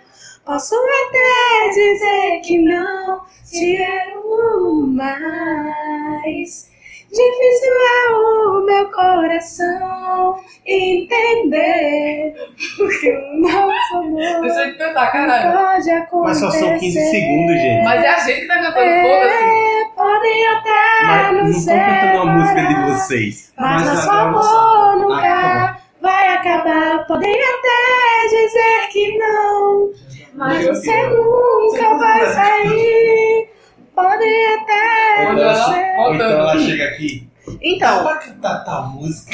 Posso 0.46 0.76
até 0.76 1.70
dizer 1.70 2.42
que 2.42 2.60
não 2.60 3.22
te 3.50 3.78
amo 3.84 4.88
mais. 4.88 6.70
Difícil 7.10 7.74
é 7.74 8.14
o 8.14 8.66
meu 8.66 8.92
coração 8.92 10.38
entender 10.66 12.34
que 13.00 13.10
o 13.10 13.42
nosso 13.42 13.96
amor 13.96 14.42
Deixa 14.42 14.66
eu 14.66 14.78
cantar, 14.78 15.12
caralho. 15.12 15.58
pode 15.58 15.90
acontecer. 15.92 16.46
Mas 16.46 16.54
só 16.54 16.60
são 16.60 16.78
15 16.78 16.92
segundos, 17.12 17.56
gente. 17.56 17.84
Mas 17.86 18.04
é 18.04 18.10
a 18.10 18.20
gente 18.20 18.42
que 18.42 18.48
tá 18.48 18.56
cantando, 18.56 18.76
foda-se. 18.76 19.44
É, 19.44 19.86
podem 19.96 20.48
até 20.48 21.06
Mas 21.06 21.34
não 21.34 21.44
não 21.44 21.54
ser 21.54 21.60
estão 21.60 21.78
cantando 21.78 22.24
uma 22.24 22.34
música 22.34 22.62
de 22.68 22.76
vocês. 22.92 23.54
Mas 23.58 23.82
Mas 23.86 23.96
nosso 23.96 24.10
a 24.12 24.22
amor 24.22 24.98
nunca 24.98 25.28
Ah, 25.28 25.78
vai 26.02 26.28
acabar. 26.36 27.08
Podem 27.08 27.34
até 27.34 28.28
dizer 28.30 28.88
que 28.92 29.18
não, 29.18 29.90
mas 30.36 30.64
Meu 30.64 30.74
você 30.76 30.92
Deus. 30.92 31.26
nunca 31.26 31.98
vai 31.98 32.34
sair. 32.34 33.50
Podem 33.96 34.46
até 34.56 35.26
Olha. 35.28 35.96
Ou 36.00 36.16
então 36.16 36.28
ela 36.30 36.58
chega 36.60 36.84
aqui. 36.86 37.30
Então, 37.62 38.04
Pra 38.04 38.16
cantar 38.18 38.64
tal 38.66 38.90
música. 38.90 39.32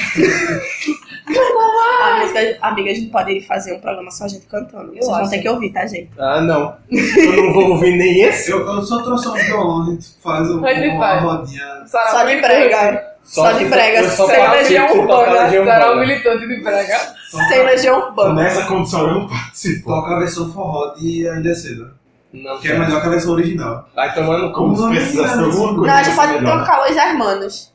a 2.04 2.20
música, 2.20 2.58
amiga, 2.62 2.92
a 2.92 2.94
gente 2.94 3.10
pode 3.10 3.42
fazer 3.42 3.74
um 3.74 3.80
programa 3.80 4.12
só 4.12 4.26
a 4.26 4.28
gente 4.28 4.46
cantando. 4.48 4.92
Vocês 4.94 5.08
vão 5.08 5.30
ter 5.30 5.40
que 5.40 5.50
ouvir, 5.50 5.72
tá, 5.72 5.86
gente? 5.88 6.10
Ah, 6.20 6.42
não. 6.42 6.76
Eu 6.92 7.34
não 7.44 7.54
vou 7.54 7.70
ouvir 7.72 7.96
nem 7.98 8.22
esse. 8.22 8.52
Eu, 8.52 8.60
eu 8.68 8.82
só 8.82 9.02
trouxe 9.02 9.28
um 9.30 9.34
violão, 9.34 9.84
a 9.84 9.92
gente 9.92 10.08
faz 10.22 10.50
um- 10.50 10.58
uma 10.60 10.98
vai. 11.00 11.20
rodinha. 11.22 11.84
Só 11.88 12.24
de 12.26 12.36
brega. 12.42 13.12
Só 13.24 13.52
de 13.54 13.60
se- 13.60 13.66
brega, 13.66 14.00
eu 14.02 14.10
só 14.10 14.28
cena 14.28 14.46
participo 14.50 14.88
de 15.02 15.08
tocar 15.08 15.34
na 15.34 15.34
Será 15.34 15.48
um 15.48 15.52
Giovana. 15.52 15.96
militante 15.96 16.48
de 16.48 16.62
brega. 16.62 16.98
Cenas 17.48 17.82
de 17.82 17.90
urbana. 17.90 18.44
Nessa 18.44 18.66
condição 18.66 19.08
eu 19.08 19.14
não 19.14 19.28
participo. 19.28 19.88
Toca 19.88 20.16
a 20.16 20.20
versão 20.20 20.52
forró 20.52 20.94
de 20.96 21.28
Ainda 21.30 21.50
é 21.50 21.54
Cedo. 21.54 21.92
Não, 22.34 22.58
Que 22.60 22.70
é 22.72 22.78
melhor 22.80 23.02
que 23.02 23.08
a 23.08 23.10
versão 23.10 23.34
original. 23.34 23.90
Vai 23.96 24.14
tomando 24.14 24.52
Como 24.54 24.76
se 24.76 24.88
precisasse 24.90 25.38
de 25.38 25.44
alguma 25.44 25.76
coisa. 25.76 25.88
Não, 25.88 25.94
a 26.00 26.04
gente 26.04 26.16
pode 26.16 26.40
tocar 26.46 26.78
Los 26.88 26.96
Hermanos. 26.98 27.74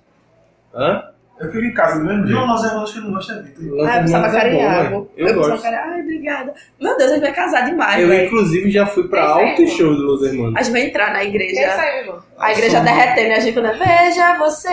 Hã? 0.75 1.03
Eu 1.39 1.53
fico 1.53 1.65
em 1.67 1.75
casa 1.75 1.99
do 2.01 2.07
mesmo 2.07 2.21
Não, 2.23 2.27
jeito. 2.29 2.47
nós 2.47 2.65
irmãos 2.65 2.93
que 2.95 3.01
não 3.01 3.13
gostam 3.13 3.37
é 3.37 3.43
Vitor. 3.43 3.87
Ai, 3.87 3.97
eu 3.97 3.99
precisava 4.01 4.31
carinhar. 4.31 4.75
É 4.75 4.87
Eu, 4.87 4.91
bom, 4.91 4.97
Eu 4.97 5.07
precisava 5.27 5.49
gosto. 5.51 5.63
carinhar. 5.63 5.89
Ai, 5.89 6.01
obrigada. 6.01 6.55
Meu 6.81 6.97
Deus, 6.97 7.11
a 7.11 7.15
gente 7.15 7.23
vai 7.25 7.33
casar 7.35 7.61
demais, 7.67 8.03
Eu, 8.03 8.09
velho. 8.09 8.27
inclusive, 8.27 8.71
já 8.71 8.87
fui 8.87 9.07
pra 9.07 9.35
pô. 9.55 9.67
shows 9.67 9.99
do 9.99 10.03
Los 10.05 10.23
Hermanos. 10.23 10.55
A 10.57 10.63
gente 10.63 10.73
vai 10.73 10.81
entrar 10.87 11.13
na 11.13 11.19
é 11.21 11.25
isso 11.27 11.35
igreja. 11.37 11.75
aí, 11.79 11.99
irmão? 12.01 12.23
A 12.39 12.53
igreja 12.53 12.81
derretendo 12.81 13.29
e 13.29 13.33
a 13.33 13.41
gente 13.41 13.55
cantando, 13.55 13.79
veja 13.79 14.39
você. 14.39 14.69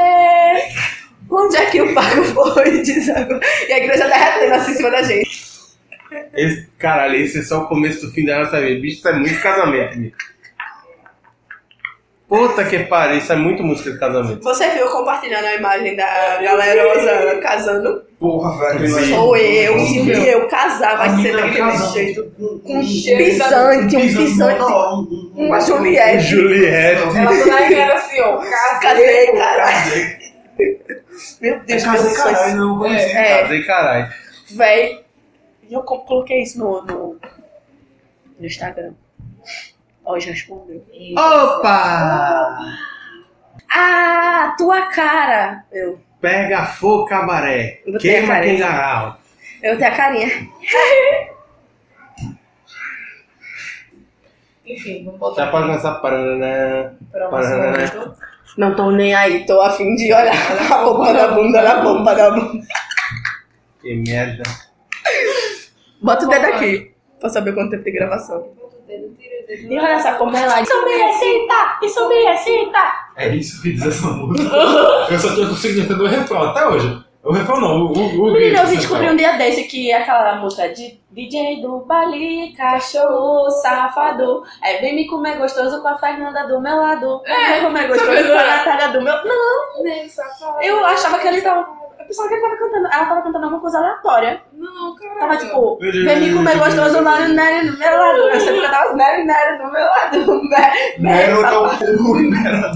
Onde 1.36 1.58
é 1.58 1.66
que 1.66 1.82
o 1.82 1.94
pago 1.96 2.24
foi? 2.54 2.82
Diz 2.84 3.10
agora. 3.10 3.40
E 3.68 3.74
a 3.74 3.78
igreja 3.80 4.08
derretendo 4.08 4.54
assim 4.54 4.72
em 4.72 4.76
cima 4.76 4.92
da 4.92 5.02
gente. 5.02 5.44
Esse, 6.36 6.68
caralho, 6.78 7.16
esse 7.16 7.40
é 7.40 7.42
só 7.42 7.64
o 7.64 7.68
começo 7.68 8.06
do 8.06 8.14
fim 8.14 8.24
da 8.24 8.40
nossa 8.40 8.62
vida. 8.62 8.80
Bicho, 8.80 8.98
isso 8.98 9.08
é 9.08 9.14
muito 9.14 9.42
casamento, 9.42 9.98
bicho. 9.98 10.34
Puta 12.30 12.64
que 12.64 12.80
pariu, 12.80 13.18
isso 13.18 13.32
é 13.32 13.36
muito 13.36 13.64
música 13.64 13.92
de 13.92 14.00
casamento. 14.00 14.44
Você 14.44 14.68
viu 14.70 14.88
compartilhando 14.90 15.46
a 15.46 15.56
imagem 15.56 15.96
da 15.96 16.40
galerosa 16.42 17.40
casando? 17.42 18.04
Porra, 18.20 18.74
velho. 18.74 18.90
Sou 18.90 19.38
eu, 19.38 19.80
se 19.80 19.86
Sim. 19.86 20.12
eu 20.12 20.48
casar, 20.48 20.98
vai 20.98 21.22
ser 21.22 21.36
daquele 21.36 21.78
jeito. 21.94 22.32
Com 22.64 22.80
um 22.80 22.82
pisante, 22.82 23.98
um 23.98 24.00
pisante. 24.00 24.64
Uma 25.36 25.60
Juliette. 25.60 26.24
Juliette. 26.24 27.18
Ela 27.18 27.74
era 27.74 27.94
assim, 27.96 28.20
ó. 28.22 28.38
Casei, 28.38 28.82
Casei, 28.82 29.32
caralho. 29.34 30.23
Meu 31.42 31.56
É 31.56 31.60
Deus, 31.60 31.84
casa 31.84 32.04
meu 32.10 32.16
caralho, 32.16 32.38
sonho. 32.38 32.58
não 32.58 32.78
conheci. 32.80 33.12
É. 33.18 33.42
Casei, 33.42 33.64
caralho. 33.64 34.14
Véi, 34.52 35.06
e 35.70 35.74
eu 35.74 35.84
co- 35.84 36.00
coloquei 36.06 36.42
isso 36.44 36.60
no, 36.60 36.82
no, 36.84 37.20
no 38.40 38.46
Instagram. 38.46 38.94
Ó, 40.06 40.20
já 40.20 40.32
respondeu. 40.32 40.86
Opa! 41.18 42.58
Ah, 43.72 44.54
tua 44.58 44.88
cara! 44.88 45.64
Eu, 45.72 46.00
Pega 46.20 46.66
fogo, 46.66 47.06
cabaré. 47.06 47.82
Eu 47.86 48.00
Queima 48.00 48.28
cara. 48.28 48.44
quem 48.46 48.58
garal. 48.58 49.18
eu 49.62 49.78
tenho 49.78 49.92
a 49.92 49.96
carinha. 49.96 50.28
Enfim, 54.66 55.04
vamos 55.04 55.20
Já 55.20 55.20
voltar 55.20 55.52
pode 55.52 55.68
começar 55.68 55.96
parando, 55.96 56.38
né? 56.38 56.94
Não 58.58 58.76
tô 58.76 58.92
nem 58.92 59.16
aí, 59.16 59.46
tô 59.46 59.60
a 59.62 59.72
fim 59.72 59.96
de 59.96 60.14
olhar 60.14 60.72
a 60.72 60.84
bomba 60.84 61.14
da 61.14 61.28
bunda 61.30 61.62
na 61.62 61.76
bomba 61.82 62.14
da 62.14 62.32
bunda. 62.32 62.66
Que 63.82 63.96
merda. 63.96 64.44
Bota 66.02 66.26
o 66.26 66.30
dedo 66.30 66.46
aqui, 66.46 66.92
pra 67.20 67.30
saber 67.30 67.54
quanto 67.54 67.72
tempo 67.72 67.84
de 67.84 67.92
gravação. 67.92 68.48
E 68.88 69.74
E 69.74 69.80
olha 69.80 70.00
só 70.02 70.14
como 70.16 70.36
ela... 70.36 70.62
Isso 70.62 70.86
me 70.86 70.94
excita! 70.94 71.80
Isso 71.82 72.08
me 72.08 72.16
excita! 72.28 72.80
É 73.16 73.36
isso 73.36 73.62
que 73.62 73.74
diz 73.74 73.86
essa 73.86 74.08
música. 74.08 74.56
eu 75.10 75.20
só 75.20 75.36
tô 75.36 75.48
conseguindo 75.48 75.82
entender 75.82 76.04
o 76.04 76.08
refrão 76.08 76.44
até 76.44 76.68
hoje. 76.68 77.04
O 77.24 77.32
refrão 77.32 77.62
não, 77.62 77.86
o, 77.86 77.94
o, 77.94 78.28
o 78.28 78.34
Menina, 78.34 78.64
eu 78.64 78.68
central. 78.68 79.02
um 79.02 79.16
dia 79.16 79.38
desse 79.38 79.64
que 79.64 79.90
é 79.90 79.98
aquela 79.98 80.36
música 80.36 80.68
de 80.68 81.00
DJ 81.10 81.62
do 81.62 81.80
Bali, 81.86 82.54
cachorro 82.54 83.50
safado. 83.50 84.44
É, 84.62 84.80
vem 84.82 84.94
me 84.94 85.08
comer 85.08 85.38
gostoso 85.38 85.82
com 85.82 85.88
a 85.88 85.98
Fernanda 85.98 86.46
do 86.46 86.60
meu 86.60 86.76
lado. 86.76 87.22
É, 87.26 87.54
vem 87.54 87.64
comer 87.64 87.88
gostoso 87.88 88.28
com 88.28 88.38
a 88.38 88.44
Natália 88.44 88.90
do 88.90 89.02
meu. 89.02 89.14
Não, 89.24 89.86
eu 90.62 90.86
achava 90.86 91.18
que 91.20 91.28
ele 91.30 91.42
tava. 91.42 91.82
Eu 91.98 92.06
pensava 92.06 92.28
que 92.28 92.34
ele 92.34 92.42
tava 92.42 92.58
cantando. 92.58 92.88
Ela 92.88 93.06
tava 93.06 93.22
cantando 93.22 93.46
alguma 93.46 93.62
coisa 93.62 93.78
aleatória. 93.78 94.42
Não, 94.52 94.94
caralho. 94.96 95.20
Tava 95.20 95.38
tipo, 95.38 95.78
vem 95.80 96.20
me 96.20 96.34
comer 96.34 96.58
gostoso 96.58 97.02
lá 97.02 97.22
no 97.22 97.34
Nery 97.34 97.70
do 97.70 97.78
meu 97.78 97.98
lado. 97.98 98.18
Eu 98.18 98.40
sempre 98.42 98.62
cantava 98.64 98.94
Nery 98.96 99.24
Nery 99.24 99.58
do 99.60 99.72
meu 99.72 99.86
lado. 99.86 100.42
Nero 101.00 101.42
tá 101.42 101.62
o 101.62 102.20
Nero. 102.20 102.72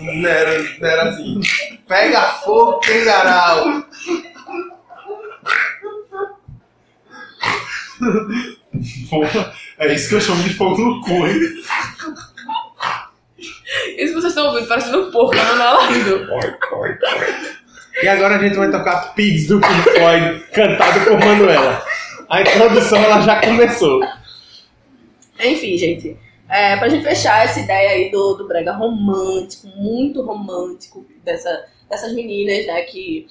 Nero, 0.00 0.80
Nero 0.80 1.08
assim. 1.08 1.40
Pega 1.90 2.22
fogo, 2.34 2.78
quem 2.78 3.04
garal. 3.04 3.82
Porra, 9.10 9.52
é 9.76 9.92
isso 9.92 10.08
que 10.08 10.14
eu 10.14 10.20
chamo 10.20 10.40
de 10.44 10.54
fogo 10.54 10.80
no 10.80 11.00
cu, 11.00 11.26
hein? 11.26 11.40
Isso 13.98 14.14
que 14.14 14.20
vocês 14.20 14.26
estão 14.26 14.46
ouvindo, 14.46 14.68
parecendo 14.68 15.08
um 15.08 15.10
porco 15.10 15.34
no 15.34 15.62
alarido. 15.62 16.28
E 18.00 18.06
agora 18.06 18.36
a 18.36 18.38
gente 18.38 18.54
vai 18.54 18.70
tocar 18.70 19.12
Pigs 19.14 19.48
do 19.48 19.60
Pink 19.60 19.82
Floyd, 19.90 20.44
cantado 20.54 21.00
por 21.00 21.18
Manuela. 21.18 21.84
A 22.28 22.40
introdução 22.42 23.02
ela 23.02 23.20
já 23.22 23.40
começou. 23.40 24.00
Enfim, 25.40 25.76
gente. 25.76 26.16
É, 26.48 26.76
pra 26.76 26.88
gente 26.88 27.02
fechar 27.02 27.44
essa 27.44 27.58
ideia 27.58 27.90
aí 27.90 28.12
do, 28.12 28.34
do 28.34 28.46
brega 28.46 28.72
romântico, 28.72 29.66
muito 29.76 30.22
romântico, 30.22 31.04
dessa, 31.24 31.64
dessas 31.90 32.12
meninas, 32.12 32.66
né, 32.66 32.82
que. 32.82 33.26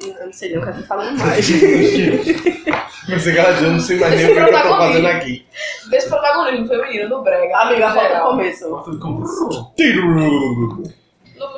Eu 0.00 0.26
não 0.26 0.32
sei 0.32 0.50
nem 0.50 0.58
o 0.58 0.62
que 0.62 0.68
eu 0.68 0.76
tô 0.76 0.82
falando 0.82 1.18
mais. 1.18 1.46
Você 1.46 3.30
eu 3.30 3.72
não 3.72 3.80
sei 3.80 3.96
mais 3.96 4.14
nem 4.14 4.30
o 4.30 4.34
que 4.34 4.40
eu 4.40 4.46
tô 4.46 4.76
fazendo 4.76 5.06
aqui. 5.06 5.46
Desse 5.90 6.08
protagonismo 6.08 6.68
feminino 6.68 7.08
do 7.08 7.22
Brega. 7.22 7.56
Amiga, 7.56 7.88
volta 7.88 8.08
geral. 8.08 8.30
começo. 8.30 8.82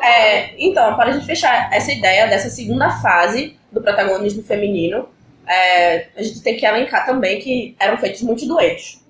É, 0.02 0.54
então, 0.64 0.94
para 0.94 1.10
a 1.10 1.12
gente 1.12 1.26
fechar 1.26 1.72
essa 1.72 1.92
ideia 1.92 2.26
dessa 2.28 2.48
segunda 2.48 2.90
fase 3.00 3.56
do 3.72 3.80
protagonismo 3.80 4.42
feminino, 4.42 5.08
é, 5.46 6.06
a 6.16 6.22
gente 6.22 6.42
tem 6.42 6.56
que 6.56 6.64
elencar 6.64 7.04
também 7.04 7.40
que 7.40 7.74
eram 7.78 7.98
feitos 7.98 8.22
muitos 8.22 8.46
duetos. 8.46 9.00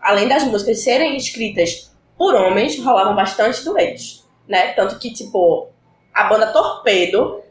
Além 0.00 0.28
das 0.28 0.44
músicas 0.44 0.82
serem 0.82 1.16
escritas 1.16 1.90
por 2.16 2.34
homens, 2.34 2.78
rolavam 2.78 3.14
bastante 3.14 3.64
duetos, 3.64 4.24
né? 4.48 4.72
Tanto 4.74 4.98
que, 4.98 5.12
tipo, 5.12 5.68
a 6.16 6.24
banda 6.24 6.52
Torpedo 6.52 7.42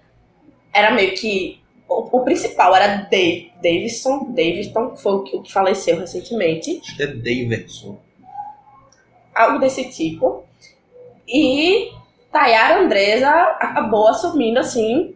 era 0.73 0.91
meio 0.91 1.13
que... 1.15 1.62
O, 1.88 2.17
o 2.17 2.23
principal 2.23 2.75
era 2.75 3.08
Dave, 3.10 3.54
Davidson, 3.62 4.32
Davidson, 4.32 4.89
que 4.89 5.01
foi 5.01 5.13
o 5.13 5.23
que, 5.23 5.38
o 5.38 5.41
que 5.43 5.54
faleceu 5.54 5.99
recentemente 5.99 6.82
É 6.99 7.06
Davidson. 7.06 7.99
algo 9.36 9.60
desse 9.60 9.88
tipo. 9.91 10.43
E 11.28 11.91
Tayara 12.32 12.82
Andresa 12.82 13.30
acabou 13.30 14.08
assumindo, 14.08 14.60
assim, 14.60 15.15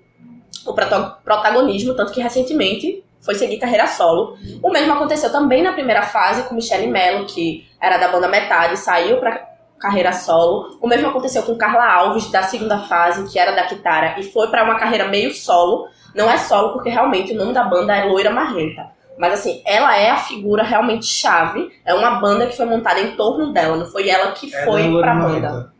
o 0.65 0.73
protagonismo, 0.73 1.95
tanto 1.95 2.11
que 2.11 2.21
recentemente 2.21 3.03
foi 3.19 3.33
seguir 3.33 3.57
carreira 3.57 3.87
solo. 3.87 4.37
O 4.61 4.69
mesmo 4.69 4.93
aconteceu 4.93 5.31
também 5.31 5.63
na 5.63 5.73
primeira 5.73 6.03
fase 6.03 6.43
com 6.43 6.53
Michelle 6.55 6.87
Mello, 6.87 7.25
que 7.25 7.67
era 7.81 7.97
da 7.97 8.09
banda 8.09 8.27
Metade, 8.27 8.77
saiu 8.77 9.17
pra 9.19 9.48
carreira 9.79 10.11
solo. 10.11 10.77
O 10.81 10.87
mesmo 10.87 11.07
aconteceu 11.07 11.43
com 11.43 11.55
Carla 11.55 11.85
Alves, 11.91 12.29
da 12.29 12.43
segunda 12.43 12.79
fase, 12.79 13.31
que 13.31 13.39
era 13.39 13.55
da 13.55 13.63
Kitara, 13.63 14.19
e 14.19 14.23
foi 14.23 14.47
pra 14.47 14.63
uma 14.63 14.75
carreira 14.75 15.07
meio 15.07 15.33
solo. 15.33 15.87
Não 16.13 16.29
é 16.29 16.37
solo, 16.37 16.73
porque 16.73 16.89
realmente 16.89 17.33
o 17.33 17.37
nome 17.37 17.53
da 17.53 17.63
banda 17.63 17.95
é 17.95 18.05
Loira 18.05 18.31
Marrenta. 18.31 18.99
Mas 19.19 19.33
assim, 19.33 19.61
ela 19.65 19.97
é 19.97 20.09
a 20.09 20.15
figura 20.17 20.63
realmente 20.63 21.05
chave. 21.05 21.69
É 21.85 21.93
uma 21.93 22.21
banda 22.21 22.47
que 22.47 22.55
foi 22.55 22.65
montada 22.65 23.01
em 23.01 23.17
torno 23.17 23.51
dela, 23.51 23.75
não 23.75 23.85
foi 23.85 24.07
ela 24.07 24.31
que 24.31 24.53
É 24.53 24.63
foi 24.63 24.89
pra 24.97 25.13
banda. 25.13 25.73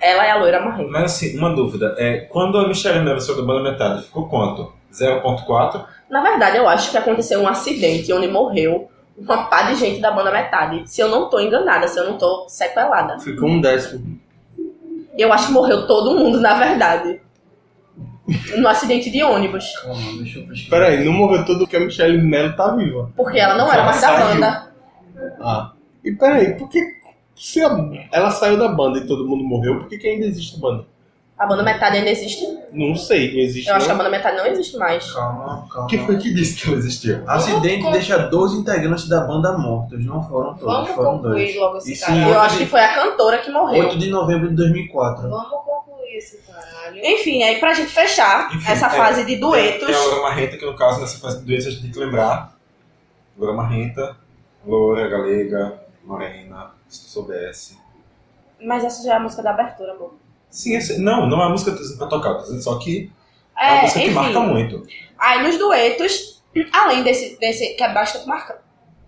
Ela 0.00 0.26
é 0.26 0.30
a 0.30 0.36
loira 0.36 0.60
marrenta. 0.60 0.90
Mas 0.90 1.04
assim, 1.04 1.36
uma 1.36 1.54
dúvida. 1.54 1.94
É, 1.98 2.20
quando 2.20 2.56
a 2.56 2.66
Michelle 2.66 3.00
Mello 3.00 3.20
saiu 3.20 3.36
da 3.36 3.42
banda 3.42 3.70
metade, 3.70 4.02
ficou 4.02 4.28
quanto? 4.28 4.72
0.4? 4.92 5.84
Na 6.08 6.22
verdade, 6.22 6.56
eu 6.56 6.66
acho 6.66 6.90
que 6.90 6.96
aconteceu 6.96 7.40
um 7.40 7.48
acidente 7.48 8.10
onde 8.12 8.28
morreu 8.28 8.88
uma 9.18 9.44
pá 9.48 9.62
de 9.62 9.74
gente 9.76 10.00
da 10.00 10.10
banda 10.10 10.30
metade. 10.30 10.82
Se 10.86 11.00
eu 11.00 11.08
não 11.08 11.28
tô 11.28 11.40
enganada, 11.40 11.88
se 11.88 11.98
eu 11.98 12.04
não 12.10 12.16
tô 12.18 12.46
sequelada. 12.48 13.18
Ficou 13.18 13.48
um 13.48 13.60
décimo. 13.60 14.18
Eu 15.16 15.32
acho 15.32 15.48
que 15.48 15.52
morreu 15.52 15.86
todo 15.86 16.16
mundo, 16.18 16.40
na 16.40 16.54
verdade. 16.54 17.20
No 18.58 18.68
acidente 18.68 19.10
de 19.10 19.22
ônibus. 19.22 19.64
Calma, 19.82 20.00
deixa 20.18 20.38
eu 20.38 20.46
pesquisar. 20.46 20.70
Peraí, 20.70 21.04
não 21.04 21.12
morreu 21.12 21.44
tudo 21.44 21.60
porque 21.60 21.76
a 21.76 21.80
Michelle 21.80 22.18
Mello 22.22 22.54
tá 22.54 22.74
viva. 22.76 23.10
Porque 23.16 23.38
ela 23.38 23.56
não 23.56 23.66
era 23.66 23.76
Ela 23.82 23.84
mais 23.86 24.00
da 24.00 24.06
saiu. 24.08 24.26
banda. 24.34 24.72
Ah. 25.40 25.72
E 26.04 26.12
peraí, 26.12 26.54
por 26.56 26.68
que 26.68 26.80
se 27.34 27.60
a- 27.64 27.76
ela 28.12 28.30
saiu 28.30 28.58
da 28.58 28.68
banda 28.68 28.98
e 28.98 29.06
todo 29.06 29.26
mundo 29.26 29.42
morreu, 29.44 29.78
por 29.80 29.88
que, 29.88 29.96
que 29.98 30.06
ainda 30.06 30.26
existe 30.26 30.60
banda? 30.60 30.84
A 31.38 31.46
banda 31.46 31.62
metade 31.62 31.98
ainda 31.98 32.10
existe. 32.10 32.44
Não 32.72 32.96
sei, 32.96 33.32
não 33.32 33.38
existe 33.40 33.68
Eu 33.68 33.76
acho 33.76 33.86
que 33.86 33.90
a 33.92 33.94
não. 33.94 33.98
banda 34.04 34.10
metade 34.10 34.36
não 34.36 34.46
existe 34.46 34.76
mais. 34.76 35.08
Calma, 35.12 35.68
calma. 35.72 35.88
Quem 35.88 36.04
foi 36.04 36.16
que 36.18 36.34
disse 36.34 36.60
que 36.60 36.68
ela 36.68 36.76
existiu? 36.78 37.22
Acidente 37.28 37.82
Vamos- 37.82 37.92
deixa 37.96 38.18
12 38.18 38.56
integrantes 38.56 39.08
da 39.08 39.20
banda 39.20 39.56
mortos. 39.56 40.04
Não 40.04 40.20
foram 40.28 40.54
todos, 40.54 40.64
Vamos 40.74 40.90
foram 40.90 41.12
concluir 41.12 41.44
dois. 41.44 41.56
logo 41.56 41.76
esse 41.78 41.92
Isso 41.92 42.06
caralho. 42.06 42.28
Eu 42.32 42.40
acho 42.40 42.58
que 42.58 42.66
foi 42.66 42.80
a 42.80 42.92
cantora 42.94 43.38
que 43.38 43.50
morreu. 43.52 43.84
8 43.84 43.98
de 43.98 44.10
novembro 44.10 44.48
de 44.48 44.56
2004. 44.56 45.30
Vamos 45.30 45.48
concluir 45.48 46.16
esse 46.16 46.38
caralho. 46.38 47.00
Enfim, 47.04 47.40
aí 47.44 47.60
pra 47.60 47.72
gente 47.72 47.92
fechar 47.92 48.52
Enfim, 48.52 48.72
essa 48.72 48.86
é, 48.86 48.90
fase 48.90 49.20
de 49.20 49.32
Tem, 49.32 49.40
duetos. 49.40 49.86
tem 49.86 49.94
a 49.94 50.00
Loura 50.00 50.22
Marrenta, 50.22 50.56
que 50.56 50.66
no 50.66 50.74
caso, 50.74 51.00
nessa 51.00 51.18
fase 51.20 51.38
de 51.38 51.44
doença, 51.44 51.68
a 51.68 51.70
gente 51.70 51.82
tem 51.82 51.92
que 51.92 51.98
lembrar. 52.00 52.52
Loura 53.38 53.54
Marrenta, 53.56 54.16
Loura, 54.66 55.06
Galega, 55.08 55.80
Morena, 56.04 56.72
se 56.88 57.04
tu 57.04 57.10
soubesse. 57.10 57.78
Mas 58.60 58.82
essa 58.82 59.04
já 59.04 59.12
é 59.12 59.16
a 59.16 59.20
música 59.20 59.40
da 59.40 59.50
abertura, 59.50 59.92
amor. 59.92 60.14
Sim, 60.50 60.76
esse- 60.76 60.98
não, 61.00 61.26
não 61.26 61.40
é 61.42 61.46
a 61.46 61.48
música 61.50 61.72
pra 61.98 62.06
tocar, 62.06 62.40
só 62.60 62.78
que 62.78 63.10
é, 63.56 63.66
É, 63.68 63.72
uma 63.74 63.82
música 63.82 64.00
que 64.00 64.06
enfim. 64.06 64.14
marca 64.14 64.40
muito. 64.40 64.86
Aí 65.18 65.42
nos 65.42 65.58
duetos, 65.58 66.42
além 66.72 67.02
desse, 67.02 67.38
desse 67.38 67.74
que 67.74 67.82
é 67.82 67.92
bastante 67.92 68.26
marcante. 68.26 68.60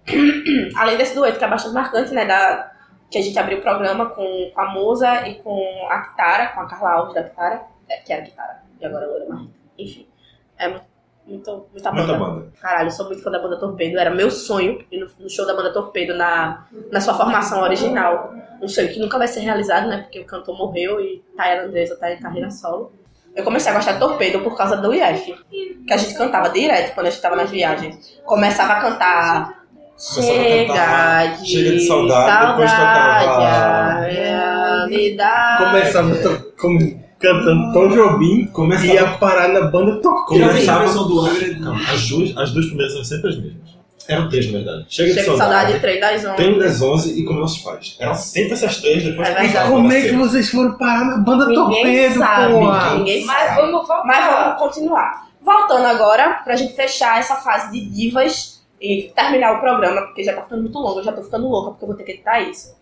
além 0.76 0.96
desse 0.96 1.14
dueto 1.14 1.38
que 1.38 1.44
é 1.44 1.48
bastante 1.48 1.74
marcante, 1.74 2.12
né? 2.12 2.24
Da, 2.24 2.70
que 3.10 3.18
a 3.18 3.22
gente 3.22 3.38
abriu 3.38 3.58
o 3.58 3.62
programa 3.62 4.06
com, 4.10 4.50
com 4.54 4.60
a 4.60 4.70
Musa 4.72 5.26
e 5.28 5.36
com 5.42 5.88
a 5.90 6.00
Kitara, 6.00 6.48
com 6.48 6.60
a 6.60 6.66
Carla 6.68 6.90
Alves 6.92 7.14
da 7.14 7.24
Kitara, 7.24 7.62
é, 7.88 7.96
que 7.98 8.12
era 8.12 8.22
a 8.22 8.24
Kitara, 8.24 8.62
e 8.80 8.86
agora 8.86 9.04
a 9.04 9.08
Loura 9.08 9.26
Marreta. 9.28 9.50
Enfim. 9.78 10.06
É 10.58 10.68
muito, 10.68 10.84
muito, 11.30 11.66
muita 11.72 11.90
banda. 11.90 12.06
Muita 12.06 12.18
banda. 12.24 12.52
Caralho, 12.60 12.88
eu 12.88 12.90
sou 12.92 13.06
muito 13.06 13.22
fã 13.22 13.30
da 13.30 13.38
banda 13.38 13.56
Torpedo. 13.58 13.98
Era 13.98 14.10
meu 14.10 14.30
sonho 14.30 14.84
ir 14.90 15.06
no, 15.18 15.30
show 15.30 15.46
da 15.46 15.54
banda 15.54 15.72
Torpedo 15.72 16.14
na, 16.14 16.66
na 16.90 17.00
sua 17.00 17.14
formação 17.14 17.62
original. 17.62 18.34
Um 18.60 18.68
sonho 18.68 18.88
que 18.88 18.98
nunca 18.98 19.16
vai 19.16 19.28
ser 19.28 19.40
realizado, 19.40 19.88
né? 19.88 19.98
Porque 20.02 20.20
o 20.20 20.24
cantor 20.26 20.56
morreu 20.58 21.00
e 21.00 21.22
Tayara 21.36 21.66
Andresa 21.66 21.96
tá 21.96 22.12
em 22.12 22.18
carreira 22.18 22.50
solo. 22.50 22.92
Eu 23.34 23.44
comecei 23.44 23.70
a 23.70 23.74
gostar 23.74 23.92
de 23.92 24.00
Torpedo 24.00 24.40
por 24.40 24.56
causa 24.56 24.76
do 24.76 24.92
IF. 24.92 25.32
que 25.86 25.92
a 25.92 25.96
gente 25.96 26.14
cantava 26.14 26.50
direto 26.50 26.94
quando 26.94 27.06
a 27.06 27.10
gente 27.10 27.22
tava 27.22 27.36
nas 27.36 27.50
viagens. 27.50 28.20
Começava 28.24 28.72
a 28.74 28.80
cantar. 28.80 29.60
A 29.96 30.00
Chega 30.22 30.66
cantar, 30.66 31.36
de 31.36 31.46
Chega 31.46 31.70
de 31.72 31.86
saudade, 31.86 32.52
depois 32.52 32.70
tocava- 32.70 33.44
a 33.44 34.00
realidade. 34.06 35.64
Começava 35.64 36.14
com- 36.58 37.00
cantando 37.20 37.72
Tom 37.72 37.88
Jobim 37.88 38.46
Começava- 38.46 38.86
e 38.86 38.92
ia 38.94 39.06
parar 39.18 39.48
na 39.48 39.62
banda 39.62 40.00
tocando. 40.00 40.40
Começava 40.48 40.80
versão 40.80 41.06
do 41.06 41.20
Angra. 41.20 41.46
As, 41.92 42.08
duas, 42.08 42.36
as 42.36 42.50
duas 42.52 42.66
primeiras 42.66 42.94
são 42.94 43.04
sempre 43.04 43.28
as 43.30 43.36
mesmas. 43.36 43.70
Eram 44.08 44.28
três, 44.28 44.46
na 44.46 44.52
verdade. 44.58 44.86
Chega, 44.88 45.08
Chega 45.10 45.12
de 45.14 45.20
de 45.20 45.24
saudade. 45.38 45.52
saudade, 45.60 45.80
três 45.80 46.00
das 46.00 46.24
onze. 46.24 46.36
Tem 46.36 46.58
das 46.58 46.82
11 46.82 47.20
e 47.20 47.24
com 47.24 47.34
meus 47.34 47.58
pais. 47.58 47.96
Eram 48.00 48.14
sempre 48.14 48.52
essas 48.54 48.78
três, 48.78 49.04
depois 49.04 49.28
É 49.28 49.58
a 49.58 49.68
Como 49.68 49.92
é 49.92 50.00
que 50.00 50.16
vocês 50.16 50.50
foram 50.50 50.72
parar 50.76 51.04
na 51.04 51.18
banda 51.18 51.46
Ninguém 51.46 51.64
Torpedo, 51.64 52.18
sabe, 52.18 52.52
porra? 52.54 52.94
ninguém 52.96 53.24
Mas 53.24 53.44
sabe. 53.48 53.56
vamos 53.60 53.70
voltar. 53.72 54.02
Mas 54.04 54.24
vamos 54.34 54.58
continuar. 54.58 55.28
Voltando 55.42 55.86
agora, 55.86 56.40
pra 56.42 56.56
gente 56.56 56.74
fechar 56.74 57.20
essa 57.20 57.36
fase 57.36 57.70
de 57.70 57.88
divas 57.88 58.60
e 58.80 59.12
terminar 59.14 59.52
o 59.56 59.60
programa, 59.60 60.02
porque 60.02 60.24
já 60.24 60.32
tá 60.34 60.42
ficando 60.42 60.62
muito 60.62 60.78
longo, 60.78 60.98
eu 61.00 61.04
já 61.04 61.12
tô 61.12 61.22
ficando 61.22 61.46
louca 61.48 61.70
porque 61.70 61.84
eu 61.84 61.88
vou 61.88 61.96
ter 61.96 62.02
que 62.04 62.12
editar 62.12 62.40
isso. 62.40 62.74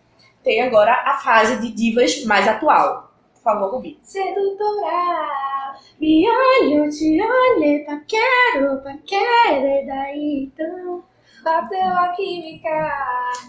Tem 0.43 0.61
agora 0.61 0.91
a 1.05 1.17
fase 1.17 1.57
de 1.61 1.71
divas 1.71 2.23
mais 2.25 2.47
atual. 2.47 3.08
Favor, 3.49 3.71
Rubi. 3.71 3.97
Sedutora, 4.03 5.73
me 5.99 6.23
olho, 6.29 6.87
te 6.91 7.19
olho, 7.19 7.83
paquero, 7.83 8.77
paquero, 8.83 9.87
daí 9.87 10.51
então. 10.53 11.01
Bateu 11.43 11.81
a 11.81 12.09
química. 12.09 12.91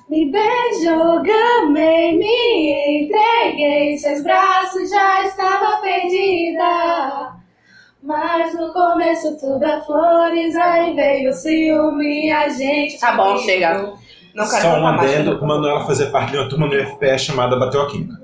Me 0.08 0.32
beijou, 0.32 1.22
gamei, 1.22 2.16
me 2.16 3.04
entreguei, 3.04 3.98
seus 3.98 4.22
braços 4.22 4.88
já 4.88 5.26
estava 5.26 5.82
perdida. 5.82 7.34
Mas 8.02 8.54
no 8.54 8.72
começo 8.72 9.38
tudo 9.38 9.62
é 9.62 9.82
flores, 9.82 10.56
aí 10.56 10.94
veio 10.94 11.28
o 11.28 11.34
ciúme, 11.34 12.30
a 12.30 12.48
gente. 12.48 12.98
Tá 12.98 13.12
bom, 13.12 13.36
chega. 13.36 13.92
Não 14.34 14.48
quero 14.48 14.62
Só 14.62 14.80
um 14.80 14.86
adendo, 14.86 15.46
Manuela 15.46 15.84
fazia 15.84 16.10
parte 16.10 16.30
de 16.30 16.38
uma 16.38 16.48
turma 16.48 16.68
no 16.68 16.86
FPE 16.86 17.18
chamada 17.18 17.58
Bateu 17.58 17.82
a 17.82 17.90
Química. 17.90 18.19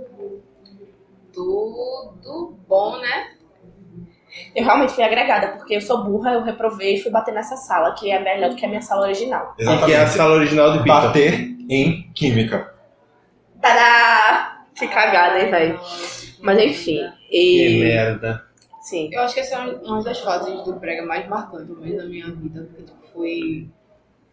Bom, 2.69 2.99
né? 2.99 3.29
Eu 4.55 4.65
realmente 4.65 4.93
fui 4.93 5.03
agregada, 5.05 5.49
porque 5.57 5.77
eu 5.77 5.81
sou 5.81 6.05
burra, 6.05 6.33
eu 6.33 6.43
reprovei 6.43 6.97
e 6.97 7.01
fui 7.01 7.11
bater 7.11 7.33
nessa 7.33 7.57
sala, 7.57 7.95
que 7.95 8.11
é 8.11 8.19
melhor 8.19 8.51
do 8.51 8.57
que 8.57 8.67
a 8.67 8.69
minha 8.69 8.83
sala 8.83 9.03
original. 9.07 9.55
E 9.59 9.65
que 9.85 9.93
é 9.93 10.03
a 10.03 10.07
sala 10.07 10.35
original 10.35 10.73
do 10.73 10.83
Vitor. 10.83 11.03
Bater 11.03 11.35
em 11.71 12.11
Química. 12.15 12.75
Tadá! 13.61 14.59
Que 14.75 14.87
cagada, 14.89 15.41
hein, 15.41 15.51
velho? 15.51 15.81
Mas 16.41 16.59
enfim. 16.61 17.01
Que 17.31 17.79
E... 17.79 17.81
merda. 17.85 18.45
Sim. 18.83 19.09
Eu 19.13 19.23
acho 19.23 19.35
que 19.35 19.41
essa 19.41 19.57
é 19.57 19.59
uma 19.83 20.03
das 20.03 20.21
fases 20.21 20.63
do 20.65 20.75
brega 20.75 21.05
mais 21.05 21.27
marcantes 21.27 21.77
mesmo 21.79 21.97
da 21.97 22.05
minha 22.05 22.27
vida, 22.31 22.69
porque 22.71 22.83
tipo, 22.83 22.99
foi 23.13 23.69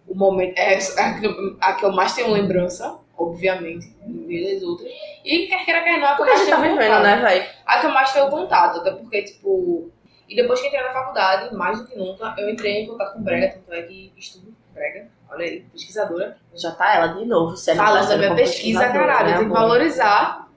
o 0.08 0.14
momento, 0.16 0.58
é 0.58 0.76
a 0.76 1.20
que, 1.20 1.26
eu- 1.26 1.58
a 1.62 1.74
que 1.74 1.86
eu 1.86 1.92
mais 1.94 2.14
tenho 2.14 2.30
lembrança, 2.32 3.00
obviamente, 3.18 3.96
no 4.06 4.28
meio 4.28 4.54
das 4.54 4.64
outras. 4.64 4.92
E 5.24 5.48
quer 5.48 5.66
queira, 5.66 5.82
quer 5.84 6.00
não, 6.00 6.08
a 6.08 6.12
eu 6.12 6.18
Porque 6.18 6.32
a 6.32 6.36
gente 6.36 6.50
tá 6.50 6.62
tenho 6.62 6.74
vivendo, 6.74 6.88
contato. 6.98 7.04
né, 7.04 7.16
velho? 7.22 7.50
A 7.66 7.80
que 7.80 7.86
eu 7.86 7.92
mais 7.92 8.14
tenho 8.14 8.30
contato, 8.30 8.80
até 8.80 8.92
porque, 8.92 9.24
tipo, 9.24 9.92
e 10.28 10.36
depois 10.36 10.60
que 10.62 10.68
entrei 10.68 10.82
na 10.82 10.92
faculdade, 10.92 11.56
mais 11.56 11.80
do 11.80 11.88
que 11.88 11.98
nunca, 11.98 12.34
eu 12.38 12.50
entrei 12.50 12.84
em 12.84 12.88
contato 12.88 13.14
com 13.14 13.20
o 13.20 13.24
brega, 13.24 13.54
tanto 13.54 13.74
é 13.74 13.82
que 13.84 14.12
estudo 14.18 14.54
brega, 14.74 15.08
olha 15.30 15.46
aí, 15.46 15.62
pesquisadora. 15.72 16.38
Já 16.56 16.72
tá 16.72 16.96
ela 16.96 17.08
de 17.08 17.26
novo, 17.26 17.56
tá 17.56 17.76
Falando 17.76 18.08
da 18.10 18.18
minha 18.18 18.36
pesquisa, 18.36 18.88
caralho, 18.88 19.30
né, 19.30 19.38
tem 19.38 19.48
que 19.48 19.54
valorizar, 19.54 20.48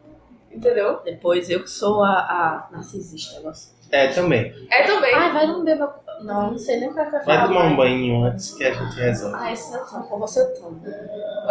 entendeu? 0.50 1.00
Depois 1.04 1.50
eu 1.50 1.62
que 1.62 1.70
sou 1.70 2.02
a, 2.02 2.10
a 2.10 2.68
narcisista. 2.72 3.36
Negócio. 3.36 3.76
É, 3.90 4.08
também. 4.08 4.52
É 4.70 4.82
também. 4.84 5.14
Ai, 5.14 5.32
vai 5.32 5.46
não 5.46 5.62
beber 5.62 5.76
meu. 5.76 5.88
Não, 6.20 6.50
não 6.52 6.58
sei 6.58 6.80
nem 6.80 6.88
o 6.88 6.94
que 6.94 6.96
vai 6.96 7.24
Vai 7.24 7.46
tomar 7.46 7.64
um 7.64 7.76
banho 7.76 8.24
antes 8.24 8.54
que 8.54 8.64
a 8.64 8.72
gente 8.72 8.96
resolve. 8.96 9.36
Ah, 9.38 9.52
esse 9.52 9.72
não 9.72 9.84
tomo, 9.86 10.04
com 10.08 10.18
você 10.18 10.40
eu 10.40 10.54
tomo. 10.54 10.82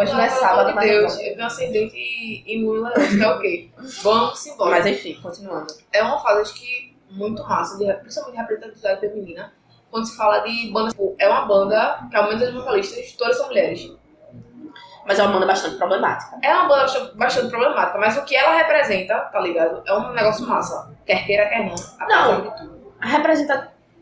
Hoje 0.00 0.12
não 0.12 0.20
é 0.20 0.28
sábado, 0.28 0.74
mas 0.74 0.90
eu 0.90 1.00
Deus, 1.00 1.12
tomo. 1.12 1.24
eu 1.24 1.30
tenho 1.32 1.42
um 1.42 1.46
ascendente 1.46 2.44
imune 2.46 2.80
leão, 2.80 2.92
que 2.94 3.22
é 3.22 3.28
o 3.28 3.40
quê? 3.40 3.70
Vamos 4.02 4.46
embora. 4.46 4.70
Mas 4.70 4.86
enfim, 4.86 5.18
continuando. 5.22 5.66
é 5.92 6.02
uma 6.02 6.18
fase 6.18 6.40
acho 6.42 6.54
que 6.54 6.96
muito 7.10 7.42
massa, 7.44 7.78
de, 7.78 7.92
principalmente 7.94 8.34
de 8.34 8.40
representatividade 8.40 9.00
feminina. 9.00 9.52
Quando 9.90 10.06
se 10.06 10.16
fala 10.16 10.40
de 10.40 10.70
banda, 10.72 10.90
tipo, 10.90 11.14
é 11.18 11.28
uma 11.28 11.46
banda 11.46 12.06
que, 12.10 12.16
ao 12.16 12.24
menos 12.28 12.42
as 12.42 12.52
vocalistas, 12.52 13.12
todas 13.12 13.36
são 13.38 13.46
mulheres. 13.46 13.90
Mas 15.06 15.20
é 15.20 15.22
uma 15.22 15.32
banda 15.32 15.46
bastante 15.46 15.76
problemática. 15.76 16.36
É 16.42 16.52
uma 16.52 16.68
banda 16.68 17.12
bastante- 17.14 17.48
problemática, 17.48 17.96
mas 17.98 18.16
o 18.18 18.24
que 18.24 18.34
ela 18.34 18.56
representa, 18.56 19.14
tá 19.20 19.38
ligado? 19.40 19.82
É 19.86 19.94
um 19.94 20.12
negócio 20.12 20.44
massa. 20.46 20.92
Quer 21.06 21.24
queira, 21.24 21.48
quer 21.48 21.64
não. 21.64 21.74
Apesar 22.00 22.40
de 22.40 22.56
tudo. 22.58 22.76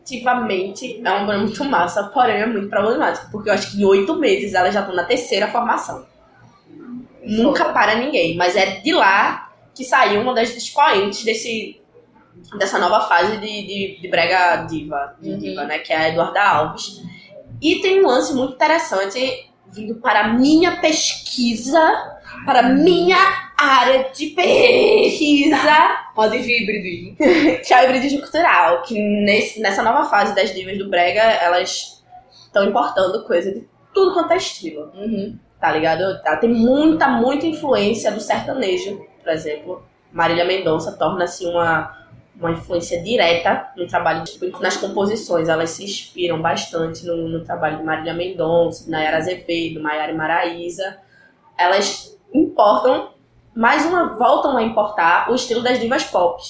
Representativamente 0.05 1.01
é 1.03 1.11
uma 1.11 1.25
banda 1.25 1.39
muito 1.39 1.65
massa, 1.65 2.03
porém 2.03 2.37
é 2.37 2.45
muito 2.45 2.69
problemática. 2.69 3.27
Porque 3.31 3.49
eu 3.49 3.53
acho 3.53 3.71
que 3.71 3.81
em 3.81 3.85
oito 3.85 4.15
meses 4.15 4.53
elas 4.53 4.73
já 4.73 4.81
estão 4.81 4.95
na 4.95 5.03
terceira 5.03 5.47
formação. 5.47 6.05
Nunca 7.23 7.65
para 7.73 7.95
ninguém. 7.95 8.35
Mas 8.37 8.55
é 8.55 8.79
de 8.81 8.93
lá 8.93 9.51
que 9.73 9.83
saiu 9.83 10.21
uma 10.21 10.33
das 10.33 10.55
expoentes 10.55 11.23
desse, 11.23 11.81
dessa 12.57 12.77
nova 12.77 13.07
fase 13.07 13.37
de, 13.37 13.47
de, 13.47 13.99
de 14.01 14.07
brega 14.07 14.57
diva, 14.67 15.15
de 15.19 15.31
Uhum. 15.31 15.37
diva, 15.39 15.63
né? 15.65 15.79
Que 15.79 15.91
é 15.91 15.97
a 15.97 16.09
Eduarda 16.09 16.41
Alves. 16.41 17.01
E 17.61 17.81
tem 17.81 18.03
um 18.03 18.07
lance 18.07 18.33
muito 18.33 18.53
interessante 18.53 19.49
vindo 19.71 19.95
para 19.95 20.21
a 20.21 20.27
minha 20.33 20.79
pesquisa, 20.79 21.81
para 22.43 22.63
minha 22.63 23.17
área 23.57 24.09
de 24.11 24.27
pesquisa, 24.27 25.57
Pode 26.15 26.37
vir 26.39 26.63
hibridismo. 26.63 27.15
que 27.65 27.73
é 27.73 27.81
o 27.81 27.85
hibridismo 27.85 28.21
cultural. 28.21 28.81
Que 28.83 28.99
nesse, 28.99 29.59
nessa 29.59 29.83
nova 29.83 30.09
fase 30.09 30.33
das 30.33 30.53
divas 30.53 30.77
do 30.77 30.89
brega, 30.89 31.21
elas 31.21 32.03
estão 32.45 32.63
importando 32.63 33.23
coisa 33.25 33.51
de 33.51 33.67
tudo 33.93 34.13
quanto 34.13 34.31
é 34.33 34.37
estilo 34.37 34.91
Uhum. 34.93 35.37
tá 35.59 35.71
ligado? 35.71 36.01
Ela 36.25 36.37
tem 36.37 36.49
muita, 36.49 37.07
muita 37.07 37.45
influência 37.45 38.11
do 38.11 38.19
sertanejo, 38.19 38.99
por 39.23 39.31
exemplo. 39.31 39.83
Marília 40.11 40.45
Mendonça 40.45 40.93
torna-se 40.93 41.45
uma, 41.45 41.97
uma 42.39 42.51
influência 42.51 43.01
direta 43.03 43.69
no 43.75 43.85
trabalho, 43.87 44.23
tipo, 44.23 44.61
nas 44.61 44.77
composições. 44.77 45.49
Elas 45.49 45.71
se 45.71 45.83
inspiram 45.83 46.41
bastante 46.41 47.05
no, 47.05 47.27
no 47.27 47.43
trabalho 47.43 47.77
de 47.79 47.83
Marília 47.83 48.13
Mendonça, 48.13 48.89
Nayara 48.89 49.17
Azevedo, 49.17 49.81
Maiara 49.81 50.13
Maraísa. 50.13 50.97
Elas 51.57 52.17
importam, 52.35 53.09
mais 53.55 53.85
uma, 53.85 54.15
voltam 54.17 54.57
a 54.57 54.63
importar 54.63 55.31
o 55.31 55.35
estilo 55.35 55.61
das 55.61 55.79
divas 55.79 56.03
pop, 56.03 56.41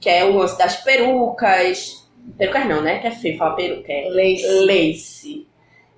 que 0.00 0.08
é 0.08 0.24
o 0.24 0.36
lance 0.36 0.58
das 0.58 0.76
perucas. 0.76 2.08
Perucas 2.36 2.66
não, 2.66 2.80
né? 2.82 2.98
Que 2.98 3.06
é 3.06 3.10
feio 3.10 3.38
falar 3.38 3.54
peruca. 3.54 3.92
É 3.92 4.08
Lace. 4.10 4.64
lace, 4.64 5.48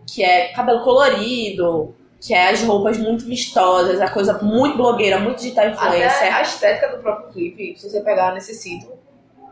que 0.07 0.22
é 0.22 0.53
cabelo 0.53 0.82
colorido, 0.82 1.95
que 2.20 2.34
é 2.34 2.51
as 2.51 2.62
roupas 2.62 2.99
muito 2.99 3.24
vistosas, 3.24 4.01
a 4.01 4.11
coisa 4.11 4.38
muito 4.43 4.76
blogueira, 4.76 5.18
muito 5.18 5.38
digital 5.38 5.66
Até 5.68 5.74
influencer. 5.74 6.36
a 6.36 6.43
estética 6.43 6.88
do 6.88 7.03
próprio 7.03 7.32
clipe, 7.32 7.78
se 7.78 7.88
você 7.88 8.01
pegar 8.03 8.34
nesse 8.34 8.55
sítio, 8.55 8.93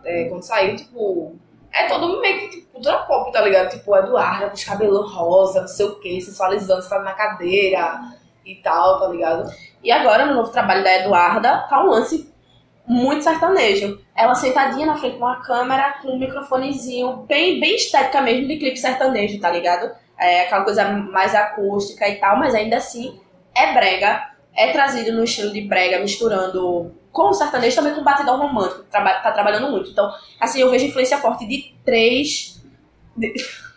é, 0.04 0.24
quando 0.24 0.42
saiu, 0.42 0.76
tipo. 0.76 1.36
É 1.70 1.86
todo 1.86 2.20
meio 2.20 2.40
que 2.40 2.48
tipo, 2.48 2.72
cultura 2.72 2.98
pop, 3.00 3.30
tá 3.30 3.42
ligado? 3.42 3.70
Tipo, 3.70 3.94
Eduarda, 3.96 4.48
com 4.48 4.54
os 4.54 4.64
cabelos 4.64 5.12
rosa, 5.12 5.60
não 5.60 5.68
sei 5.68 5.84
o 5.84 6.00
que, 6.00 6.20
sensualizando, 6.20 6.82
você 6.82 6.88
tá 6.88 6.98
na 7.00 7.12
cadeira 7.12 8.00
e 8.44 8.54
tal, 8.56 9.00
tá 9.00 9.08
ligado? 9.08 9.50
E 9.82 9.90
agora, 9.90 10.26
no 10.26 10.34
novo 10.34 10.50
trabalho 10.50 10.82
da 10.84 10.92
Eduarda, 10.94 11.58
tá 11.68 11.82
um 11.82 11.88
lance 11.88 12.32
muito 12.86 13.22
sertanejo. 13.22 14.00
Ela 14.16 14.34
sentadinha 14.34 14.86
na 14.86 14.96
frente 14.96 15.14
de 15.16 15.18
uma 15.18 15.40
câmera, 15.42 15.98
com 16.02 16.08
um 16.12 16.18
microfonezinho, 16.18 17.18
bem, 17.28 17.60
bem 17.60 17.74
estética 17.76 18.20
mesmo 18.20 18.48
de 18.48 18.56
clipe 18.56 18.76
sertanejo, 18.78 19.38
tá 19.40 19.50
ligado? 19.50 19.90
É 20.18 20.42
aquela 20.42 20.64
coisa 20.64 20.84
mais 20.88 21.34
acústica 21.34 22.08
e 22.08 22.16
tal, 22.16 22.38
mas 22.38 22.54
ainda 22.54 22.76
assim 22.78 23.20
é 23.54 23.72
brega, 23.72 24.30
é 24.54 24.72
trazido 24.72 25.12
no 25.12 25.22
estilo 25.24 25.52
de 25.52 25.60
brega, 25.60 25.98
misturando 26.00 26.92
com 27.12 27.28
o 27.30 27.34
sertanejo 27.34 27.76
também 27.76 27.94
com 27.94 28.00
o 28.00 28.04
batidão 28.04 28.38
romântico, 28.38 28.82
que 28.84 28.90
tá 28.90 29.32
trabalhando 29.32 29.70
muito. 29.70 29.90
Então, 29.90 30.10
assim, 30.40 30.60
eu 30.60 30.70
vejo 30.70 30.86
influência 30.86 31.18
forte 31.18 31.46
de 31.46 31.74
três. 31.84 32.60
de- 33.16 33.34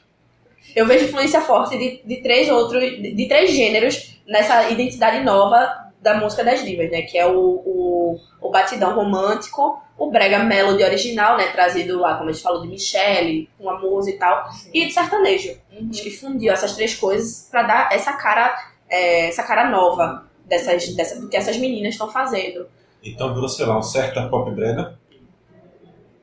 Eu 0.74 0.86
vejo 0.88 1.04
influência 1.04 1.42
forte 1.42 1.78
de, 1.78 2.02
de 2.06 2.22
três 2.24 2.50
outros, 2.50 2.80
de, 2.82 3.14
de 3.14 3.28
três 3.28 3.52
gêneros 3.52 4.16
nessa 4.26 4.70
identidade 4.70 5.20
nova 5.22 5.81
da 6.02 6.16
música 6.16 6.44
das 6.44 6.64
divas, 6.66 6.90
né? 6.92 7.04
Que 7.04 7.18
é 7.18 7.26
o, 7.28 7.38
o, 7.40 8.20
o 8.42 8.50
batidão 8.50 8.96
romântico, 8.96 9.80
o 9.98 10.10
brega 10.10 10.40
melody 10.40 10.84
original, 10.84 11.38
né? 11.38 11.48
Trazido 11.52 12.00
lá, 12.00 12.16
como 12.18 12.30
a 12.30 12.34
gente 12.34 12.42
falou, 12.44 12.62
de 12.62 12.68
Michelle, 12.68 13.48
com 13.58 13.70
a 13.70 13.80
música 13.80 14.16
e 14.16 14.20
tal, 14.20 14.50
e 14.74 14.86
de 14.88 14.92
sertanejo. 14.94 15.56
Acho 15.90 16.02
que 16.04 16.12
fundiu 16.12 16.52
essas 16.52 16.74
três 16.76 16.96
coisas 16.96 17.48
pra 17.52 17.64
dar 17.64 17.90
essa 17.94 18.14
cara, 18.14 18.54
é, 18.90 19.28
essa 19.28 19.44
cara 19.44 19.70
nova 19.70 20.26
dessas, 20.46 20.88
dessa, 20.96 21.22
do 21.22 21.30
que 21.30 21.38
essas 21.38 21.58
meninas 21.58 21.94
estão 21.94 22.10
fazendo. 22.12 22.66
Então 23.04 23.34
virou, 23.34 23.48
sei 23.50 23.66
lá, 23.66 23.78
um 23.78 23.84
certa 23.84 24.28
pop 24.28 24.50
brega. 24.52 25.00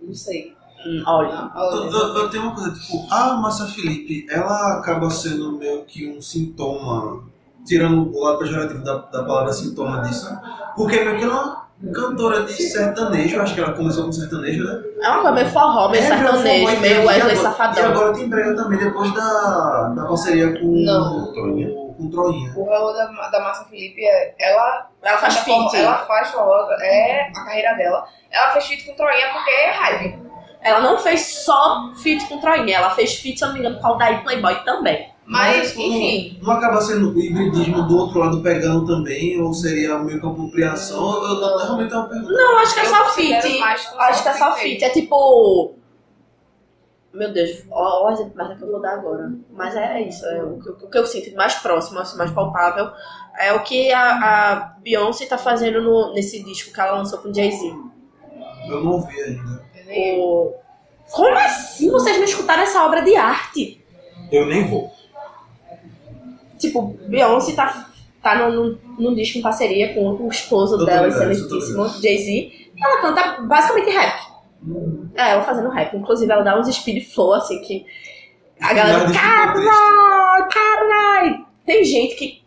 Não 0.00 0.14
sei. 0.14 0.56
Hum, 0.86 1.02
olha, 1.06 1.50
Eu, 1.54 1.60
Olha, 1.60 1.90
eu- 1.90 2.16
eu 2.18 2.30
tenho 2.30 2.44
uma 2.44 2.54
coisa, 2.54 2.72
tipo, 2.72 3.06
a 3.10 3.34
Márcia 3.34 3.66
Felipe, 3.66 4.26
ela 4.30 4.78
acaba 4.78 5.10
sendo 5.10 5.52
meio 5.58 5.84
que 5.84 6.08
um 6.08 6.22
sintoma, 6.22 7.24
tirando 7.68 8.10
o 8.12 8.24
lado 8.24 8.38
pejorativo 8.38 8.82
da, 8.82 8.94
da 8.96 9.22
palavra 9.24 9.52
sintoma 9.52 10.00
disso, 10.02 10.28
porque 10.76 11.00
meio 11.04 11.18
que 11.18 11.24
ela 11.24 11.68
cantora 11.94 12.42
de 12.42 12.52
sertanejo, 12.60 13.40
acho 13.40 13.54
que 13.54 13.60
ela 13.60 13.72
começou 13.72 14.04
com 14.06 14.10
sertanejo, 14.12 14.64
né? 14.64 14.82
É 15.00 15.08
uma 15.10 15.16
coisa 15.20 15.32
meio 15.32 15.48
forró, 15.48 15.88
meio 15.88 16.02
É, 16.02 16.06
forró, 16.08 16.18
sertanejo, 16.32 16.72
e- 16.72 16.76
meio 16.80 16.94
e 17.02 17.06
Wesley 17.06 17.20
agora- 17.20 17.32
E 17.32 17.36
Safadão. 17.36 17.84
agora 17.84 18.12
tem 18.14 18.28
brega 18.28 18.56
também, 18.56 18.78
depois 18.80 19.14
da, 19.14 19.92
da 19.94 20.04
parceria 20.06 20.58
com, 20.58 20.66
Não. 20.84 21.32
Troinha. 21.32 21.68
com 21.96 22.10
Troinha. 22.10 22.52
O 22.56 22.64
valor 22.64 22.92
da, 22.94 23.28
da 23.28 23.40
Massa 23.44 23.64
Felipe, 23.66 24.04
é- 24.04 24.34
ela, 24.40 24.88
Ela 25.02 25.18
faz 25.18 25.36
feat. 25.38 25.76
Ela 25.76 25.98
faz 25.98 26.30
forró, 26.32 26.68
é 26.80 27.28
a 27.28 27.32
carreira 27.44 27.74
dela. 27.76 28.04
Ela 28.30 28.48
fez 28.54 28.66
feat 28.66 28.84
com 28.86 28.94
Troinha 28.96 29.28
porque 29.32 29.50
é 29.50 29.70
hype. 29.70 30.18
Ela 30.60 30.80
não 30.80 30.98
fez 30.98 31.44
só 31.44 31.92
feat 32.02 32.26
com 32.26 32.38
Troinha, 32.40 32.78
ela 32.78 32.90
fez 32.90 33.14
feat, 33.14 33.38
se 33.38 33.44
eu 33.44 33.48
não 33.48 33.54
me 33.54 33.60
engano, 33.60 33.78
com 33.80 33.86
o 33.86 33.90
Aldair 33.92 34.24
Playboy 34.24 34.56
também. 34.64 35.12
Mas, 35.30 35.76
não- 35.76 35.82
enfim, 35.84 36.38
Não 36.42 36.52
acaba 36.52 36.80
sendo 36.80 37.12
o 37.14 37.20
hibridismo 37.20 37.86
do 37.86 37.98
outro 37.98 38.18
lado 38.18 38.40
pegando 38.42 38.86
também, 38.86 39.38
ou 39.40 39.52
seria 39.52 39.98
meio 39.98 40.18
que 40.18 40.24
uma 40.24 40.32
apropriação? 40.32 41.22
Eu, 41.22 41.40
eu, 41.42 41.58
realmente 41.58 41.92
é 41.92 41.96
uma 41.96 42.08
pergunta. 42.08 42.32
Não, 42.32 42.58
acho 42.58 42.74
que 42.74 42.80
é 42.80 42.84
só 42.86 43.04
que 43.10 43.34
Acho 43.62 44.22
que 44.22 44.28
é 44.28 44.32
só 44.34 44.52
feat. 44.56 44.84
É 44.84 44.88
tipo. 44.90 45.74
Meu 47.12 47.32
Deus, 47.32 47.62
ó, 47.70 48.06
ó, 48.06 48.10
exemplo 48.12 48.32
merda 48.36 48.54
que 48.56 48.62
eu 48.62 48.70
vou 48.70 48.80
dar 48.80 48.92
agora. 48.94 49.32
Mas 49.50 49.74
é 49.76 50.00
isso, 50.02 50.24
é 50.26 50.42
o 50.42 50.58
que, 50.60 50.68
o 50.70 50.88
que 50.90 50.98
eu 50.98 51.06
sinto 51.06 51.34
mais 51.36 51.54
próximo, 51.56 51.98
assim, 51.98 52.16
mais 52.16 52.30
palpável. 52.30 52.90
É 53.38 53.52
o 53.52 53.62
que 53.62 53.92
a, 53.92 54.10
a 54.52 54.54
Beyoncé 54.82 55.26
tá 55.26 55.36
fazendo 55.38 55.80
no- 55.82 56.12
nesse 56.14 56.42
disco 56.42 56.72
que 56.72 56.80
ela 56.80 56.92
lançou 56.98 57.18
com 57.18 57.32
Jay-Z. 57.32 57.66
Eu 58.68 58.82
não 58.84 58.92
ouvi 58.92 59.20
ainda. 59.22 59.62
O- 60.20 60.54
Como 61.10 61.34
assim 61.38 61.90
vocês 61.90 62.16
não 62.18 62.24
escutaram 62.24 62.62
essa 62.62 62.84
obra 62.84 63.00
de 63.02 63.14
arte? 63.16 63.82
Eu 64.30 64.46
nem 64.46 64.66
vou. 64.68 64.90
Tipo, 66.58 66.96
Beyoncé 67.08 67.54
tá, 67.54 67.88
tá 68.22 68.50
num, 68.50 68.76
num, 68.98 69.14
disco 69.14 69.38
em 69.38 69.42
parceria 69.42 69.94
com 69.94 70.10
o 70.12 70.28
esposo 70.28 70.84
dela, 70.84 71.08
excelentíssimo, 71.08 71.88
Jay-Z. 71.88 72.30
E 72.30 72.84
ela 72.84 73.00
canta 73.00 73.42
basicamente 73.42 73.90
rap. 73.90 74.28
É, 75.14 75.30
ela 75.30 75.42
fazendo 75.42 75.68
rap. 75.68 75.96
Inclusive, 75.96 76.30
ela 76.30 76.42
dá 76.42 76.58
uns 76.58 76.68
speed 76.74 77.04
flow, 77.04 77.34
assim, 77.34 77.60
que 77.60 77.86
a 78.60 78.74
galera. 78.74 79.12
Caralho, 79.12 80.48
caralho! 80.48 81.46
Tem 81.64 81.84
gente 81.84 82.16
que. 82.16 82.42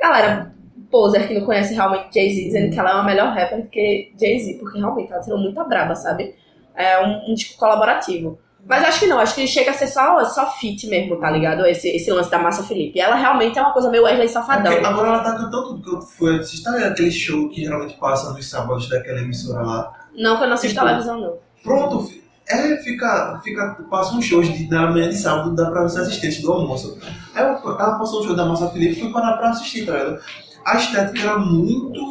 Galera, 0.00 0.54
poser 0.90 1.26
que 1.26 1.34
não 1.34 1.44
conhece 1.44 1.74
realmente 1.74 2.14
Jay-Z, 2.14 2.44
dizendo 2.44 2.72
que 2.72 2.78
ela 2.78 2.90
é 2.90 2.94
uma 2.94 3.04
melhor 3.04 3.34
rapper 3.34 3.62
do 3.62 3.68
que 3.68 4.12
Jay-Z, 4.18 4.58
porque 4.58 4.78
realmente 4.78 5.12
ela 5.12 5.22
tirou 5.22 5.38
muita 5.38 5.64
braba, 5.64 5.94
sabe? 5.94 6.34
É 6.74 7.04
um, 7.04 7.30
um 7.30 7.34
disco 7.34 7.58
colaborativo. 7.58 8.38
Mas 8.68 8.84
acho 8.84 9.00
que 9.00 9.06
não, 9.06 9.18
acho 9.18 9.34
que 9.34 9.46
chega 9.46 9.70
a 9.70 9.74
ser 9.74 9.86
só, 9.86 10.22
só 10.26 10.50
feat 10.52 10.86
mesmo, 10.88 11.16
tá 11.16 11.30
ligado? 11.30 11.64
Esse, 11.64 11.88
esse 11.88 12.10
lance 12.10 12.30
da 12.30 12.38
Massa 12.38 12.62
Felipe. 12.62 13.00
Ela 13.00 13.16
realmente 13.16 13.58
é 13.58 13.62
uma 13.62 13.72
coisa 13.72 13.90
meio 13.90 14.04
Wesley 14.04 14.28
Safadão. 14.28 14.70
Porque 14.70 14.86
agora 14.86 15.08
ela 15.08 15.20
tá 15.20 15.32
cantando 15.32 15.68
tudo 15.68 15.82
que 15.82 15.96
eu 15.96 16.02
fui 16.02 16.38
assistir. 16.38 16.64
Tá 16.64 16.72
ligado? 16.72 16.92
aquele 16.92 17.10
show 17.10 17.48
que 17.48 17.62
geralmente 17.62 17.96
passa 17.96 18.30
nos 18.30 18.48
sábados 18.48 18.86
daquela 18.90 19.20
emissora 19.20 19.62
lá. 19.62 19.92
Não 20.14 20.36
que 20.36 20.42
eu 20.42 20.48
não 20.48 20.54
assisto 20.54 20.74
Tipo, 20.74 20.86
televisão, 20.86 21.18
não. 21.18 21.38
Pronto, 21.62 22.12
é, 22.46 22.76
fica, 22.76 23.40
fica, 23.42 23.78
passa 23.90 24.14
uns 24.14 24.26
shows 24.26 24.46
de, 24.52 24.68
da 24.68 24.90
manhã 24.90 25.08
de 25.08 25.16
sábado, 25.16 25.54
dá 25.54 25.70
pra 25.70 25.88
ser 25.88 26.00
assistente 26.00 26.42
do 26.42 26.52
almoço. 26.52 26.98
Aí 27.34 27.42
eu, 27.42 27.48
ela 27.48 27.98
passou 27.98 28.20
o 28.20 28.24
show 28.26 28.36
da 28.36 28.44
Massa 28.44 28.68
Felipe 28.68 28.98
e 28.98 29.00
fui 29.00 29.10
parar 29.10 29.38
pra 29.38 29.48
assistir, 29.48 29.86
tá 29.86 29.92
ligado? 29.92 30.22
A 30.66 30.76
estética 30.76 31.20
era 31.22 31.38
muito. 31.38 32.02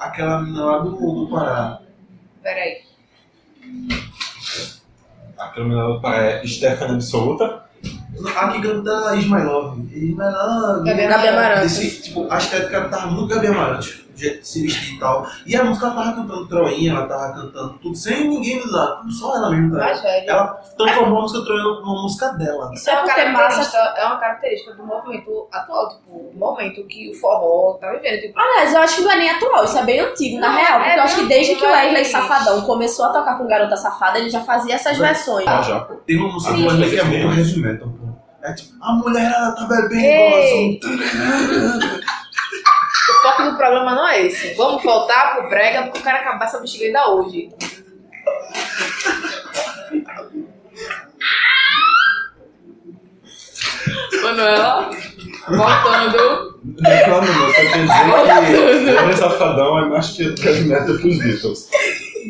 aquela 0.00 0.42
menina 0.42 0.64
lá 0.64 0.78
do, 0.78 0.90
do 0.90 1.28
Pará. 1.30 1.78
Peraí. 2.42 2.84
Aquela 5.38 5.66
menina 5.66 6.16
é 6.16 6.46
Stephanie 6.46 6.94
Absoluta. 6.94 7.66
A 8.36 8.48
que 8.48 8.62
canta 8.62 9.14
Ismailov. 9.16 9.78
Ismailov. 9.92 10.84
Gabi 10.84 11.06
Gabi 11.06 11.28
Amarante. 11.28 11.66
Esse, 11.66 12.02
tipo, 12.02 12.26
a 12.30 12.38
estética 12.38 12.88
tava 12.88 13.08
muito 13.08 13.34
Gabi 13.34 13.48
Amarante, 13.48 14.05
jeito 14.16 14.40
de 14.40 14.48
se 14.48 14.62
vestir 14.62 14.96
e 14.96 14.98
tal. 14.98 15.26
E 15.46 15.56
a 15.56 15.64
música 15.64 15.86
ela 15.86 15.94
tava 15.94 16.12
cantando 16.16 16.48
Troinha, 16.48 16.92
ela 16.92 17.06
tava 17.06 17.32
cantando 17.34 17.78
tudo, 17.78 17.96
sem 17.96 18.28
ninguém 18.28 18.62
lá, 18.66 18.96
tudo 18.96 19.12
só 19.12 19.36
ela 19.36 19.50
mesmo, 19.50 19.76
tá. 19.76 19.88
Ela 20.26 20.46
transformou 20.76 21.18
a 21.18 21.22
música 21.22 21.44
Troinha 21.44 21.64
numa 21.64 22.02
música 22.02 22.28
dela. 22.32 22.70
Isso 22.72 22.90
é 22.90 22.92
uma, 22.92 23.00
É 23.00 23.04
porque 23.04 23.20
característica, 23.20 23.78
é 23.78 24.06
uma 24.06 24.16
característica 24.18 24.74
do 24.74 24.86
movimento 24.86 25.48
atual, 25.52 25.88
tipo, 25.90 26.10
o 26.10 26.32
momento 26.38 26.86
que 26.86 27.10
o 27.10 27.14
forró 27.14 27.74
tá 27.74 27.90
vivendo. 27.92 28.20
Tipo, 28.20 28.38
Aliás, 28.38 28.74
eu 28.74 28.80
acho 28.80 28.96
que 28.96 29.02
não 29.02 29.12
é 29.12 29.16
nem 29.16 29.30
atual, 29.30 29.64
isso 29.64 29.78
é 29.78 29.84
bem 29.84 30.00
antigo, 30.00 30.40
na 30.40 30.48
Não, 30.48 30.56
real. 30.56 30.78
Porque 30.78 30.90
é 30.90 30.98
eu 30.98 31.02
acho 31.02 31.16
que 31.16 31.26
desde 31.26 31.54
que 31.56 31.64
o 31.64 31.70
Wesley 31.70 32.04
Safadão 32.04 32.62
começou 32.62 33.06
a 33.06 33.08
tocar 33.10 33.38
com 33.38 33.46
Garota 33.46 33.76
Safada, 33.76 34.18
ele 34.18 34.30
já 34.30 34.40
fazia 34.40 34.74
essas 34.74 34.96
versões. 34.98 35.46
Ah, 35.46 35.62
já. 35.62 35.80
Tem 36.06 36.16
uma 36.16 36.32
música 36.32 36.54
Sim. 36.54 36.62
do 36.62 36.68
Wesley 36.68 36.90
que 36.90 37.00
é 37.00 37.04
muito 37.04 37.38
heavy 37.38 37.60
metal, 37.60 37.88
pô. 37.88 38.06
É 38.42 38.52
tipo, 38.52 38.72
a 38.80 38.92
mulher 38.92 39.32
ela 39.32 39.50
tá 39.52 39.64
bebendo 39.64 39.96
Ei. 40.04 40.80
A 43.26 43.30
o 43.30 43.36
foco 43.36 43.50
do 43.50 43.56
programa 43.56 43.94
não 43.94 44.08
é 44.08 44.26
esse. 44.26 44.54
Vamos 44.54 44.82
voltar 44.82 45.36
pro 45.36 45.48
brega 45.48 45.82
porque 45.84 45.98
eu 45.98 46.02
quero 46.02 46.18
acabar 46.18 46.44
essa 46.44 46.60
bexiga 46.60 46.86
ainda 46.86 47.10
hoje. 47.10 47.48
Manuela, 54.22 54.90
voltando. 55.48 56.56
Reclamo 56.80 57.26
não, 57.26 57.46
só 57.46 57.54
quer 57.54 58.42
dizer 58.42 58.84
que 58.84 58.90
Wesley 58.90 59.16
Safadão 59.16 59.78
é 59.78 59.88
mais 59.88 60.08
que 60.10 60.22
heavy 60.22 60.64
metal 60.64 60.96
que 60.98 61.08
os 61.08 61.18
Beatles. 61.18 61.70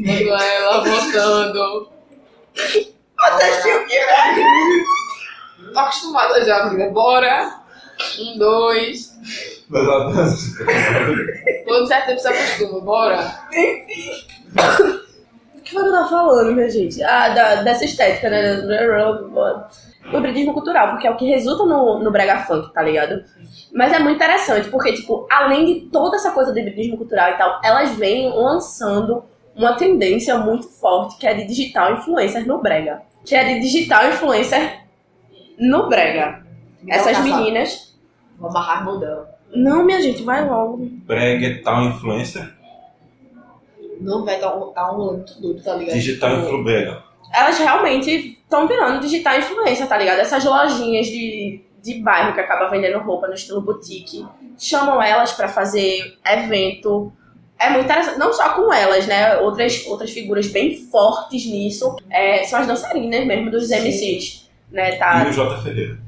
Manuela, 0.04 0.84
voltando. 0.84 1.88
Tô 5.72 5.78
acostumada 5.78 6.44
já, 6.44 6.70
filha. 6.70 6.90
Bora. 6.90 7.60
Um, 8.18 8.38
dois. 8.38 9.15
Mas 9.68 9.82
ela 9.82 10.12
Todo 11.66 11.86
certo 11.86 12.06
tempo 12.06 12.20
se 12.20 12.28
acostuma. 12.28 12.80
Bora. 12.80 13.18
O 15.54 15.60
que 15.60 15.72
foi 15.72 15.82
que 15.82 15.88
eu 15.88 15.92
tava 15.92 16.08
falando, 16.08 16.52
minha 16.52 16.70
gente? 16.70 17.02
Ah, 17.02 17.28
da, 17.30 17.62
dessa 17.62 17.84
estética, 17.84 18.30
né? 18.30 18.62
O 20.12 20.18
hibridismo 20.18 20.54
cultural, 20.54 20.90
porque 20.90 21.06
é 21.06 21.10
o 21.10 21.16
que 21.16 21.26
resulta 21.28 21.64
no, 21.64 21.98
no 21.98 22.12
brega 22.12 22.44
funk, 22.44 22.72
tá 22.72 22.80
ligado? 22.80 23.24
Mas 23.74 23.92
é 23.92 23.98
muito 23.98 24.14
interessante, 24.16 24.68
porque, 24.68 24.92
tipo, 24.92 25.26
além 25.28 25.64
de 25.66 25.80
toda 25.90 26.16
essa 26.16 26.30
coisa 26.30 26.52
do 26.52 26.58
hibridismo 26.58 26.96
cultural 26.96 27.30
e 27.30 27.34
tal, 27.36 27.60
elas 27.64 27.96
vêm 27.96 28.32
lançando 28.32 29.24
uma 29.56 29.74
tendência 29.74 30.38
muito 30.38 30.68
forte, 30.68 31.18
que 31.18 31.26
é 31.26 31.34
de 31.34 31.44
digital 31.46 31.94
influencer 31.94 32.46
no 32.46 32.58
brega. 32.58 33.02
Que 33.24 33.34
é 33.34 33.54
de 33.54 33.60
digital 33.60 34.06
influencer 34.08 34.82
no 35.58 35.88
brega. 35.88 36.46
Essas 36.88 37.16
casado. 37.16 37.24
meninas... 37.24 37.95
Vou 38.38 38.50
amarrar 38.50 38.82
a 38.82 38.84
mão 38.84 38.98
dela. 39.00 39.34
Não, 39.54 39.84
minha 39.84 40.00
gente, 40.02 40.22
vai 40.22 40.46
logo. 40.48 40.78
Brega 41.06 41.62
tal 41.62 41.82
influencer, 41.84 42.52
Não 44.00 44.24
vai 44.24 44.38
dar 44.40 44.54
um, 44.56 44.72
tá 44.72 44.92
um 44.92 44.96
rolê 44.96 45.16
muito 45.18 45.40
doido, 45.40 45.62
tá 45.62 45.74
ligado? 45.74 45.94
digital 45.94 46.38
influ 46.40 46.64
brega. 46.64 47.02
elas 47.32 47.58
realmente 47.58 48.10
estão 48.42 48.66
virando 48.68 49.00
digital 49.00 49.38
influencer, 49.38 49.86
tá 49.88 49.96
ligado? 49.96 50.18
Essas 50.18 50.44
lojinhas 50.44 51.06
de, 51.06 51.62
de 51.82 51.94
bairro 52.02 52.34
que 52.34 52.40
acaba 52.40 52.68
vendendo 52.68 52.98
roupa 52.98 53.26
no 53.28 53.34
estilo 53.34 53.60
boutique, 53.62 54.26
chamam 54.58 55.00
elas 55.02 55.32
pra 55.32 55.48
fazer 55.48 56.18
evento. 56.26 57.10
É 57.58 57.70
muito 57.70 57.86
interessante, 57.86 58.18
não 58.18 58.32
só 58.34 58.50
com 58.50 58.70
elas, 58.72 59.06
né? 59.06 59.38
Outras, 59.38 59.86
outras 59.86 60.10
figuras 60.10 60.46
bem 60.48 60.76
fortes 60.76 61.46
nisso 61.46 61.96
é, 62.10 62.44
são 62.44 62.60
as 62.60 62.66
dançarinas 62.66 63.24
mesmo 63.26 63.50
dos 63.50 63.70
MCs, 63.70 64.50
né? 64.70 64.96
Tá, 64.96 65.24
E 65.24 65.30
o 65.30 65.32
J. 65.32 65.62
Ferreira. 65.62 65.98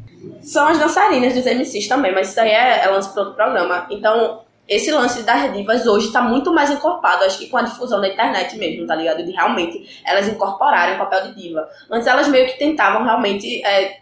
São 0.43 0.67
as 0.67 0.79
dançarinas 0.79 1.35
dos 1.35 1.45
MCs 1.45 1.89
também, 1.89 2.13
mas 2.15 2.31
isso 2.31 2.41
aí 2.41 2.51
é, 2.51 2.85
é 2.85 2.89
lance 2.89 3.13
para 3.13 3.23
outro 3.23 3.37
programa. 3.37 3.87
Então, 3.91 4.41
esse 4.67 4.91
lance 4.91 5.23
das 5.23 5.53
divas 5.53 5.87
hoje 5.87 6.13
tá 6.13 6.21
muito 6.21 6.53
mais 6.53 6.71
encorpado, 6.71 7.25
acho 7.25 7.39
que 7.39 7.49
com 7.49 7.57
a 7.57 7.63
difusão 7.63 8.01
da 8.01 8.09
internet 8.09 8.57
mesmo, 8.59 8.87
tá 8.87 8.95
ligado? 8.95 9.25
De 9.25 9.31
realmente 9.33 10.01
elas 10.05 10.29
incorporarem 10.29 10.95
o 10.97 10.99
papel 10.99 11.23
de 11.29 11.35
diva. 11.35 11.67
Antes 11.91 12.07
elas 12.07 12.29
meio 12.29 12.47
que 12.47 12.59
tentavam 12.59 13.03
realmente, 13.05 13.65
é, 13.65 14.01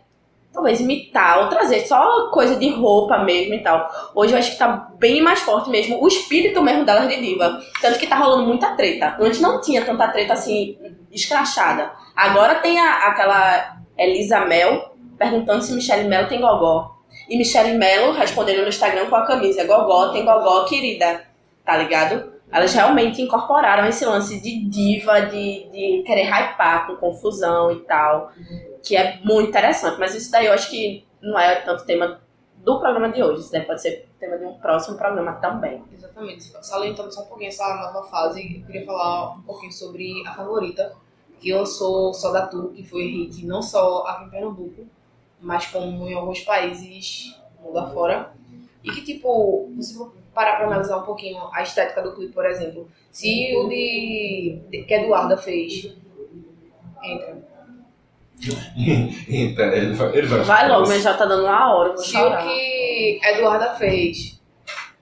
talvez 0.53 0.81
imitar 0.81 1.39
ou 1.41 1.49
trazer 1.49 1.81
só 1.87 2.31
coisa 2.31 2.57
de 2.57 2.69
roupa 2.71 3.19
mesmo 3.19 3.55
e 3.55 3.63
tal. 3.63 3.89
Hoje 4.15 4.33
eu 4.33 4.39
acho 4.39 4.53
que 4.53 4.59
tá 4.59 4.89
bem 4.99 5.21
mais 5.21 5.41
forte 5.41 5.69
mesmo 5.71 6.03
o 6.03 6.09
espírito 6.09 6.61
mesmo 6.63 6.85
delas 6.85 7.09
de 7.09 7.21
diva. 7.21 7.61
Tanto 7.81 7.99
que 7.99 8.07
tá 8.07 8.17
rolando 8.17 8.47
muita 8.49 8.75
treta. 8.75 9.17
Antes 9.21 9.41
não 9.41 9.61
tinha 9.61 9.85
tanta 9.85 10.09
treta 10.09 10.33
assim, 10.33 10.77
escrachada. 11.13 11.93
Agora 12.17 12.57
tem 12.57 12.81
a- 12.81 13.07
aquela 13.09 13.77
Elisa 13.99 14.41
Mel 14.47 14.96
perguntando 15.19 15.63
se 15.63 15.75
Michelle 15.75 16.09
Melo 16.09 16.29
tem 16.29 16.41
gogó. 16.41 16.97
E 17.29 17.37
Michelle 17.37 17.77
Melo 17.77 18.13
respondendo 18.13 18.63
no 18.63 18.69
Instagram 18.69 19.07
com 19.07 19.17
a 19.17 19.27
camisa 19.27 19.65
Gogó 19.65 20.11
tem 20.11 20.25
gogó, 20.25 20.65
querida. 20.65 21.25
Tá 21.65 21.77
ligado? 21.77 22.33
Elas 22.51 22.73
realmente 22.73 23.21
incorporaram 23.21 23.87
esse 23.89 24.05
lance 24.05 24.41
de 24.41 24.65
diva, 24.69 25.23
de, 25.23 25.69
de 25.71 26.03
querer 26.07 26.27
hypar 26.27 26.87
com 26.87 26.97
confusão 26.97 27.73
e 27.73 27.81
tal. 27.81 28.33
Que 28.83 28.97
é 28.97 29.19
muito 29.25 29.49
interessante. 29.49 29.99
Mas 29.99 30.15
isso 30.15 30.31
daí 30.31 30.47
eu 30.47 30.53
acho 30.53 30.71
que 30.71 31.05
não 31.21 31.39
é 31.39 31.57
tanto 31.57 31.85
tema 31.85 32.21
do 32.59 32.79
programa 32.79 33.09
de 33.09 33.23
hoje. 33.23 33.41
Isso 33.41 33.53
daí 33.53 33.63
pode 33.63 33.83
ser 33.83 34.09
tema 34.21 34.39
de 34.39 34.45
um 34.45 34.55
próximo 34.55 34.97
programa 34.97 35.33
também. 35.35 35.83
Exatamente. 35.93 36.45
Salientando 36.65 37.13
só 37.13 37.23
um 37.23 37.27
pouquinho 37.27 37.49
essa 37.49 37.67
nova 37.75 38.09
fase, 38.09 38.59
eu 38.59 38.67
queria 38.67 38.87
falar 38.87 39.35
um 39.35 39.43
pouquinho 39.43 39.73
sobre 39.73 40.23
a 40.27 40.33
favorita, 40.33 40.95
que 41.41 41.53
lançou 41.53 42.15
Só 42.15 42.31
da 42.31 42.47
Tu, 42.47 42.69
que 42.75 42.85
foi 42.85 43.03
hit 43.03 43.45
não 43.45 43.61
só 43.61 44.05
aqui 44.07 44.25
em 44.25 44.31
Pernambuco, 44.31 44.87
mas 45.41 45.67
como 45.67 46.09
em 46.09 46.15
alguns 46.15 46.41
países 46.41 47.37
mundo 47.63 47.79
afora. 47.79 48.33
E 48.83 48.91
que, 48.91 49.03
tipo, 49.03 49.71
você 49.77 49.95
for 49.95 50.15
parar 50.33 50.57
pra 50.57 50.67
analisar 50.67 50.99
um 50.99 51.03
pouquinho 51.03 51.39
a 51.53 51.63
estética 51.63 52.03
do 52.03 52.15
clipe, 52.15 52.33
por 52.33 52.47
exemplo, 52.47 52.89
se 53.11 53.53
o 53.57 53.69
de, 53.69 54.61
de- 54.71 54.83
que 54.85 54.95
Eduarda 54.95 55.37
fez 55.37 55.93
entra. 57.03 57.37
Então, 59.29 59.65
ele 59.73 59.95
vai, 59.95 60.17
ele 60.19 60.27
vai, 60.27 60.41
Vai 60.43 60.69
logo, 60.69 60.89
mas 60.89 61.03
já 61.03 61.15
tá 61.17 61.25
dando 61.25 61.45
uma 61.45 61.75
hora. 61.75 61.97
Se 61.97 62.17
o 62.17 62.37
que 62.39 63.21
Eduarda 63.25 63.75
fez, 63.75 64.39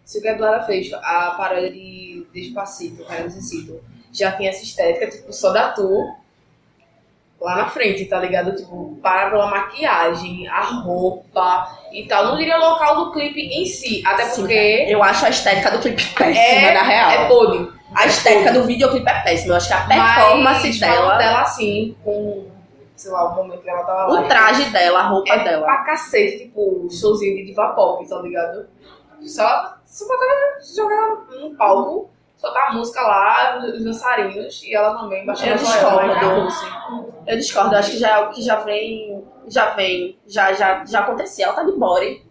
se 0.04 0.18
o 0.18 0.22
que 0.22 0.28
Eduarda 0.28 0.64
fez, 0.64 0.92
a 0.92 1.32
paródia 1.36 1.70
de 1.72 2.24
Despacito, 2.32 3.04
cara, 3.04 3.24
necessito, 3.24 3.80
já 4.12 4.30
tem 4.32 4.46
essa 4.46 4.62
estética, 4.62 5.08
tipo, 5.08 5.32
só 5.32 5.52
da 5.52 5.72
lá 7.44 7.56
na 7.56 7.66
frente, 7.68 8.04
tá 8.06 8.18
ligado? 8.18 8.56
Tipo, 8.56 8.98
para 9.02 9.30
pela 9.30 9.46
maquiagem, 9.48 10.48
a 10.48 10.60
roupa 10.62 11.68
e 11.92 12.06
tal. 12.06 12.24
Não 12.26 12.36
diria 12.36 12.56
o 12.56 12.60
local 12.60 12.96
do 13.04 13.12
clipe 13.12 13.40
em 13.40 13.66
si, 13.66 14.02
até 14.06 14.24
Sim, 14.24 14.40
porque 14.40 14.86
Eu 14.88 15.02
acho 15.02 15.26
a 15.26 15.28
estética 15.30 15.70
do 15.70 15.78
clipe 15.78 16.04
péssima, 16.14 16.40
é, 16.40 16.74
na 16.74 16.82
real. 16.82 17.10
é 17.10 17.28
podre. 17.28 17.72
A 17.94 18.06
estética 18.06 18.52
do 18.52 18.64
videoclipe 18.64 19.08
é 19.08 19.20
péssima. 19.20 19.52
Eu 19.52 19.56
acho 19.56 19.68
que 19.68 19.74
a 19.74 19.86
performance 19.86 20.66
Mas 20.66 20.80
dela, 20.80 21.16
dela 21.16 21.40
assim, 21.42 21.96
com, 22.02 22.46
sei 22.96 23.12
lá, 23.12 23.30
o 23.30 23.36
momento 23.36 23.60
que 23.62 23.70
ela 23.70 23.84
tava 23.84 24.06
lá. 24.12 24.20
o 24.20 24.28
traje 24.28 24.64
dela, 24.70 25.00
a 25.00 25.06
roupa 25.08 25.32
é 25.32 25.44
dela. 25.44 25.64
pra 25.64 25.84
cacete, 25.84 26.38
tipo, 26.38 26.88
showzinho 26.90 27.36
de 27.36 27.44
diva 27.44 27.68
pop, 27.68 28.08
tá 28.08 28.16
ligado? 28.20 28.66
Só, 29.26 29.74
só 29.84 30.06
faltava 30.06 30.34
jogar 30.76 31.38
num 31.40 31.54
palco, 31.56 32.10
soltar 32.36 32.68
a 32.68 32.72
música 32.72 33.00
lá, 33.00 33.58
os 33.58 33.84
dançarinos, 33.84 34.62
e 34.62 34.74
ela 34.74 34.96
também 34.98 35.24
baixando 35.24 35.52
Eu 35.52 35.56
discordo. 35.58 36.06
né, 36.06 36.46
assim. 36.46 36.66
Eu 37.26 37.36
discordo, 37.36 37.74
eu 37.74 37.78
acho 37.78 37.90
que 37.92 37.98
já 37.98 38.08
é 38.08 38.12
algo 38.14 38.32
que 38.32 38.42
já 38.42 38.56
vem. 38.56 39.24
Já 39.46 39.70
vem, 39.70 40.18
já, 40.26 40.52
já, 40.54 40.84
já 40.86 41.00
acontecia. 41.00 41.44
Ela 41.46 41.54
tá 41.54 41.62
de 41.64 41.72
body. 41.72 42.22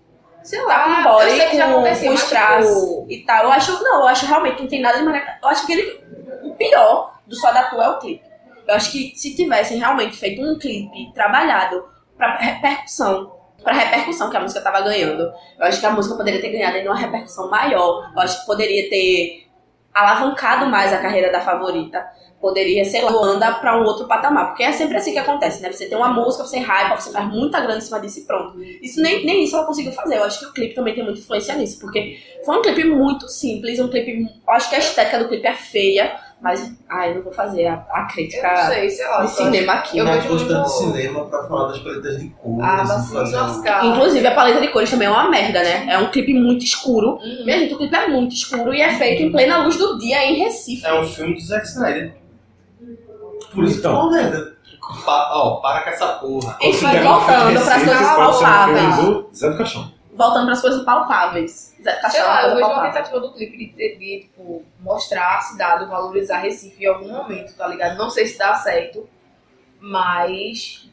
Sei 0.41 0.59
Tá 0.59 0.65
lá, 0.67 0.95
com 1.03 1.03
body, 1.11 1.29
eu 1.29 1.35
sei 1.37 1.47
que 1.49 1.57
já 1.57 1.65
com, 1.67 1.71
acontecia, 1.73 2.09
com 2.09 2.15
strass 2.15 2.67
tipo, 2.67 3.05
e 3.09 3.23
tal. 3.25 3.43
Eu 3.45 3.51
acho, 3.51 3.83
não, 3.83 4.01
eu 4.01 4.07
acho 4.07 4.25
realmente 4.25 4.55
que 4.57 4.61
não 4.63 4.69
tem 4.69 4.81
nada 4.81 4.97
de 4.97 5.03
maneira. 5.05 5.39
Eu 5.41 5.47
acho 5.49 5.65
que 5.65 5.73
ele, 5.73 6.03
o 6.43 6.53
pior 6.55 7.13
do 7.25 7.35
Só 7.35 7.51
da 7.51 7.63
Tua 7.69 7.85
é 7.85 7.89
o 7.89 7.99
clipe. 7.99 8.23
Eu 8.67 8.75
acho 8.75 8.91
que 8.91 9.13
se 9.15 9.35
tivessem 9.35 9.77
realmente 9.77 10.17
feito 10.17 10.41
um 10.41 10.57
clipe 10.57 11.13
trabalhado 11.13 11.85
pra 12.17 12.35
repercussão, 12.37 13.31
pra 13.63 13.73
repercussão 13.73 14.29
que 14.29 14.37
a 14.37 14.39
música 14.41 14.61
tava 14.61 14.81
ganhando, 14.81 15.21
eu 15.59 15.65
acho 15.65 15.79
que 15.79 15.85
a 15.85 15.91
música 15.91 16.15
poderia 16.15 16.41
ter 16.41 16.49
ganhado 16.49 16.77
ainda 16.77 16.89
uma 16.89 16.99
repercussão 16.99 17.49
maior. 17.49 18.11
Eu 18.13 18.21
acho 18.21 18.41
que 18.41 18.45
poderia 18.45 18.89
ter 18.89 19.42
alavancado 19.93 20.65
mais 20.67 20.91
a 20.91 20.97
carreira 20.97 21.31
da 21.31 21.41
favorita. 21.41 22.05
Poderia, 22.41 22.83
sei 22.83 23.01
lá, 23.01 23.11
anda 23.11 23.53
pra 23.53 23.79
um 23.79 23.85
outro 23.85 24.05
patamar. 24.05 24.47
Porque 24.47 24.63
é 24.63 24.71
sempre 24.73 24.97
assim 24.97 25.13
que 25.13 25.19
acontece, 25.19 25.61
né? 25.61 25.71
Você 25.71 25.85
tem 25.85 25.97
uma 25.97 26.09
música, 26.09 26.43
você 26.43 26.57
hypa, 26.57 26.99
você 26.99 27.11
faz 27.11 27.25
muita 27.29 27.61
grana 27.61 27.77
em 27.77 27.81
cima 27.81 28.01
disso 28.01 28.19
e 28.19 28.25
pronto. 28.25 28.61
Isso 28.61 29.01
nem, 29.01 29.25
nem 29.25 29.45
isso 29.45 29.55
ela 29.55 29.65
conseguiu 29.65 29.93
fazer. 29.93 30.17
Eu 30.17 30.25
acho 30.25 30.39
que 30.39 30.45
o 30.47 30.53
clipe 30.53 30.75
também 30.75 30.93
tem 30.93 31.03
muita 31.03 31.19
influência 31.19 31.55
nisso. 31.55 31.79
Porque 31.79 32.19
foi 32.43 32.57
um 32.57 32.61
clipe 32.61 32.83
muito 32.83 33.29
simples, 33.29 33.79
um 33.79 33.87
clipe. 33.87 34.27
Eu 34.45 34.53
acho 34.53 34.69
que 34.69 34.75
a 34.75 34.79
estética 34.79 35.19
do 35.19 35.29
clipe 35.29 35.47
é 35.47 35.53
feia, 35.53 36.19
mas. 36.43 36.71
Ai, 36.89 37.09
eu 37.11 37.15
não 37.15 37.21
vou 37.23 37.33
fazer 37.33 37.65
a, 37.65 37.73
a 37.89 37.97
Eu 37.97 38.01
não 38.01 38.07
crítica 38.07 38.55
sei, 38.67 38.89
sei 38.89 39.07
lá. 39.07 39.17
de 39.17 39.23
eu 39.23 39.27
cinema 39.29 39.73
aqui, 39.73 39.97
eu 39.97 40.05
né? 40.05 40.11
vejo 40.17 40.27
Gostando 40.27 40.53
muito- 40.59 40.65
de 40.71 40.77
cinema 40.77 41.25
pra 41.25 41.43
falar 41.47 41.67
das 41.69 41.79
paletas 41.79 42.19
de 42.19 42.29
cores. 42.29 42.59
Ah, 42.61 42.73
e 42.83 42.87
bastante 42.87 43.13
fazer 43.13 43.37
um- 43.37 43.45
Oscar. 43.45 43.85
Inclusive, 43.85 44.27
a 44.27 44.35
paleta 44.35 44.61
de 44.61 44.67
cores 44.67 44.91
também 44.91 45.07
é 45.07 45.11
uma 45.11 45.29
merda, 45.29 45.63
né? 45.63 45.85
É 45.89 45.97
um 45.97 46.11
clipe 46.11 46.33
muito 46.33 46.63
escuro. 46.63 47.13
Uhum. 47.13 47.45
Minha 47.45 47.59
gente, 47.59 47.73
o 47.73 47.77
clipe 47.77 47.95
é 47.95 48.07
muito 48.07 48.35
escuro 48.35 48.73
e 48.73 48.81
é 48.81 48.93
feito 48.93 49.23
em 49.23 49.31
plena 49.31 49.63
luz 49.63 49.77
do 49.77 49.97
dia 49.97 50.23
em 50.23 50.35
Recife. 50.43 50.85
É 50.85 50.93
um 50.99 51.07
filme 51.07 51.33
do 51.33 51.41
Zack 51.41 51.65
Snyder. 51.65 52.13
Por 53.53 53.63
isso 53.63 53.81
que 53.81 53.87
é 53.87 53.89
Então. 53.89 54.01
uma 54.07 54.11
merda. 54.11 54.53
Pa- 55.05 55.29
Ó, 55.33 55.55
para 55.61 55.81
com 55.81 55.89
essa 55.91 56.07
porra. 56.07 56.57
Enfim, 56.61 56.71
Considera 56.85 57.03
voltando 57.07 57.37
filme 57.39 57.53
para 57.53 57.61
as 57.61 57.67
recente, 57.81 57.85
coisas 57.85 58.15
pode 58.15 58.35
ser 58.37 58.43
um 58.43 58.47
palpáveis. 58.47 59.25
Zé 59.37 59.49
do 59.49 59.57
Caixão. 59.57 59.91
Voltando 60.15 60.45
para 60.45 60.53
as 60.53 60.61
coisas 60.61 60.83
palpáveis. 60.85 61.75
Sei 62.09 62.21
lá, 62.23 62.43
eu 62.47 62.55
vejo 62.55 62.67
uma 62.69 62.83
tentativa 62.87 63.19
do 63.19 63.33
clipe 63.33 63.57
de, 63.57 63.97
de, 63.97 64.19
tipo, 64.21 64.63
mostrar 64.79 65.37
a 65.37 65.41
cidade, 65.41 65.85
valorizar 65.85 66.37
Recife 66.37 66.83
em 66.83 66.87
algum 66.87 67.09
momento, 67.11 67.55
tá 67.57 67.67
ligado? 67.67 67.97
Não 67.97 68.09
sei 68.09 68.27
se 68.27 68.37
dá 68.37 68.53
certo, 68.55 69.09
mas 69.79 70.87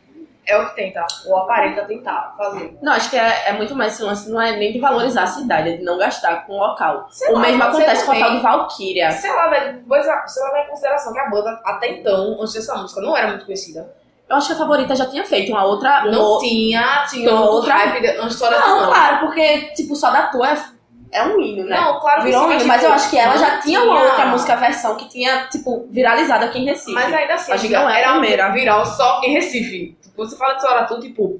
é 0.47 0.57
o 0.59 0.69
que 0.71 0.75
tenta, 0.75 1.07
ou 1.27 1.37
aparenta 1.37 1.85
tentar 1.85 2.35
fazer. 2.37 2.77
Não, 2.83 2.93
acho 2.93 3.09
que 3.11 3.17
é, 3.17 3.51
é 3.51 3.53
muito 3.53 3.77
mais 3.77 3.93
esse 3.95 4.03
lance, 4.03 4.29
não 4.31 4.41
é 4.41 4.57
nem 4.57 4.73
de 4.73 4.81
valorizar 4.81 5.23
a 5.23 5.27
cidade, 5.29 5.69
é 5.69 5.77
de 5.77 5.85
não 5.85 5.97
gastar 5.97 6.45
com 6.47 6.55
o 6.55 6.59
local. 6.59 7.07
Sei 7.11 7.29
o 7.29 7.35
lá, 7.35 7.41
mesmo 7.41 7.63
acontece 7.63 8.05
com 8.05 8.13
também. 8.13 8.23
tal 8.25 8.37
de 8.37 8.43
Valkyria. 8.43 9.11
Sei 9.13 9.31
lá, 9.33 9.49
velho, 9.49 9.85
pois 9.87 10.09
a- 10.09 10.27
você 10.27 10.43
leva 10.43 10.59
em 10.61 10.67
consideração 10.69 11.13
que 11.13 11.19
a 11.21 11.29
banda, 11.31 11.61
até 11.65 11.91
então, 11.91 12.37
antes 12.41 12.55
dessa 12.55 12.75
música, 12.77 13.01
não 13.01 13.17
era 13.17 13.29
muito 13.29 13.45
conhecida. 13.45 13.95
Eu 14.31 14.37
acho 14.37 14.47
que 14.47 14.53
a 14.53 14.57
favorita 14.57 14.95
já 14.95 15.07
tinha 15.07 15.25
feito 15.25 15.51
uma 15.51 15.65
outra. 15.65 16.05
Não 16.07 16.33
uma- 16.35 16.41
tinha, 16.41 17.05
tinha 17.11 17.31
Uma 17.31 17.41
um 17.41 17.45
outra- 17.49 17.75
hype, 17.75 18.19
uma 18.21 18.29
história 18.29 18.59
Não, 18.61 18.81
não. 18.83 18.87
claro, 18.87 19.19
porque, 19.27 19.59
tipo, 19.75 19.97
só 19.97 20.11
da 20.11 20.29
tua 20.29 20.51
é, 20.53 20.63
é 21.11 21.23
um 21.25 21.41
hino, 21.41 21.65
né? 21.67 21.77
Não, 21.81 21.99
claro 21.99 22.21
que 22.21 22.27
Virou 22.27 22.43
sim, 22.43 22.47
um 22.47 22.51
hino, 22.51 22.59
tipo, 22.61 22.69
mas 22.69 22.85
eu 22.85 22.93
acho 22.93 23.11
que 23.11 23.19
ela 23.19 23.37
já 23.37 23.59
tinha 23.59 23.83
uma 23.83 24.01
outra 24.05 24.27
música 24.27 24.55
versão 24.55 24.95
que 24.97 25.09
tinha, 25.09 25.47
tipo, 25.51 25.89
viralizado 25.91 26.45
aqui 26.45 26.61
em 26.61 26.65
Recife. 26.65 26.93
Mas 26.93 27.13
ainda 27.13 27.35
assim, 27.35 27.53
Acho 27.53 27.67
que 27.67 27.73
não 27.73 27.91
é 27.91 27.95
a 27.97 27.99
era 27.99 28.13
primeira. 28.13 28.49
viral 28.53 28.87
só 28.87 29.21
em 29.25 29.33
Recife. 29.33 29.99
Tipo, 30.01 30.25
você 30.25 30.37
fala 30.37 30.55
de 30.55 30.63
Soratu, 30.63 31.01
tipo, 31.01 31.37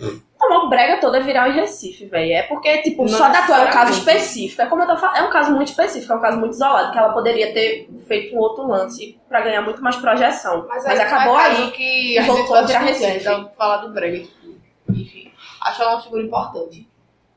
Não, 0.51 0.67
o 0.67 0.69
brega 0.69 1.01
todo 1.01 1.17
é 1.17 1.21
viral 1.21 1.49
em 1.49 1.53
Recife, 1.53 2.07
velho. 2.07 2.33
É 2.33 2.43
porque, 2.43 2.79
tipo, 2.79 3.03
Não 3.03 3.09
só 3.09 3.29
da 3.29 3.47
tua 3.47 3.61
é 3.61 3.69
um 3.69 3.73
caso 3.73 3.93
específico. 3.93 4.61
É 4.61 4.67
como 4.67 4.83
eu 4.83 4.89
tô 4.89 4.97
falando, 4.97 5.19
é 5.19 5.23
um 5.23 5.31
caso 5.31 5.53
muito 5.53 5.69
específico, 5.69 6.13
é 6.13 6.17
um 6.17 6.21
caso 6.21 6.41
muito 6.41 6.55
isolado, 6.55 6.91
que 6.91 6.99
ela 6.99 7.13
poderia 7.13 7.55
ter 7.55 7.89
feito 8.09 8.35
um 8.35 8.41
outro 8.41 8.67
lance 8.67 9.17
pra 9.29 9.43
ganhar 9.43 9.63
muito 9.63 9.81
mais 9.81 9.95
projeção. 9.95 10.67
Mas, 10.69 10.85
aí 10.85 11.01
acabou 11.01 11.35
não 11.35 11.41
é 11.41 11.47
aí. 11.47 11.71
que 11.71 12.19
a 12.19 12.23
gente 12.23 12.37
voltou 12.37 12.57
a 12.57 12.63
virar 12.63 12.81
Recife. 12.81 13.19
Então, 13.19 13.53
falar 13.57 13.77
do 13.77 13.93
Brega, 13.93 14.19
tipo, 14.19 14.57
enfim. 14.89 15.33
Acho 15.63 15.83
ela 15.83 15.95
uma 15.95 16.03
figura 16.03 16.25
importante. 16.25 16.91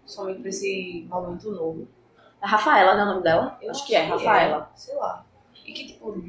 Somente 0.08 0.40
pra 0.40 0.50
esse 0.50 1.06
momento 1.08 1.52
novo. 1.52 1.88
É 2.42 2.48
Rafaela, 2.48 2.96
né, 2.96 3.04
o 3.04 3.06
nome 3.06 3.22
dela? 3.22 3.60
Eu 3.62 3.70
acho 3.70 3.86
que 3.86 3.94
é, 3.94 4.06
Rafaela. 4.06 4.72
sei 4.76 4.96
lá. 4.96 5.24
E 5.64 5.72
que, 5.72 5.86
tipo, 5.86 6.20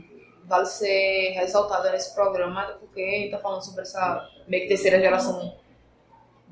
vale 0.44 0.66
ser 0.66 1.30
ressaltada 1.30 1.90
nesse 1.90 2.14
programa, 2.14 2.76
porque 2.78 3.00
a 3.00 3.20
gente 3.22 3.30
tá 3.30 3.38
falando 3.38 3.64
sobre 3.64 3.80
essa 3.80 4.28
meio 4.46 4.64
que 4.64 4.68
terceira 4.68 5.00
geração 5.00 5.63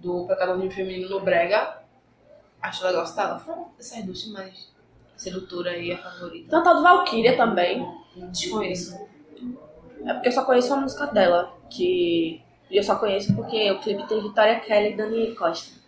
do 0.02 0.26
pecadorismo 0.26 0.70
feminino 0.70 1.08
no 1.08 1.20
Brega. 1.20 1.78
Acho 2.60 2.84
legal 2.84 3.06
citar. 3.06 3.40
Fala 3.40 3.66
dessas 3.76 4.04
duas 4.04 4.26
mais 4.28 4.72
sedutora 5.16 5.76
e 5.76 5.92
a 5.92 5.98
favorita. 5.98 6.50
Tem 6.50 6.58
a 6.58 6.62
tal 6.62 6.76
de 6.76 6.82
Valkyria 6.82 7.36
também. 7.36 7.86
Desconheço. 8.16 9.00
É 10.04 10.12
porque 10.14 10.28
eu 10.28 10.32
só 10.32 10.44
conheço 10.44 10.74
a 10.74 10.76
música 10.76 11.06
dela, 11.06 11.54
que 11.70 12.42
e 12.70 12.76
eu 12.78 12.82
só 12.82 12.96
conheço 12.96 13.34
porque 13.36 13.70
o 13.70 13.78
clipe 13.80 14.08
tem 14.08 14.22
Vitória 14.22 14.58
Kelly 14.60 14.92
e 14.92 14.96
Dani 14.96 15.34
Costa. 15.34 15.78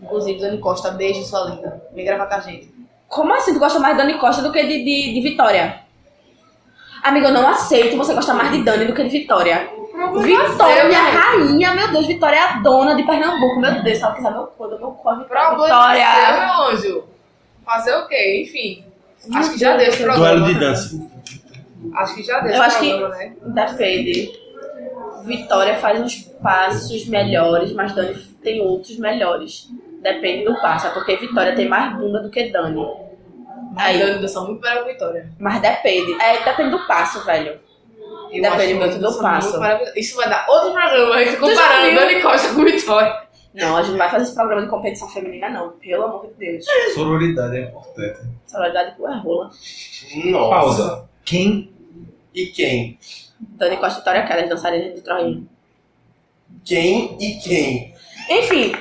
Inclusive, 0.00 0.38
Dani 0.38 0.58
Costa, 0.58 0.92
beijo, 0.92 1.24
sua 1.24 1.50
linda. 1.50 1.82
Vem 1.92 2.04
gravar 2.04 2.26
com 2.26 2.34
a 2.34 2.40
gente. 2.40 2.72
Como 3.08 3.34
assim 3.34 3.52
tu 3.52 3.58
gosta 3.58 3.80
mais 3.80 3.96
de 3.96 4.02
Dani 4.02 4.18
Costa 4.18 4.40
do 4.40 4.52
que 4.52 4.62
de, 4.62 4.84
de, 4.84 5.14
de 5.14 5.20
Vitória? 5.20 5.82
Amiga, 7.02 7.28
eu 7.28 7.34
não 7.34 7.48
aceito 7.48 7.96
você 7.96 8.14
gostar 8.14 8.34
mais 8.34 8.52
de 8.52 8.62
Dani 8.62 8.84
do 8.84 8.94
que 8.94 9.02
de 9.02 9.08
Vitória. 9.08 9.68
Vitória, 10.22 10.84
minha 10.84 11.02
rainha, 11.02 11.74
meu 11.74 11.88
Deus, 11.90 12.06
Vitória 12.06 12.36
é 12.36 12.40
a 12.40 12.52
dona 12.60 12.94
de 12.94 13.02
Pernambuco, 13.04 13.60
meu 13.60 13.82
Deus, 13.82 13.98
se 13.98 14.04
ela 14.04 14.14
quiser 14.14 14.30
meu 14.30 14.52
dou 14.58 14.78
meu 14.78 14.90
cu, 14.92 15.08
a 15.08 15.14
Vitória. 15.16 16.06
Problema 16.06 16.14
seu, 16.14 16.46
meu 16.46 16.62
anjo. 16.68 17.04
Fazer 17.64 17.94
o 17.96 18.06
quê? 18.08 18.42
Enfim. 18.46 18.84
Acho 19.34 19.52
que 19.52 19.58
já 19.58 19.76
deu 19.76 19.88
esse 19.88 20.02
programa. 20.02 20.18
Duelo 20.28 20.46
de 20.46 20.58
dança. 20.58 21.10
Acho 21.94 22.14
que 22.14 22.22
já 22.22 22.40
deu 22.40 22.52
Eu 22.52 22.62
acho 22.62 22.78
que- 22.80 22.96
né? 22.96 23.32
Depende. 23.42 24.40
Vitória 25.24 25.76
faz 25.76 26.00
uns 26.00 26.16
passos 26.42 27.06
melhores, 27.06 27.72
mas 27.72 27.94
Dani 27.94 28.14
tem 28.42 28.60
outros 28.60 28.98
melhores. 28.98 29.68
Depende 30.02 30.44
do 30.46 30.58
passo, 30.60 30.86
é 30.86 30.90
porque 30.90 31.16
Vitória 31.16 31.54
tem 31.54 31.68
mais 31.68 31.94
bunda 31.96 32.20
do 32.20 32.30
que 32.30 32.50
Dani. 32.50 32.86
Mas 33.74 33.86
Aí. 33.86 33.98
Dani 33.98 34.20
dança 34.20 34.40
muito 34.40 34.60
melhor 34.62 34.84
que 34.84 34.92
Vitória. 34.92 35.30
Mas 35.38 35.60
depende. 35.60 36.20
É, 36.20 36.42
depende 36.42 36.70
do 36.70 36.86
passo, 36.86 37.24
velho. 37.24 37.60
Eu 38.32 38.42
Depende 38.42 38.74
muito 38.74 38.98
do 38.98 39.18
passo. 39.18 39.58
muito. 39.58 39.98
Isso 39.98 40.16
vai 40.16 40.28
dar 40.28 40.46
outro 40.48 40.72
programa, 40.72 41.14
a 41.14 41.24
gente 41.24 41.36
comparando? 41.36 41.94
Dani 41.94 42.22
Costa 42.22 42.54
com 42.54 42.64
Vitória. 42.64 43.30
Não, 43.52 43.76
a 43.76 43.82
gente 43.82 43.92
não 43.92 43.98
vai 43.98 44.10
fazer 44.10 44.24
esse 44.24 44.34
programa 44.34 44.62
de 44.62 44.68
competição 44.68 45.08
feminina, 45.08 45.48
não. 45.50 45.70
Pelo 45.72 46.04
amor 46.04 46.26
de 46.28 46.34
Deus. 46.34 46.64
Sororidade 46.94 47.56
é 47.56 47.62
importante. 47.62 48.20
Sororidade 48.46 48.96
com 48.96 49.08
é 49.10 49.18
rola. 49.18 49.50
Nossa. 50.24 50.50
Pausa. 50.50 51.08
Quem? 51.24 51.72
E 52.32 52.46
quem? 52.46 52.98
Dani 53.40 53.76
Costa 53.76 53.96
e 53.96 53.98
Vitória 54.00 54.26
Keller, 54.26 54.48
dançarinas 54.48 54.94
de 54.94 55.00
Troinha. 55.00 55.42
Quem 56.64 57.16
e 57.20 57.34
quem? 57.40 57.94
Enfim, 58.30 58.72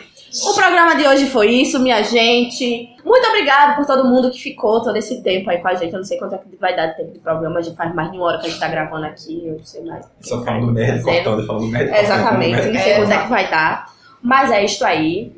o 0.44 0.54
programa 0.54 0.96
de 0.96 1.08
hoje 1.08 1.26
foi 1.28 1.52
isso, 1.52 1.80
minha 1.80 2.02
gente. 2.04 2.96
Muito 3.04 3.28
obrigada 3.28 3.76
por 3.76 3.86
todo 3.86 4.08
mundo 4.08 4.30
que 4.30 4.40
ficou 4.40 4.82
todo 4.82 4.96
esse 4.96 5.22
tempo 5.24 5.50
aí 5.50 5.60
com 5.60 5.68
a 5.68 5.76
gente. 5.76 5.94
Eu 5.94 6.00
não 6.00 6.06
sei 6.06 6.18
quanto 6.18 6.36
é 6.36 6.38
que 6.38 6.56
vai 6.60 6.76
dar 6.76 6.88
de 6.88 6.98
tempo 6.98 7.12
de 7.12 7.20
programa. 7.20 7.62
Já 7.62 7.74
faz 7.74 7.94
mais 7.96 8.12
de 8.12 8.18
uma 8.18 8.28
hora 8.28 8.38
que 8.40 8.48
a 8.48 8.50
gente 8.50 8.60
tá 8.60 8.68
gravando 8.68 9.06
aqui. 9.06 9.42
Eu 9.46 9.58
não 9.58 9.66
sei 9.66 9.84
mais. 9.84 10.06
Só 10.22 10.44
falando 10.44 10.72
merda, 10.72 11.04
cortando, 11.04 11.48
falando 11.48 11.68
merda. 11.68 12.00
Exatamente, 12.00 12.68
não 12.68 12.82
sei 12.82 12.96
quanto 12.96 13.12
é 13.12 13.24
que 13.24 13.30
vai 13.30 13.50
dar. 13.50 13.86
Mas 14.22 14.52
é 14.52 14.64
isto 14.64 14.86
aí. 14.86 15.32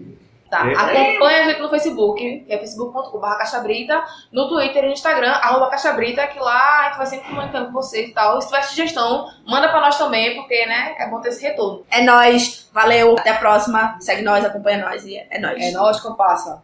Tá. 0.51 0.69
É. 0.69 0.73
Acompanha 0.73 1.39
a 1.39 1.43
gente 1.45 1.61
no 1.61 1.69
Facebook, 1.69 2.39
que 2.41 2.53
é 2.53 2.57
facebook.com.br 2.57 3.37
caixabrita, 3.37 4.03
no 4.33 4.49
Twitter 4.49 4.83
e 4.83 4.87
no 4.87 4.91
Instagram, 4.91 5.31
arroba 5.31 5.69
caixabrita, 5.69 6.27
que 6.27 6.37
lá 6.39 6.81
a 6.81 6.83
gente 6.89 6.97
vai 6.97 7.05
sempre 7.05 7.29
comunicando 7.29 7.67
com 7.67 7.71
vocês 7.71 8.09
e 8.09 8.13
tal. 8.13 8.37
E 8.37 8.41
se 8.41 8.49
tiver 8.49 8.61
sugestão, 8.63 9.29
manda 9.47 9.69
pra 9.69 9.79
nós 9.79 9.97
também, 9.97 10.35
porque, 10.35 10.65
né, 10.65 10.93
é 10.99 11.07
bom 11.07 11.21
ter 11.21 11.29
esse 11.29 11.41
retorno. 11.41 11.85
É 11.89 12.03
nóis. 12.03 12.69
Valeu. 12.73 13.15
Até 13.17 13.29
a 13.29 13.37
próxima. 13.37 13.95
Segue 14.01 14.23
nós, 14.23 14.43
acompanha 14.43 14.85
nós 14.85 15.05
e 15.05 15.15
é 15.15 15.39
nóis. 15.39 15.63
É 15.63 15.71
nós, 15.71 16.01
compassa. 16.01 16.61